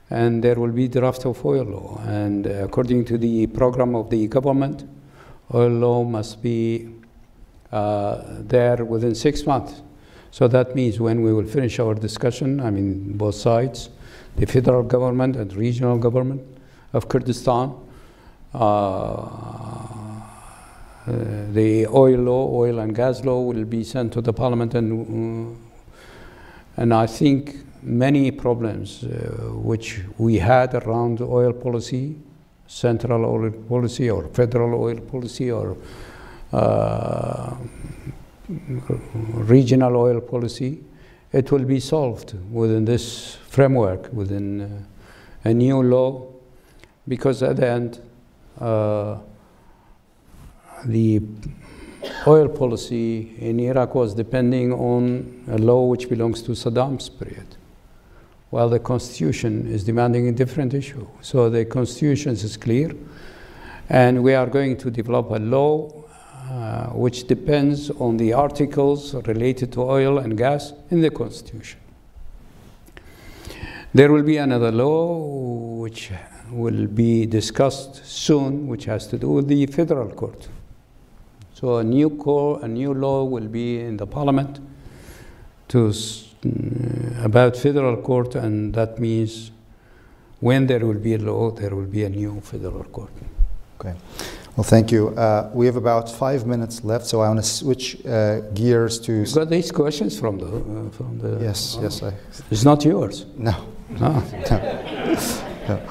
And 0.10 0.44
there 0.44 0.56
will 0.56 0.72
be 0.72 0.88
draft 0.88 1.26
of 1.26 1.46
oil 1.46 1.64
law. 1.64 2.02
And 2.06 2.48
uh, 2.48 2.66
according 2.66 3.06
to 3.06 3.18
the 3.18 3.48
program 3.48 3.96
of 3.96 4.10
the 4.10 4.28
government, 4.28 4.84
oil 5.54 5.70
law 5.70 6.04
must 6.04 6.42
be 6.42 6.90
uh, 7.72 8.22
there 8.40 8.84
within 8.84 9.16
six 9.16 9.46
months. 9.46 9.82
So 10.32 10.48
that 10.48 10.76
means 10.76 11.00
when 11.00 11.22
we 11.22 11.34
will 11.34 11.46
finish 11.46 11.80
our 11.80 11.94
discussion, 11.94 12.60
I 12.60 12.72
mean, 12.72 13.18
both 13.18 13.36
sides, 13.36 13.90
the 14.38 14.46
federal 14.46 14.84
government 14.84 15.36
and 15.36 15.54
regional 15.54 15.98
government 15.98 16.42
of 16.94 17.08
Kurdistan, 17.10 17.74
uh, 18.54 18.58
uh, 18.58 19.71
the 21.08 21.88
oil 21.88 22.20
law, 22.20 22.48
oil 22.52 22.80
and 22.80 22.96
gas 22.96 23.24
law 23.24 23.42
will 23.42 23.66
be 23.66 23.84
sent 23.84 24.14
to 24.14 24.22
the 24.22 24.34
parliament 24.34 24.76
and, 24.76 25.56
uh, 26.78 26.82
and 26.82 26.94
I 26.94 27.08
think 27.08 27.56
many 27.82 28.32
problems 28.32 29.04
uh, 29.04 29.08
which 29.54 30.02
we 30.18 30.38
had 30.38 30.76
around 30.76 31.22
oil 31.22 31.54
policy, 31.54 32.16
central 32.68 33.26
oil 33.26 33.52
policy 33.52 34.10
or 34.10 34.28
federal 34.28 34.80
oil 34.80 35.00
policy 35.00 35.52
or 35.52 35.76
uh, 36.54 37.56
regional 38.48 39.96
oil 39.96 40.22
policy, 40.22 40.84
it 41.32 41.52
will 41.52 41.64
be 41.64 41.80
solved 41.80 42.36
within 42.52 42.86
this 42.86 43.36
framework, 43.48 44.12
within 44.14 44.62
uh, 44.62 45.50
a 45.50 45.54
new 45.54 45.82
law, 45.82 46.28
because 47.08 47.42
at 47.42 47.56
the 47.56 47.68
end, 47.68 48.00
uh, 48.60 49.18
the 50.86 51.22
oil 52.28 52.48
policy 52.48 53.36
in 53.40 53.60
Iraq 53.60 53.96
was 53.96 54.14
depending 54.14 54.74
on 54.74 55.44
a 55.50 55.58
law 55.58 55.86
which 55.86 56.10
belongs 56.10 56.42
to 56.44 56.52
Saddam's 56.52 57.10
period, 57.10 57.48
while 58.50 58.70
the 58.70 58.80
constitution 58.80 59.68
is 59.68 59.84
demanding 59.84 60.28
a 60.28 60.32
different 60.32 60.74
issue. 60.74 61.08
So 61.22 61.50
the 61.50 61.66
constitution 61.66 62.34
is 62.34 62.58
clear, 62.58 62.92
and 63.90 64.24
we 64.24 64.34
are 64.34 64.48
going 64.48 64.78
to 64.78 64.92
develop 64.92 65.32
a 65.32 65.40
law 65.40 65.92
uh, 66.50 66.88
which 66.88 67.28
depends 67.28 67.90
on 67.92 68.18
the 68.18 68.34
articles 68.34 69.14
related 69.14 69.72
to 69.74 69.84
oil 69.84 70.18
and 70.18 70.38
gas 70.38 70.74
in 70.90 71.02
the 71.02 71.10
constitution. 71.10 71.80
There 73.94 74.12
will 74.12 74.24
be 74.24 74.38
another 74.38 74.72
law 74.72 75.18
which 75.80 76.12
will 76.50 76.88
be 76.88 77.26
discussed 77.26 78.06
soon, 78.06 78.68
which 78.68 78.86
has 78.86 79.08
to 79.08 79.18
do 79.18 79.30
with 79.30 79.48
the 79.48 79.66
federal 79.68 80.10
court. 80.10 80.48
So 81.62 81.78
a 81.78 81.84
new 81.84 82.10
core, 82.10 82.60
a 82.64 82.68
new 82.68 82.92
law 82.92 83.24
will 83.24 83.48
be 83.48 83.80
in 83.80 83.98
the 83.98 84.08
parliament 84.08 84.60
to 85.68 85.90
uh, 85.90 87.24
about 87.24 87.56
federal 87.56 87.98
court, 87.98 88.34
and 88.34 88.74
that 88.74 89.00
means 89.00 89.52
when 90.40 90.66
there 90.66 90.84
will 90.84 91.00
be 91.00 91.14
a 91.14 91.20
law, 91.20 91.52
there 91.52 91.76
will 91.76 91.86
be 91.86 92.04
a 92.04 92.10
new 92.10 92.42
federal 92.42 92.84
court. 92.86 93.12
Okay. 93.80 93.94
Well, 94.58 94.64
thank 94.64 94.92
you. 94.92 95.10
Uh, 95.10 95.52
we 95.54 95.68
have 95.68 95.76
about 95.76 96.10
five 96.10 96.48
minutes 96.48 96.84
left, 96.84 97.06
so 97.06 97.22
I 97.22 97.28
want 97.28 97.40
to 97.40 97.46
switch 97.46 98.04
uh, 98.08 98.42
gears 98.56 99.00
to. 99.02 99.14
You 99.14 99.26
got 99.34 99.50
these 99.50 99.72
questions 99.72 100.20
from 100.20 100.40
the 100.40 100.48
uh, 100.48 100.90
from 100.90 101.20
the. 101.20 101.44
Yes, 101.44 101.78
oh. 101.78 101.84
yes. 101.84 102.02
I, 102.02 102.12
it's 102.50 102.66
not 102.66 102.84
yours. 102.84 103.26
No. 103.38 103.54
No. 104.00 104.24
no. 105.68 105.82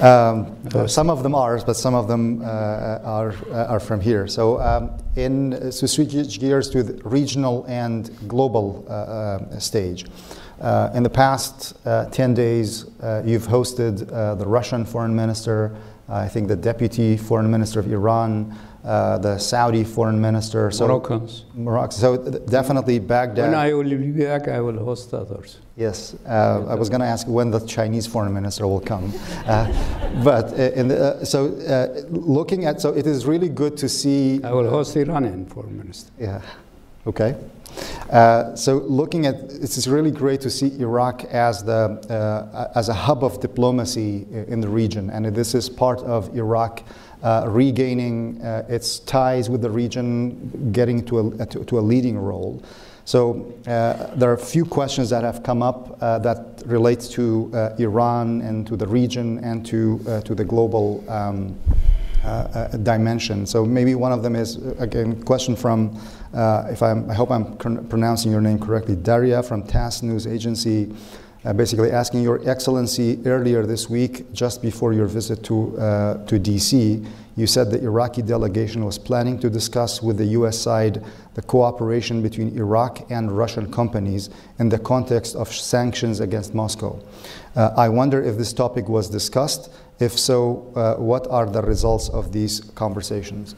Um, 0.00 0.56
some 0.88 1.10
of 1.10 1.22
them 1.22 1.34
are, 1.34 1.62
but 1.62 1.74
some 1.74 1.94
of 1.94 2.08
them 2.08 2.40
uh, 2.40 3.00
are, 3.04 3.34
uh, 3.50 3.66
are 3.66 3.80
from 3.80 4.00
here. 4.00 4.26
So, 4.26 4.58
um, 4.58 4.92
in 5.16 5.52
uh, 5.52 5.70
to 5.70 5.88
switch 5.88 6.40
gears 6.40 6.70
to 6.70 6.82
the 6.82 6.94
regional 7.06 7.66
and 7.68 8.10
global 8.26 8.86
uh, 8.88 8.92
uh 8.92 9.58
stage. 9.58 10.06
Uh, 10.58 10.90
in 10.94 11.02
the 11.02 11.10
past 11.10 11.74
10 11.84 12.34
days, 12.34 12.84
you've 13.24 13.46
hosted 13.46 14.08
the 14.38 14.46
Russian 14.46 14.84
foreign 14.84 15.16
minister, 15.16 15.74
I 16.08 16.28
think 16.28 16.48
the 16.48 16.56
deputy 16.56 17.16
foreign 17.16 17.50
minister 17.50 17.80
of 17.80 17.90
Iran, 17.90 18.58
uh, 18.84 19.18
the 19.18 19.38
Saudi 19.38 19.84
foreign 19.84 20.20
minister. 20.20 20.70
So 20.70 20.86
Moroccans. 20.86 21.44
Morocco. 21.54 21.90
So 21.92 22.16
definitely 22.16 22.98
Baghdad. 22.98 23.50
When 23.50 23.54
I 23.54 23.72
will 23.74 23.84
be 23.84 24.10
back, 24.10 24.48
I 24.48 24.60
will 24.60 24.78
host 24.78 25.12
others. 25.12 25.58
Yes, 25.76 26.14
uh, 26.26 26.64
I 26.68 26.74
was 26.74 26.88
going 26.88 27.00
to 27.00 27.06
ask 27.06 27.26
when 27.26 27.50
the 27.50 27.60
Chinese 27.60 28.06
foreign 28.06 28.32
minister 28.32 28.66
will 28.66 28.80
come. 28.80 29.12
Uh, 29.50 29.66
but 30.22 30.52
uh, 30.52 30.70
in 30.74 30.86
the, 30.88 31.00
uh, 31.00 31.24
so 31.24 31.46
looking 32.10 32.66
at, 32.66 32.80
so 32.80 32.92
it 32.92 33.06
is 33.06 33.26
really 33.26 33.48
good 33.48 33.76
to 33.76 33.88
see. 33.88 34.40
I 34.44 34.52
will 34.52 34.68
host 34.68 34.94
the 34.94 35.00
Iranian 35.00 35.46
foreign 35.46 35.76
minister. 35.76 36.12
Yeah. 36.18 36.40
Okay. 37.06 37.34
Uh, 38.10 38.54
so 38.54 38.78
looking 38.78 39.26
at 39.26 39.34
it's 39.34 39.86
really 39.88 40.10
great 40.10 40.40
to 40.42 40.50
see 40.50 40.78
Iraq 40.78 41.24
as 41.24 41.64
the 41.64 41.98
uh, 42.10 42.78
as 42.78 42.88
a 42.88 42.94
hub 42.94 43.24
of 43.24 43.40
diplomacy 43.40 44.26
in 44.48 44.60
the 44.60 44.68
region, 44.68 45.10
and 45.10 45.24
this 45.34 45.54
is 45.54 45.68
part 45.68 46.00
of 46.00 46.36
Iraq 46.36 46.82
uh, 47.22 47.44
regaining 47.48 48.40
uh, 48.42 48.64
its 48.68 48.98
ties 49.00 49.50
with 49.50 49.60
the 49.60 49.70
region, 49.70 50.72
getting 50.72 51.04
to 51.04 51.18
a, 51.18 51.46
to, 51.46 51.64
to 51.64 51.78
a 51.78 51.80
leading 51.80 52.18
role. 52.18 52.62
So 53.04 53.52
uh, 53.66 54.14
there 54.14 54.30
are 54.30 54.34
a 54.34 54.38
few 54.38 54.64
questions 54.64 55.10
that 55.10 55.24
have 55.24 55.42
come 55.42 55.62
up 55.62 55.98
uh, 56.00 56.18
that 56.20 56.62
relates 56.64 57.08
to 57.08 57.50
uh, 57.52 57.74
Iran 57.78 58.40
and 58.42 58.66
to 58.66 58.76
the 58.76 58.86
region 58.86 59.38
and 59.44 59.66
to, 59.66 60.22
to 60.24 60.34
the 60.34 60.44
global 60.44 61.04
um, 61.10 61.58
dimension. 62.82 63.46
So 63.46 63.64
maybe 63.64 63.94
one 63.94 64.12
of 64.12 64.22
them 64.22 64.36
is 64.36 64.56
again 64.78 65.22
question 65.24 65.56
from, 65.56 65.98
if 66.32 66.82
I'm, 66.82 67.10
I 67.10 67.14
hope 67.14 67.30
I'm 67.30 67.56
pronouncing 67.56 68.30
your 68.30 68.42
name 68.42 68.58
correctly, 68.58 68.94
Daria 68.96 69.42
from 69.42 69.62
TASS 69.62 70.02
News 70.02 70.26
Agency 70.26 70.94
uh, 71.44 71.52
basically 71.52 71.90
asking 71.90 72.22
Your 72.22 72.46
Excellency 72.48 73.18
earlier 73.24 73.64
this 73.64 73.88
week, 73.88 74.30
just 74.32 74.60
before 74.60 74.92
your 74.92 75.06
visit 75.06 75.42
to, 75.44 75.78
uh, 75.78 76.24
to 76.26 76.38
DC, 76.38 77.06
you 77.36 77.46
said 77.46 77.70
the 77.70 77.82
Iraqi 77.82 78.20
delegation 78.20 78.84
was 78.84 78.98
planning 78.98 79.38
to 79.38 79.48
discuss 79.48 80.02
with 80.02 80.18
the 80.18 80.26
US 80.26 80.58
side 80.58 81.02
the 81.34 81.42
cooperation 81.42 82.20
between 82.22 82.54
Iraq 82.58 83.10
and 83.10 83.32
Russian 83.32 83.72
companies 83.72 84.28
in 84.58 84.68
the 84.68 84.78
context 84.78 85.34
of 85.36 85.50
sanctions 85.50 86.20
against 86.20 86.54
Moscow. 86.54 87.02
Uh, 87.56 87.70
I 87.76 87.88
wonder 87.88 88.22
if 88.22 88.36
this 88.36 88.52
topic 88.52 88.88
was 88.88 89.08
discussed. 89.08 89.70
If 89.98 90.18
so, 90.18 90.70
uh, 90.76 90.96
what 90.96 91.26
are 91.28 91.46
the 91.46 91.62
results 91.62 92.10
of 92.10 92.32
these 92.32 92.60
conversations? 92.74 93.54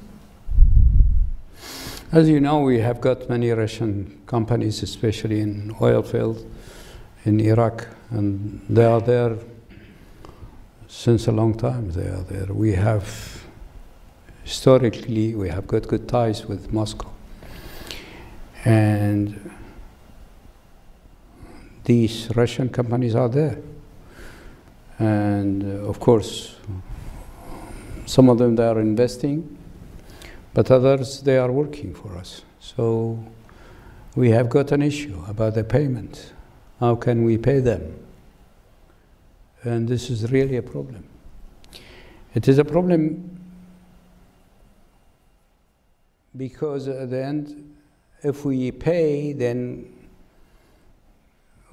As 2.12 2.28
you 2.28 2.40
know, 2.40 2.60
we 2.60 2.78
have 2.80 3.00
got 3.00 3.28
many 3.28 3.50
Russian 3.50 4.20
companies, 4.26 4.82
especially 4.82 5.40
in 5.40 5.74
oil 5.80 6.02
field 6.02 6.46
in 7.24 7.40
Iraq, 7.40 7.86
and 8.10 8.60
they 8.68 8.84
are 8.84 9.00
there 9.00 9.36
since 10.88 11.26
a 11.28 11.32
long 11.32 11.54
time. 11.54 11.90
They 11.92 12.08
are 12.08 12.22
there. 12.22 12.52
We 12.52 12.72
have 12.72 13.42
historically 14.44 15.34
we 15.34 15.48
have 15.48 15.66
got 15.66 15.86
good 15.86 16.08
ties 16.08 16.46
with 16.46 16.72
Moscow, 16.72 17.10
and 18.64 19.50
these 21.84 22.28
Russian 22.34 22.68
companies 22.68 23.14
are 23.14 23.28
there, 23.28 23.58
and 24.98 25.62
uh, 25.62 25.88
of 25.88 26.00
course, 26.00 26.56
some 28.06 28.28
of 28.28 28.38
them 28.38 28.56
they 28.56 28.66
are 28.66 28.80
investing, 28.80 29.58
but 30.54 30.70
others 30.70 31.22
they 31.22 31.38
are 31.38 31.52
working 31.52 31.94
for 31.94 32.16
us. 32.16 32.42
So 32.60 33.18
we 34.14 34.30
have 34.30 34.48
got 34.48 34.72
an 34.72 34.82
issue 34.82 35.22
about 35.26 35.54
the 35.54 35.64
payment 35.64 36.31
how 36.82 36.96
can 36.96 37.22
we 37.22 37.38
pay 37.38 37.60
them? 37.60 37.96
And 39.62 39.86
this 39.86 40.10
is 40.10 40.32
really 40.32 40.56
a 40.56 40.62
problem. 40.62 41.04
It 42.34 42.48
is 42.48 42.58
a 42.58 42.64
problem 42.64 43.38
because 46.36 46.88
at 46.88 47.10
the 47.10 47.24
end, 47.24 47.76
if 48.24 48.44
we 48.44 48.72
pay, 48.72 49.32
then 49.32 49.96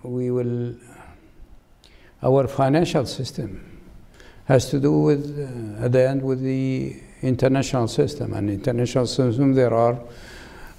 we 0.04 0.30
will, 0.30 0.76
our 2.22 2.48
financial 2.48 3.08
system 3.08 3.82
has 4.46 4.70
to 4.70 4.80
do 4.80 4.92
with, 4.92 5.26
uh, 5.40 5.86
at 5.86 5.92
the 5.92 6.08
end, 6.08 6.22
with 6.22 6.42
the 6.44 7.02
international 7.24 7.88
system. 7.88 8.34
And 8.34 8.48
international 8.52 9.08
system, 9.08 9.56
there 9.56 9.74
are 9.74 10.00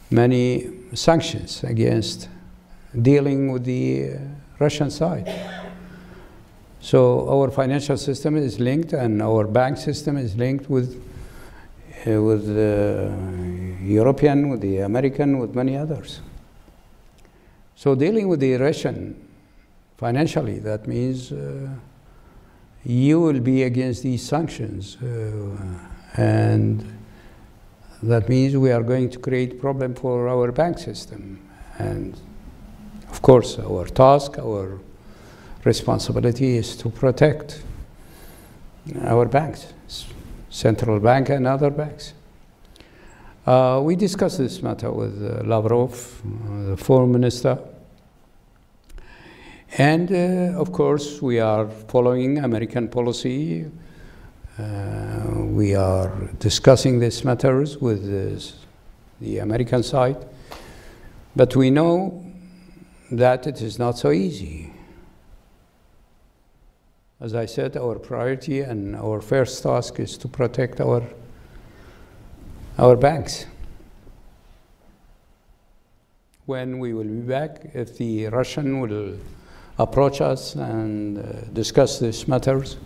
many 0.08 0.70
sanctions 0.94 1.64
against 1.64 2.28
dealing 2.94 3.52
with 3.52 3.64
the 3.64 4.18
Russian 4.58 4.90
side. 4.90 5.28
So 6.80 7.28
our 7.28 7.50
financial 7.50 7.96
system 7.96 8.36
is 8.36 8.58
linked, 8.58 8.92
and 8.92 9.20
our 9.22 9.46
bank 9.46 9.76
system 9.76 10.16
is 10.16 10.36
linked 10.36 10.70
with 10.70 10.96
uh, 12.06 12.22
with 12.22 12.46
the 12.46 13.12
European, 13.82 14.48
with 14.48 14.62
the 14.62 14.78
American, 14.78 15.38
with 15.38 15.54
many 15.54 15.76
others. 15.76 16.20
So 17.76 17.94
dealing 17.94 18.28
with 18.28 18.40
the 18.40 18.56
Russian 18.56 19.28
financially, 19.98 20.58
that 20.60 20.86
means 20.86 21.32
uh, 21.32 21.68
you 22.84 23.20
will 23.20 23.40
be 23.40 23.64
against 23.64 24.02
these 24.02 24.22
sanctions, 24.22 24.96
uh, 25.02 25.56
and 26.16 26.82
that 28.02 28.28
means 28.30 28.56
we 28.56 28.72
are 28.72 28.82
going 28.82 29.10
to 29.10 29.18
create 29.18 29.60
problem 29.60 29.94
for 29.94 30.28
our 30.28 30.50
bank 30.52 30.78
system 30.78 31.46
and 31.78 32.18
of 33.10 33.22
course, 33.22 33.58
our 33.58 33.86
task, 33.86 34.38
our 34.38 34.78
responsibility 35.64 36.56
is 36.56 36.76
to 36.76 36.88
protect 36.88 37.62
our 39.04 39.26
banks, 39.26 39.72
central 40.48 41.00
bank 41.00 41.28
and 41.28 41.46
other 41.46 41.70
banks. 41.70 42.14
Uh, 43.46 43.80
we 43.82 43.96
discussed 43.96 44.38
this 44.38 44.62
matter 44.62 44.92
with 44.92 45.22
uh, 45.22 45.42
Lavrov, 45.44 46.22
uh, 46.24 46.70
the 46.70 46.76
foreign 46.76 47.10
minister. 47.10 47.58
And 49.76 50.10
uh, 50.10 50.60
of 50.60 50.72
course, 50.72 51.20
we 51.20 51.40
are 51.40 51.68
following 51.68 52.38
American 52.38 52.88
policy. 52.88 53.66
Uh, 54.58 54.62
we 55.36 55.74
are 55.74 56.12
discussing 56.38 57.00
these 57.00 57.24
matters 57.24 57.78
with 57.78 58.04
the 59.20 59.38
American 59.38 59.82
side. 59.82 60.16
But 61.34 61.56
we 61.56 61.70
know 61.70 62.29
that 63.10 63.46
it 63.46 63.60
is 63.60 63.78
not 63.78 63.98
so 63.98 64.10
easy. 64.10 64.72
As 67.20 67.34
I 67.34 67.46
said, 67.46 67.76
our 67.76 67.98
priority 67.98 68.60
and 68.60 68.96
our 68.96 69.20
first 69.20 69.62
task 69.62 70.00
is 70.00 70.16
to 70.18 70.28
protect 70.28 70.80
our, 70.80 71.02
our 72.78 72.96
banks. 72.96 73.46
When 76.46 76.78
we 76.78 76.94
will 76.94 77.04
be 77.04 77.20
back, 77.20 77.70
if 77.74 77.98
the 77.98 78.28
Russian 78.28 78.80
will 78.80 79.18
approach 79.78 80.20
us 80.20 80.54
and 80.54 81.18
uh, 81.18 81.22
discuss 81.52 81.98
these 81.98 82.26
matters, 82.26 82.76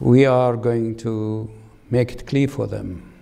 we 0.00 0.26
are 0.26 0.56
going 0.56 0.96
to 0.96 1.50
make 1.90 2.12
it 2.12 2.26
clear 2.26 2.48
for 2.48 2.66
them 2.66 3.12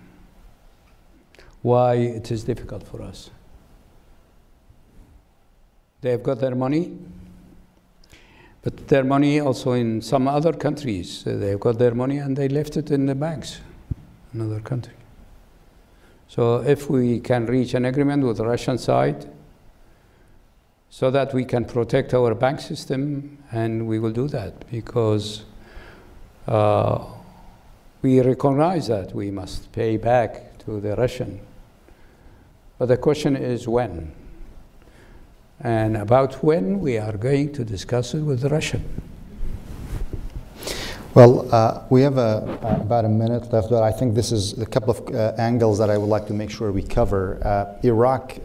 why 1.61 1.95
it 1.95 2.31
is 2.31 2.43
difficult 2.43 2.83
for 2.83 3.01
us. 3.01 3.29
They've 6.03 6.21
got 6.21 6.41
their 6.41 6.53
money, 6.53 6.97
but 8.61 8.89
their 8.89 9.05
money 9.05 9.39
also 9.39 9.71
in 9.71 10.01
some 10.01 10.27
other 10.27 10.51
countries. 10.51 11.23
They've 11.23 11.59
got 11.59 11.79
their 11.79 11.95
money 11.95 12.17
and 12.17 12.35
they 12.35 12.49
left 12.49 12.75
it 12.75 12.91
in 12.91 13.05
the 13.05 13.15
banks, 13.15 13.61
another 14.33 14.59
country. 14.59 14.95
So 16.27 16.57
if 16.57 16.89
we 16.89 17.21
can 17.21 17.45
reach 17.45 17.73
an 17.73 17.85
agreement 17.85 18.25
with 18.25 18.35
the 18.35 18.45
Russian 18.45 18.77
side, 18.77 19.31
so 20.89 21.09
that 21.09 21.33
we 21.33 21.45
can 21.45 21.63
protect 21.63 22.13
our 22.13 22.35
bank 22.35 22.59
system, 22.59 23.37
and 23.53 23.87
we 23.87 23.97
will 23.97 24.11
do 24.11 24.27
that 24.27 24.69
because 24.69 25.45
uh, 26.47 26.99
we 28.01 28.19
recognize 28.19 28.87
that 28.87 29.15
we 29.15 29.31
must 29.31 29.71
pay 29.71 29.95
back 29.95 30.57
to 30.65 30.81
the 30.81 30.97
Russian. 30.97 31.39
But 32.77 32.87
the 32.87 32.97
question 32.97 33.37
is 33.37 33.69
when 33.69 34.11
and 35.59 35.97
about 35.97 36.43
when 36.43 36.79
we 36.79 36.97
are 36.97 37.17
going 37.17 37.53
to 37.53 37.63
discuss 37.63 38.13
it 38.13 38.21
with 38.21 38.41
the 38.41 38.49
Russian. 38.49 38.83
Well, 41.13 41.47
uh, 41.53 41.83
we 41.91 42.01
have 42.01 42.17
a, 42.17 42.59
uh, 42.63 42.81
about 42.81 43.05
a 43.05 43.09
minute 43.09 43.53
left, 43.53 43.69
but 43.69 43.83
I 43.83 43.91
think 43.91 44.15
this 44.15 44.31
is 44.31 44.59
a 44.59 44.65
couple 44.65 44.89
of 44.91 45.15
uh, 45.15 45.33
angles 45.37 45.77
that 45.77 45.91
I 45.91 45.97
would 45.97 46.09
like 46.09 46.25
to 46.27 46.33
make 46.33 46.49
sure 46.49 46.71
we 46.71 46.81
cover. 46.81 47.39
Uh, 47.45 47.85
Iraq 47.85 48.39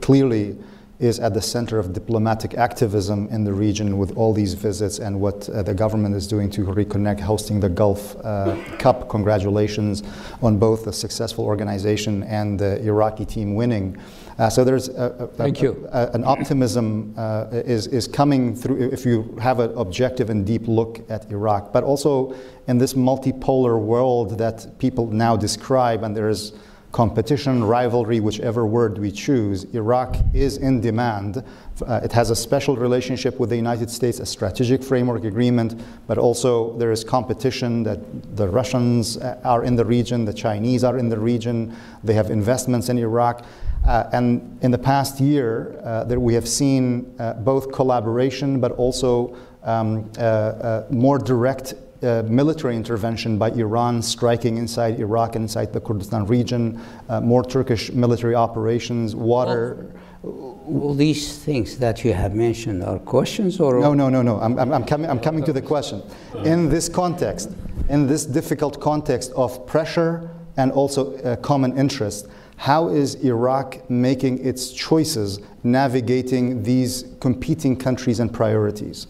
clearly 0.00 0.56
is 1.00 1.18
at 1.18 1.34
the 1.34 1.42
center 1.42 1.78
of 1.78 1.92
diplomatic 1.92 2.54
activism 2.54 3.26
in 3.30 3.42
the 3.42 3.52
region 3.52 3.98
with 3.98 4.16
all 4.16 4.32
these 4.32 4.54
visits 4.54 5.00
and 5.00 5.20
what 5.20 5.48
uh, 5.48 5.62
the 5.62 5.74
government 5.74 6.14
is 6.14 6.28
doing 6.28 6.48
to 6.50 6.64
reconnect, 6.64 7.18
hosting 7.18 7.58
the 7.58 7.68
Gulf 7.68 8.16
uh, 8.24 8.56
Cup. 8.78 9.08
Congratulations 9.08 10.04
on 10.40 10.56
both 10.56 10.84
the 10.84 10.92
successful 10.92 11.44
organization 11.44 12.22
and 12.22 12.58
the 12.58 12.80
Iraqi 12.84 13.24
team 13.24 13.56
winning. 13.56 13.96
Uh, 14.38 14.50
so 14.50 14.64
there's 14.64 14.88
a, 14.88 15.16
a, 15.20 15.26
Thank 15.28 15.62
you. 15.62 15.88
an 15.92 16.24
optimism 16.24 17.14
uh, 17.16 17.46
is, 17.52 17.86
is 17.86 18.08
coming 18.08 18.56
through 18.56 18.90
if 18.90 19.06
you 19.06 19.36
have 19.40 19.60
an 19.60 19.72
objective 19.76 20.28
and 20.30 20.44
deep 20.44 20.66
look 20.66 21.00
at 21.08 21.30
Iraq, 21.30 21.72
but 21.72 21.84
also 21.84 22.34
in 22.66 22.78
this 22.78 22.94
multipolar 22.94 23.80
world 23.80 24.38
that 24.38 24.78
people 24.78 25.06
now 25.06 25.36
describe, 25.36 26.02
and 26.02 26.16
there 26.16 26.28
is 26.28 26.52
competition, 26.94 27.64
rivalry, 27.64 28.20
whichever 28.20 28.64
word 28.66 28.98
we 28.98 29.10
choose, 29.10 29.64
Iraq 29.74 30.16
is 30.32 30.58
in 30.58 30.80
demand. 30.80 31.42
Uh, 31.84 32.00
it 32.04 32.12
has 32.12 32.30
a 32.30 32.36
special 32.36 32.76
relationship 32.76 33.40
with 33.40 33.50
the 33.50 33.56
United 33.56 33.90
States, 33.90 34.20
a 34.20 34.26
strategic 34.26 34.80
framework 34.80 35.24
agreement, 35.24 35.82
but 36.06 36.18
also 36.18 36.78
there 36.78 36.92
is 36.92 37.02
competition 37.02 37.82
that 37.82 38.36
the 38.36 38.48
Russians 38.48 39.16
uh, 39.16 39.40
are 39.42 39.64
in 39.64 39.74
the 39.74 39.84
region, 39.84 40.24
the 40.24 40.32
Chinese 40.32 40.84
are 40.84 40.96
in 40.96 41.08
the 41.08 41.18
region, 41.18 41.76
they 42.04 42.14
have 42.14 42.30
investments 42.30 42.88
in 42.88 42.96
Iraq. 42.98 43.44
Uh, 43.86 44.08
and 44.12 44.58
in 44.62 44.70
the 44.70 44.78
past 44.78 45.20
year, 45.20 45.78
uh, 45.84 46.04
that 46.04 46.18
we 46.18 46.32
have 46.34 46.48
seen 46.48 47.14
uh, 47.18 47.34
both 47.34 47.70
collaboration 47.70 48.58
but 48.60 48.72
also 48.72 49.36
um, 49.64 50.10
uh, 50.18 50.20
uh, 50.20 50.86
more 50.90 51.18
direct 51.18 51.74
uh, 52.02 52.22
military 52.26 52.76
intervention 52.76 53.38
by 53.38 53.50
Iran 53.50 54.02
striking 54.02 54.58
inside 54.58 55.00
Iraq, 55.00 55.36
inside 55.36 55.72
the 55.72 55.80
Kurdistan 55.80 56.26
region, 56.26 56.80
more 57.22 57.42
Turkish 57.42 57.92
military 57.92 58.34
operations, 58.34 59.14
water. 59.14 59.90
all 60.22 60.94
these 60.94 61.38
things 61.38 61.78
that 61.78 62.04
you 62.04 62.12
have 62.14 62.34
mentioned 62.34 62.82
are 62.82 62.98
questions 62.98 63.60
or 63.60 63.80
no 63.80 63.92
no 63.92 64.08
no 64.08 64.22
no 64.22 64.40
i'm, 64.40 64.58
I'm, 64.58 64.72
I'm 64.72 64.84
coming 64.84 65.10
i'm 65.10 65.20
coming 65.20 65.44
to 65.44 65.52
the 65.52 65.60
question 65.60 66.02
in 66.44 66.70
this 66.70 66.88
context 66.88 67.50
in 67.90 68.06
this 68.06 68.24
difficult 68.24 68.80
context 68.80 69.32
of 69.36 69.66
pressure 69.66 70.30
and 70.56 70.72
also 70.72 71.16
uh, 71.16 71.36
common 71.36 71.76
interest 71.76 72.28
how 72.56 72.88
is 72.88 73.14
iraq 73.16 73.88
making 73.90 74.44
its 74.44 74.72
choices 74.72 75.40
navigating 75.62 76.62
these 76.62 77.04
competing 77.20 77.76
countries 77.76 78.20
and 78.20 78.32
priorities 78.32 79.06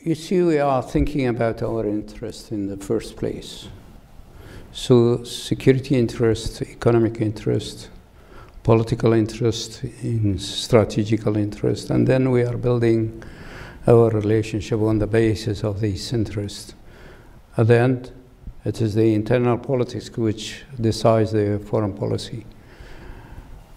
you 0.00 0.14
see 0.14 0.42
we 0.42 0.58
are 0.58 0.82
thinking 0.82 1.26
about 1.28 1.62
our 1.62 1.86
interest 1.86 2.52
in 2.52 2.66
the 2.66 2.76
first 2.76 3.16
place 3.16 3.68
so 4.72 5.22
security 5.22 5.96
interest, 5.96 6.62
economic 6.62 7.20
interest, 7.20 7.90
political 8.62 9.12
interest, 9.12 9.84
in 10.02 10.38
strategical 10.38 11.36
interest, 11.36 11.90
and 11.90 12.06
then 12.06 12.30
we 12.30 12.42
are 12.42 12.56
building 12.56 13.22
our 13.86 14.08
relationship 14.08 14.80
on 14.80 14.98
the 14.98 15.06
basis 15.06 15.62
of 15.62 15.80
these 15.80 16.14
interests. 16.14 16.74
At 17.58 17.66
the 17.66 17.78
end, 17.78 18.12
it 18.64 18.80
is 18.80 18.94
the 18.94 19.14
internal 19.14 19.58
politics 19.58 20.10
which 20.16 20.64
decides 20.80 21.32
the 21.32 21.60
foreign 21.66 21.92
policy. 21.92 22.46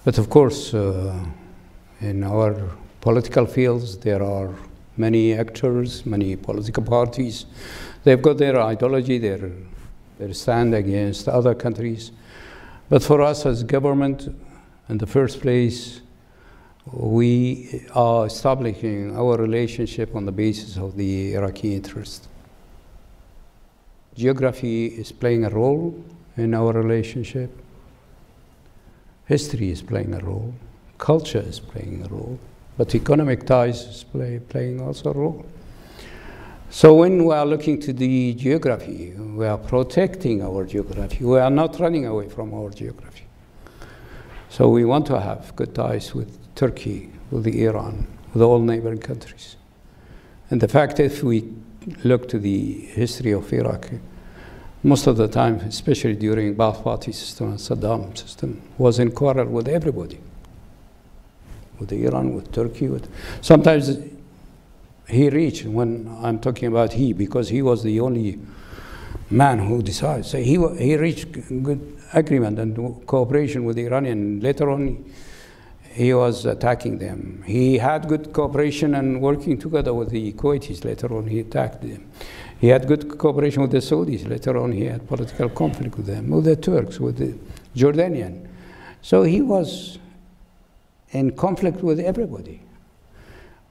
But 0.03 0.17
of 0.17 0.29
course, 0.29 0.73
uh, 0.73 1.25
in 2.01 2.23
our 2.23 2.69
political 3.01 3.45
fields, 3.45 3.97
there 3.97 4.21
are 4.21 4.53
many 4.97 5.33
actors, 5.33 6.05
many 6.05 6.35
political 6.35 6.83
parties. 6.83 7.45
They've 8.03 8.21
got 8.21 8.37
their 8.37 8.61
ideology, 8.61 9.17
their 9.17 9.51
they 10.17 10.31
stand 10.33 10.73
against 10.73 11.27
other 11.27 11.53
countries. 11.53 12.11
But 12.89 13.03
for 13.03 13.21
us 13.21 13.45
as 13.45 13.63
government, 13.63 14.33
in 14.87 14.97
the 14.97 15.07
first 15.07 15.41
place, 15.41 16.01
we 16.91 17.85
are 17.93 18.27
establishing 18.27 19.17
our 19.17 19.37
relationship 19.37 20.15
on 20.15 20.25
the 20.25 20.31
basis 20.31 20.77
of 20.77 20.95
the 20.95 21.33
Iraqi 21.33 21.73
interest. 21.73 22.27
Geography 24.15 24.85
is 24.85 25.11
playing 25.11 25.43
a 25.45 25.49
role 25.49 26.03
in 26.37 26.53
our 26.53 26.71
relationship. 26.71 27.51
History 29.25 29.71
is 29.71 29.81
playing 29.81 30.13
a 30.13 30.19
role. 30.19 30.53
Culture 30.97 31.43
is 31.45 31.59
playing 31.59 32.05
a 32.05 32.09
role. 32.09 32.39
But 32.77 32.95
economic 32.95 33.45
ties 33.45 33.81
is 33.83 34.03
play, 34.03 34.39
playing 34.39 34.81
also 34.81 35.11
a 35.11 35.13
role. 35.13 35.45
So 36.69 36.93
when 36.93 37.25
we 37.25 37.33
are 37.33 37.45
looking 37.45 37.79
to 37.81 37.93
the 37.93 38.33
geography, 38.33 39.11
we 39.11 39.45
are 39.45 39.57
protecting 39.57 40.41
our 40.43 40.65
geography. 40.65 41.23
We 41.23 41.39
are 41.39 41.49
not 41.49 41.79
running 41.79 42.05
away 42.05 42.29
from 42.29 42.53
our 42.53 42.69
geography. 42.69 43.25
So 44.49 44.69
we 44.69 44.85
want 44.85 45.05
to 45.07 45.19
have 45.19 45.55
good 45.55 45.75
ties 45.75 46.13
with 46.13 46.37
Turkey, 46.55 47.09
with 47.31 47.47
Iran, 47.47 48.07
with 48.33 48.41
all 48.41 48.59
neighboring 48.59 48.99
countries. 48.99 49.55
And 50.49 50.61
the 50.61 50.67
fact 50.67 50.99
if 50.99 51.23
we 51.23 51.51
look 52.03 52.27
to 52.29 52.39
the 52.39 52.71
history 52.71 53.31
of 53.31 53.51
Iraq, 53.53 53.89
most 54.83 55.07
of 55.07 55.17
the 55.17 55.27
time, 55.27 55.55
especially 55.61 56.15
during 56.15 56.55
Ba'ath 56.55 56.83
Party 56.83 57.11
system 57.11 57.49
and 57.49 57.57
Saddam 57.57 58.15
system, 58.17 58.61
was 58.77 58.99
in 58.99 59.11
quarrel 59.11 59.47
with 59.47 59.67
everybody, 59.67 60.19
with 61.79 61.91
Iran, 61.91 62.35
with 62.35 62.51
Turkey. 62.51 62.87
With 62.87 63.09
sometimes 63.41 63.97
he 65.07 65.29
reached, 65.29 65.65
when 65.65 66.07
I'm 66.21 66.39
talking 66.39 66.67
about 66.67 66.93
he, 66.93 67.13
because 67.13 67.49
he 67.49 67.61
was 67.61 67.83
the 67.83 67.99
only 67.99 68.39
man 69.29 69.59
who 69.59 69.81
decided. 69.81 70.25
So 70.25 70.37
he, 70.37 70.57
he 70.77 70.97
reached 70.97 71.31
good 71.63 71.97
agreement 72.13 72.59
and 72.59 73.07
cooperation 73.07 73.65
with 73.65 73.75
the 73.75 73.85
Iranian. 73.85 74.39
Later 74.39 74.69
on, 74.69 75.03
he 75.95 76.13
was 76.13 76.45
attacking 76.45 76.97
them. 76.97 77.41
He 77.45 77.77
had 77.77 78.09
good 78.09 78.33
cooperation 78.33 78.95
and 78.95 79.21
working 79.21 79.57
together 79.57 79.93
with 79.93 80.09
the 80.09 80.33
Kuwaitis. 80.33 80.83
Later 80.83 81.15
on, 81.15 81.27
he 81.27 81.39
attacked 81.39 81.81
them. 81.81 82.11
He 82.59 82.67
had 82.67 82.85
good 82.85 83.17
cooperation 83.17 83.61
with 83.61 83.71
the 83.71 83.77
Saudis. 83.77 84.27
Later 84.27 84.57
on, 84.57 84.73
he 84.73 84.83
had 84.83 85.07
political 85.07 85.47
conflict 85.47 85.95
with 85.95 86.05
them, 86.05 86.31
with 86.31 86.43
the 86.43 86.57
Turks, 86.57 86.99
with 86.99 87.17
the 87.17 87.37
Jordanian. 87.77 88.45
So 89.01 89.23
he 89.23 89.41
was 89.41 89.97
in 91.11 91.31
conflict 91.31 91.81
with 91.81 92.01
everybody. 92.01 92.61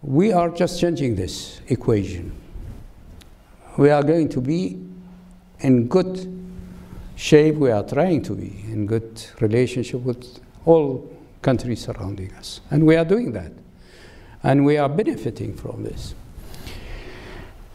We 0.00 0.32
are 0.32 0.48
just 0.48 0.80
changing 0.80 1.16
this 1.16 1.60
equation. 1.68 2.32
We 3.76 3.90
are 3.90 4.02
going 4.02 4.30
to 4.30 4.40
be 4.40 4.82
in 5.60 5.88
good 5.88 6.26
shape, 7.16 7.56
we 7.56 7.70
are 7.70 7.82
trying 7.82 8.22
to 8.22 8.34
be 8.34 8.64
in 8.72 8.86
good 8.86 9.22
relationship 9.40 10.00
with 10.00 10.40
all 10.64 11.10
countries 11.44 11.84
surrounding 11.84 12.32
us. 12.32 12.60
And 12.70 12.84
we 12.84 12.96
are 12.96 13.04
doing 13.04 13.32
that. 13.32 13.52
And 14.42 14.64
we 14.64 14.78
are 14.78 14.88
benefiting 14.88 15.54
from 15.54 15.84
this. 15.84 16.14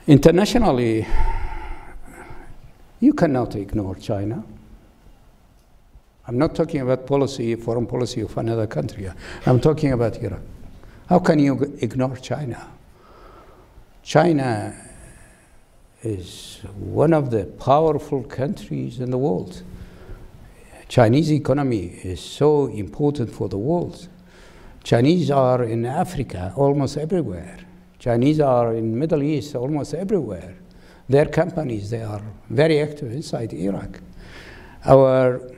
Internationally, 0.07 1.07
you 2.99 3.13
cannot 3.13 3.55
ignore 3.55 3.95
China. 3.95 4.43
I'm 6.27 6.37
not 6.37 6.53
talking 6.55 6.81
about 6.81 7.07
policy, 7.07 7.55
foreign 7.55 7.87
policy 7.87 8.21
of 8.21 8.37
another 8.37 8.67
country. 8.67 9.09
I'm 9.45 9.59
talking 9.59 9.93
about 9.93 10.17
Iran. 10.17 10.45
How 11.07 11.19
can 11.19 11.39
you 11.39 11.77
ignore 11.81 12.17
China? 12.17 12.67
China 14.03 14.75
is 16.03 16.59
one 16.75 17.13
of 17.13 17.29
the 17.29 17.45
powerful 17.45 18.23
countries 18.23 18.99
in 18.99 19.11
the 19.11 19.17
world. 19.17 19.63
Chinese 20.89 21.31
economy 21.31 21.99
is 22.03 22.19
so 22.19 22.65
important 22.65 23.29
for 23.31 23.47
the 23.47 23.57
world. 23.59 24.07
Chinese 24.83 25.29
are 25.29 25.63
in 25.63 25.85
Africa 25.85 26.51
almost 26.55 26.97
everywhere. 26.97 27.59
Chinese 27.99 28.39
are 28.39 28.73
in 28.73 28.97
Middle 28.97 29.21
East 29.21 29.55
almost 29.55 29.93
everywhere. 29.93 30.55
Their 31.07 31.27
companies, 31.27 31.91
they 31.91 32.01
are 32.01 32.21
very 32.49 32.81
active 32.81 33.11
inside 33.11 33.53
Iraq. 33.53 33.99
Our 34.83 35.51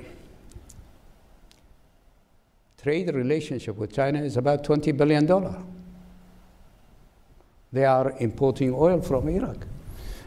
trade 2.84 3.14
relationship 3.16 3.78
with 3.78 3.94
China 3.94 4.22
is 4.22 4.36
about 4.36 4.66
$20 4.66 4.98
billion. 4.98 5.26
They 7.72 7.86
are 7.86 8.14
importing 8.20 8.74
oil 8.74 9.02
from 9.02 9.30
Iraq. 9.30 9.66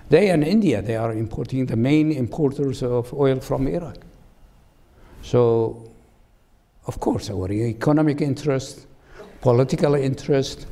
They 0.08 0.30
and 0.30 0.42
India, 0.42 0.80
they 0.80 0.96
are 0.96 1.12
importing 1.12 1.66
the 1.66 1.76
main 1.76 2.10
importers 2.10 2.82
of 2.82 3.12
oil 3.12 3.40
from 3.40 3.68
Iraq. 3.68 3.98
So, 5.24 5.90
of 6.86 7.00
course, 7.00 7.30
our 7.30 7.50
economic 7.50 8.20
interest, 8.20 8.86
political 9.40 9.94
interest, 9.94 10.66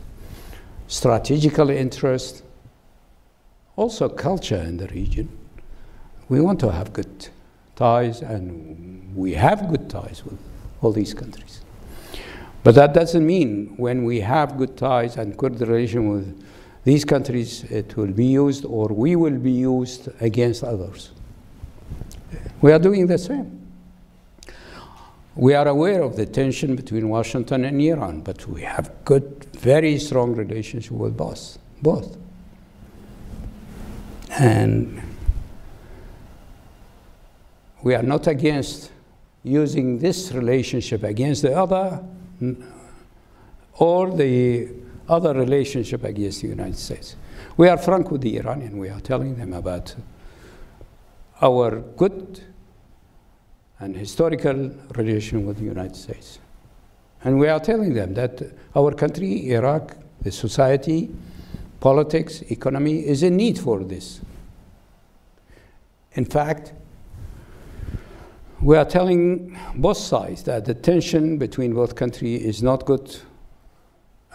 strategical 0.89 1.71
interest, 1.71 2.43
also 3.77 4.11
culture 4.11 4.61
in 4.61 4.77
the 4.77 4.89
region. 4.89 5.31
We 6.29 6.43
want 6.43 6.61
to 6.61 6.71
have 6.71 6.93
good 6.93 7.29
ties, 7.77 8.21
and 8.21 9.17
we 9.17 9.33
have 9.33 9.71
good 9.71 9.89
ties 9.89 10.23
with 10.23 10.39
all 10.83 10.93
these 10.93 11.15
countries. 11.15 11.63
But 12.63 12.75
that 12.75 12.93
doesn't 12.93 13.25
mean 13.25 13.73
when 13.79 14.05
we 14.05 14.21
have 14.21 14.59
good 14.59 14.77
ties 14.77 15.17
and 15.17 15.35
good 15.35 15.59
relation 15.63 16.11
with 16.11 16.45
these 16.85 17.07
countries, 17.07 17.65
it 17.65 17.97
will 17.97 18.13
be 18.13 18.27
used 18.27 18.67
or 18.67 18.89
we 18.89 19.17
will 19.17 19.39
be 19.39 19.53
used 19.53 20.09
against 20.21 20.63
others. 20.63 21.11
We 22.61 22.71
are 22.71 22.79
doing 22.79 23.07
the 23.07 23.19
same. 23.19 23.62
We 25.35 25.55
are 25.55 25.67
aware 25.67 26.03
of 26.03 26.17
the 26.17 26.27
tension 26.27 26.77
between 26.77 27.09
Washington 27.09 27.65
and 27.65 27.81
Iran, 27.81 28.21
but 28.21 28.47
we 28.47 28.63
have 28.63 28.93
good, 29.05 29.47
very 29.53 29.99
strong 29.99 30.35
relationship 30.35 30.93
with 30.93 31.17
both. 31.17 31.59
Both. 31.81 32.19
And 34.31 35.03
we 37.83 37.95
are 37.95 38.03
not 38.03 38.27
against 38.27 38.91
using 39.43 39.99
this 39.99 40.33
relationship 40.33 41.03
against 41.03 41.43
the 41.43 41.59
other 41.59 42.05
or 43.75 44.11
the 44.11 44.69
other 45.09 45.33
relationship 45.33 46.05
against 46.05 46.43
the 46.43 46.49
United 46.49 46.79
States. 46.79 47.17
We 47.57 47.69
are 47.69 47.79
frank 47.79 48.11
with 48.11 48.21
the 48.21 48.37
Iranian. 48.39 48.79
We 48.79 48.89
are 48.91 49.01
telling 49.01 49.37
them 49.37 49.53
about 49.53 49.95
our 51.41 51.81
good 51.81 52.41
and 53.83 53.97
historical 53.97 54.71
relation 54.95 55.45
with 55.45 55.59
the 55.59 55.65
United 55.65 55.97
States. 55.97 56.39
And 57.25 57.37
we 57.37 57.49
are 57.49 57.59
telling 57.59 57.95
them 57.95 58.15
that 58.15 58.41
our 58.77 58.93
country, 58.93 59.51
Iraq, 59.51 59.97
the 60.23 60.31
society, 60.31 61.11
politics, 61.81 62.43
economy 62.43 63.01
is 63.01 63.25
in 63.25 63.37
need 63.37 63.59
for 63.59 63.83
this. 63.83 64.21
In 66.13 66.25
fact, 66.25 66.73
we 68.61 68.77
are 68.77 68.85
telling 68.85 69.59
both 69.75 69.97
sides 69.97 70.45
that 70.45 70.65
the 70.65 70.75
tension 70.75 71.37
between 71.37 71.75
both 71.75 71.97
countries 71.97 72.45
is 72.45 72.63
not 72.63 72.87
good 72.87 73.17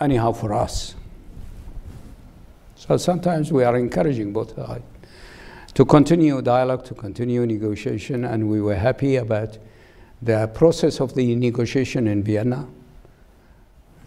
anyhow 0.02 0.34
for 0.34 0.54
us. 0.54 0.96
So 2.76 2.98
sometimes 2.98 3.54
we 3.54 3.64
are 3.64 3.78
encouraging 3.78 4.34
both 4.34 4.58
sides 4.58 4.84
to 5.78 5.86
continue 5.86 6.42
dialogue, 6.42 6.84
to 6.84 6.96
continue 6.96 7.46
negotiation, 7.46 8.26
and 8.26 8.50
we 8.50 8.60
were 8.60 8.74
happy 8.74 9.18
about 9.18 9.60
the 10.24 10.48
process 10.56 11.00
of 11.00 11.14
the 11.14 11.36
negotiation 11.36 12.08
in 12.08 12.24
Vienna. 12.24 12.68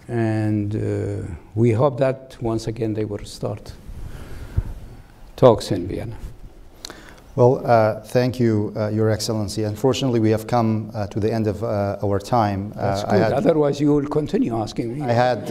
And 0.08 0.74
uh, 0.74 1.32
we 1.54 1.70
hope 1.70 1.96
that 1.98 2.36
once 2.40 2.66
again 2.66 2.94
they 2.94 3.04
will 3.04 3.24
start 3.24 3.72
talks 5.36 5.70
in 5.70 5.86
Vienna. 5.86 6.16
Well, 7.36 7.64
uh, 7.64 8.00
thank 8.00 8.40
you, 8.40 8.72
uh, 8.76 8.88
Your 8.88 9.08
Excellency. 9.08 9.62
Unfortunately, 9.62 10.18
we 10.18 10.30
have 10.30 10.48
come 10.48 10.90
uh, 10.92 11.06
to 11.06 11.20
the 11.20 11.32
end 11.32 11.46
of 11.46 11.62
uh, 11.62 11.98
our 12.02 12.18
time. 12.18 12.72
Uh, 12.72 12.80
That's 12.80 13.04
good. 13.04 13.22
Had, 13.22 13.32
Otherwise, 13.32 13.80
you 13.80 13.94
will 13.94 14.08
continue 14.08 14.56
asking 14.56 14.98
me. 14.98 15.02
I 15.02 15.12
had. 15.12 15.48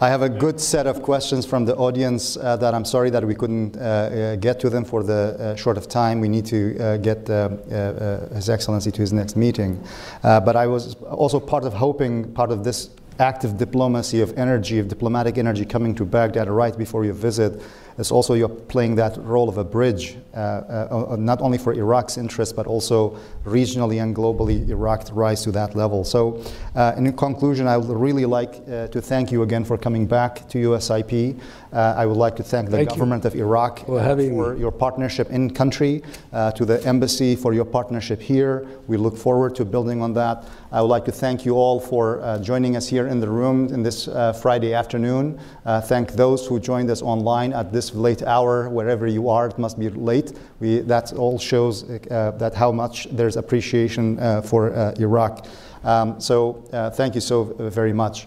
Uh, 0.00 0.06
I 0.06 0.08
have 0.08 0.22
a 0.22 0.28
good 0.28 0.60
set 0.60 0.86
of 0.86 1.02
questions 1.02 1.46
from 1.46 1.64
the 1.64 1.76
audience 1.76 2.36
uh, 2.36 2.56
that 2.56 2.74
I'm 2.74 2.84
sorry 2.84 3.10
that 3.10 3.24
we 3.24 3.34
couldn't 3.34 3.76
uh, 3.76 3.80
uh, 3.80 4.36
get 4.36 4.60
to 4.60 4.70
them 4.70 4.84
for 4.84 5.02
the 5.02 5.54
short 5.56 5.76
of 5.76 5.88
time. 5.88 6.20
We 6.20 6.28
need 6.28 6.46
to 6.46 6.98
get 6.98 7.28
His 7.28 8.48
Excellency 8.48 8.90
to 8.90 9.00
his 9.00 9.12
next 9.12 9.36
meeting. 9.36 9.82
but 10.22 10.56
I 10.56 10.66
was 10.66 10.94
also 11.04 11.40
part 11.40 11.64
of 11.64 11.74
hoping, 11.74 12.32
part 12.32 12.50
of 12.50 12.64
this 12.64 12.90
active 13.18 13.58
diplomacy 13.58 14.22
of 14.22 14.36
energy, 14.38 14.78
of 14.78 14.88
diplomatic 14.88 15.36
energy 15.36 15.66
coming 15.66 15.94
to 15.94 16.04
Baghdad 16.04 16.48
right 16.48 16.76
before 16.76 17.04
your 17.04 17.14
visit 17.14 17.60
it's 17.98 18.10
also 18.10 18.34
you're 18.34 18.48
playing 18.48 18.94
that 18.96 19.16
role 19.18 19.48
of 19.48 19.58
a 19.58 19.64
bridge, 19.64 20.16
uh, 20.34 20.38
uh, 20.38 21.06
uh, 21.10 21.16
not 21.16 21.40
only 21.40 21.58
for 21.58 21.72
Iraq's 21.72 22.16
interest, 22.16 22.54
but 22.56 22.66
also 22.66 23.18
regionally 23.44 24.02
and 24.02 24.14
globally, 24.14 24.68
Iraq 24.68 25.04
to 25.04 25.14
rise 25.14 25.42
to 25.42 25.52
that 25.52 25.74
level. 25.74 26.04
So, 26.04 26.42
uh, 26.76 26.94
in 26.96 27.12
conclusion, 27.14 27.66
I 27.66 27.76
would 27.76 27.96
really 27.96 28.26
like 28.26 28.62
uh, 28.68 28.88
to 28.88 29.00
thank 29.00 29.32
you 29.32 29.42
again 29.42 29.64
for 29.64 29.76
coming 29.76 30.06
back 30.06 30.48
to 30.50 30.58
USIP. 30.58 31.40
Uh, 31.72 31.94
I 31.96 32.06
would 32.06 32.16
like 32.16 32.36
to 32.36 32.42
thank 32.42 32.70
the 32.70 32.78
thank 32.78 32.90
government 32.90 33.24
you. 33.24 33.28
of 33.28 33.34
Iraq 33.36 33.86
for, 33.86 34.00
for 34.00 34.56
your 34.56 34.72
partnership 34.72 35.30
in 35.30 35.50
country, 35.50 36.02
to 36.32 36.64
the 36.64 36.84
embassy 36.84 37.36
for 37.36 37.52
your 37.52 37.64
partnership 37.64 38.20
here. 38.20 38.66
We 38.86 38.96
look 38.96 39.16
forward 39.16 39.54
to 39.56 39.64
building 39.64 40.02
on 40.02 40.14
that. 40.14 40.44
I 40.72 40.80
would 40.80 40.88
like 40.88 41.04
to 41.06 41.12
thank 41.12 41.44
you 41.44 41.54
all 41.54 41.80
for 41.80 42.38
joining 42.42 42.76
us 42.76 42.88
here 42.88 43.06
in 43.06 43.20
the 43.20 43.28
room 43.28 43.72
in 43.72 43.82
this 43.82 44.08
Friday 44.40 44.74
afternoon. 44.74 45.38
thank 45.84 46.12
those 46.12 46.46
who 46.46 46.58
joined 46.58 46.90
us 46.90 47.02
online 47.02 47.52
at 47.52 47.72
this 47.72 47.79
late 47.94 48.22
hour, 48.22 48.68
wherever 48.68 49.06
you 49.06 49.28
are, 49.28 49.48
it 49.48 49.58
must 49.58 49.78
be 49.78 49.88
late. 49.88 50.32
We, 50.60 50.80
that 50.80 51.12
all 51.12 51.38
shows 51.38 51.84
uh, 51.84 52.32
that 52.38 52.54
how 52.54 52.72
much 52.72 53.08
there's 53.10 53.36
appreciation 53.36 54.18
uh, 54.18 54.42
for 54.42 54.72
uh, 54.72 54.94
Iraq. 54.98 55.46
Um, 55.84 56.20
so 56.20 56.62
thank 56.94 57.14
you 57.14 57.20
so 57.20 57.44
very 57.70 57.92
much. 57.92 58.26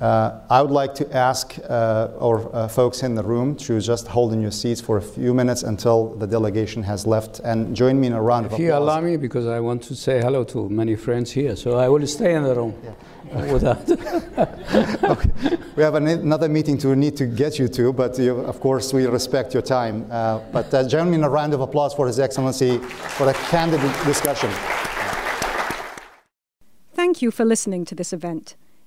Uh, 0.00 0.40
I 0.48 0.62
would 0.62 0.70
like 0.70 0.94
to 0.94 1.14
ask 1.14 1.58
uh, 1.68 2.08
our 2.20 2.68
folks 2.68 3.02
in 3.02 3.14
the 3.14 3.22
room 3.22 3.54
to 3.56 3.80
just 3.80 4.08
hold 4.08 4.32
in 4.32 4.40
your 4.40 4.50
seats 4.50 4.80
for 4.80 4.96
a 4.96 5.02
few 5.02 5.34
minutes 5.34 5.62
until 5.62 6.14
the 6.16 6.26
delegation 6.26 6.82
has 6.84 7.06
left 7.06 7.40
and 7.40 7.76
join 7.76 8.00
me 8.00 8.06
in 8.06 8.14
a 8.14 8.22
round 8.22 8.46
if 8.46 8.52
of 8.52 8.54
applause. 8.54 8.60
If 8.60 8.66
you 8.66 8.74
allow 8.74 9.00
me, 9.00 9.16
because 9.18 9.46
I 9.46 9.60
want 9.60 9.82
to 9.84 9.94
say 9.94 10.20
hello 10.20 10.44
to 10.44 10.68
many 10.70 10.96
friends 10.96 11.30
here, 11.30 11.54
so 11.54 11.76
I 11.76 11.88
will 11.88 12.06
stay 12.06 12.34
in 12.34 12.44
the 12.44 12.54
room. 12.54 12.74
Yeah 12.82 12.92
with 13.52 13.62
that. 13.62 13.88
okay. 15.04 15.56
We 15.76 15.84
have 15.84 15.94
an, 15.94 16.08
another 16.08 16.48
meeting 16.48 16.76
to 16.78 16.96
need 16.96 17.16
to 17.18 17.26
get 17.26 17.60
you 17.60 17.68
to, 17.68 17.92
but 17.92 18.18
you, 18.18 18.40
of 18.40 18.58
course 18.58 18.92
we 18.92 19.06
respect 19.06 19.54
your 19.54 19.62
time. 19.62 20.06
Uh, 20.10 20.40
but 20.52 20.74
uh, 20.74 20.88
join 20.88 21.10
me 21.10 21.16
in 21.16 21.22
a 21.22 21.30
round 21.30 21.54
of 21.54 21.60
applause 21.60 21.94
for 21.94 22.08
His 22.08 22.18
Excellency 22.18 22.78
for 22.78 23.28
a 23.28 23.34
candid 23.34 23.80
discussion. 24.04 24.50
Thank 26.92 27.22
you 27.22 27.30
for 27.30 27.44
listening 27.44 27.84
to 27.84 27.94
this 27.94 28.12
event. 28.12 28.56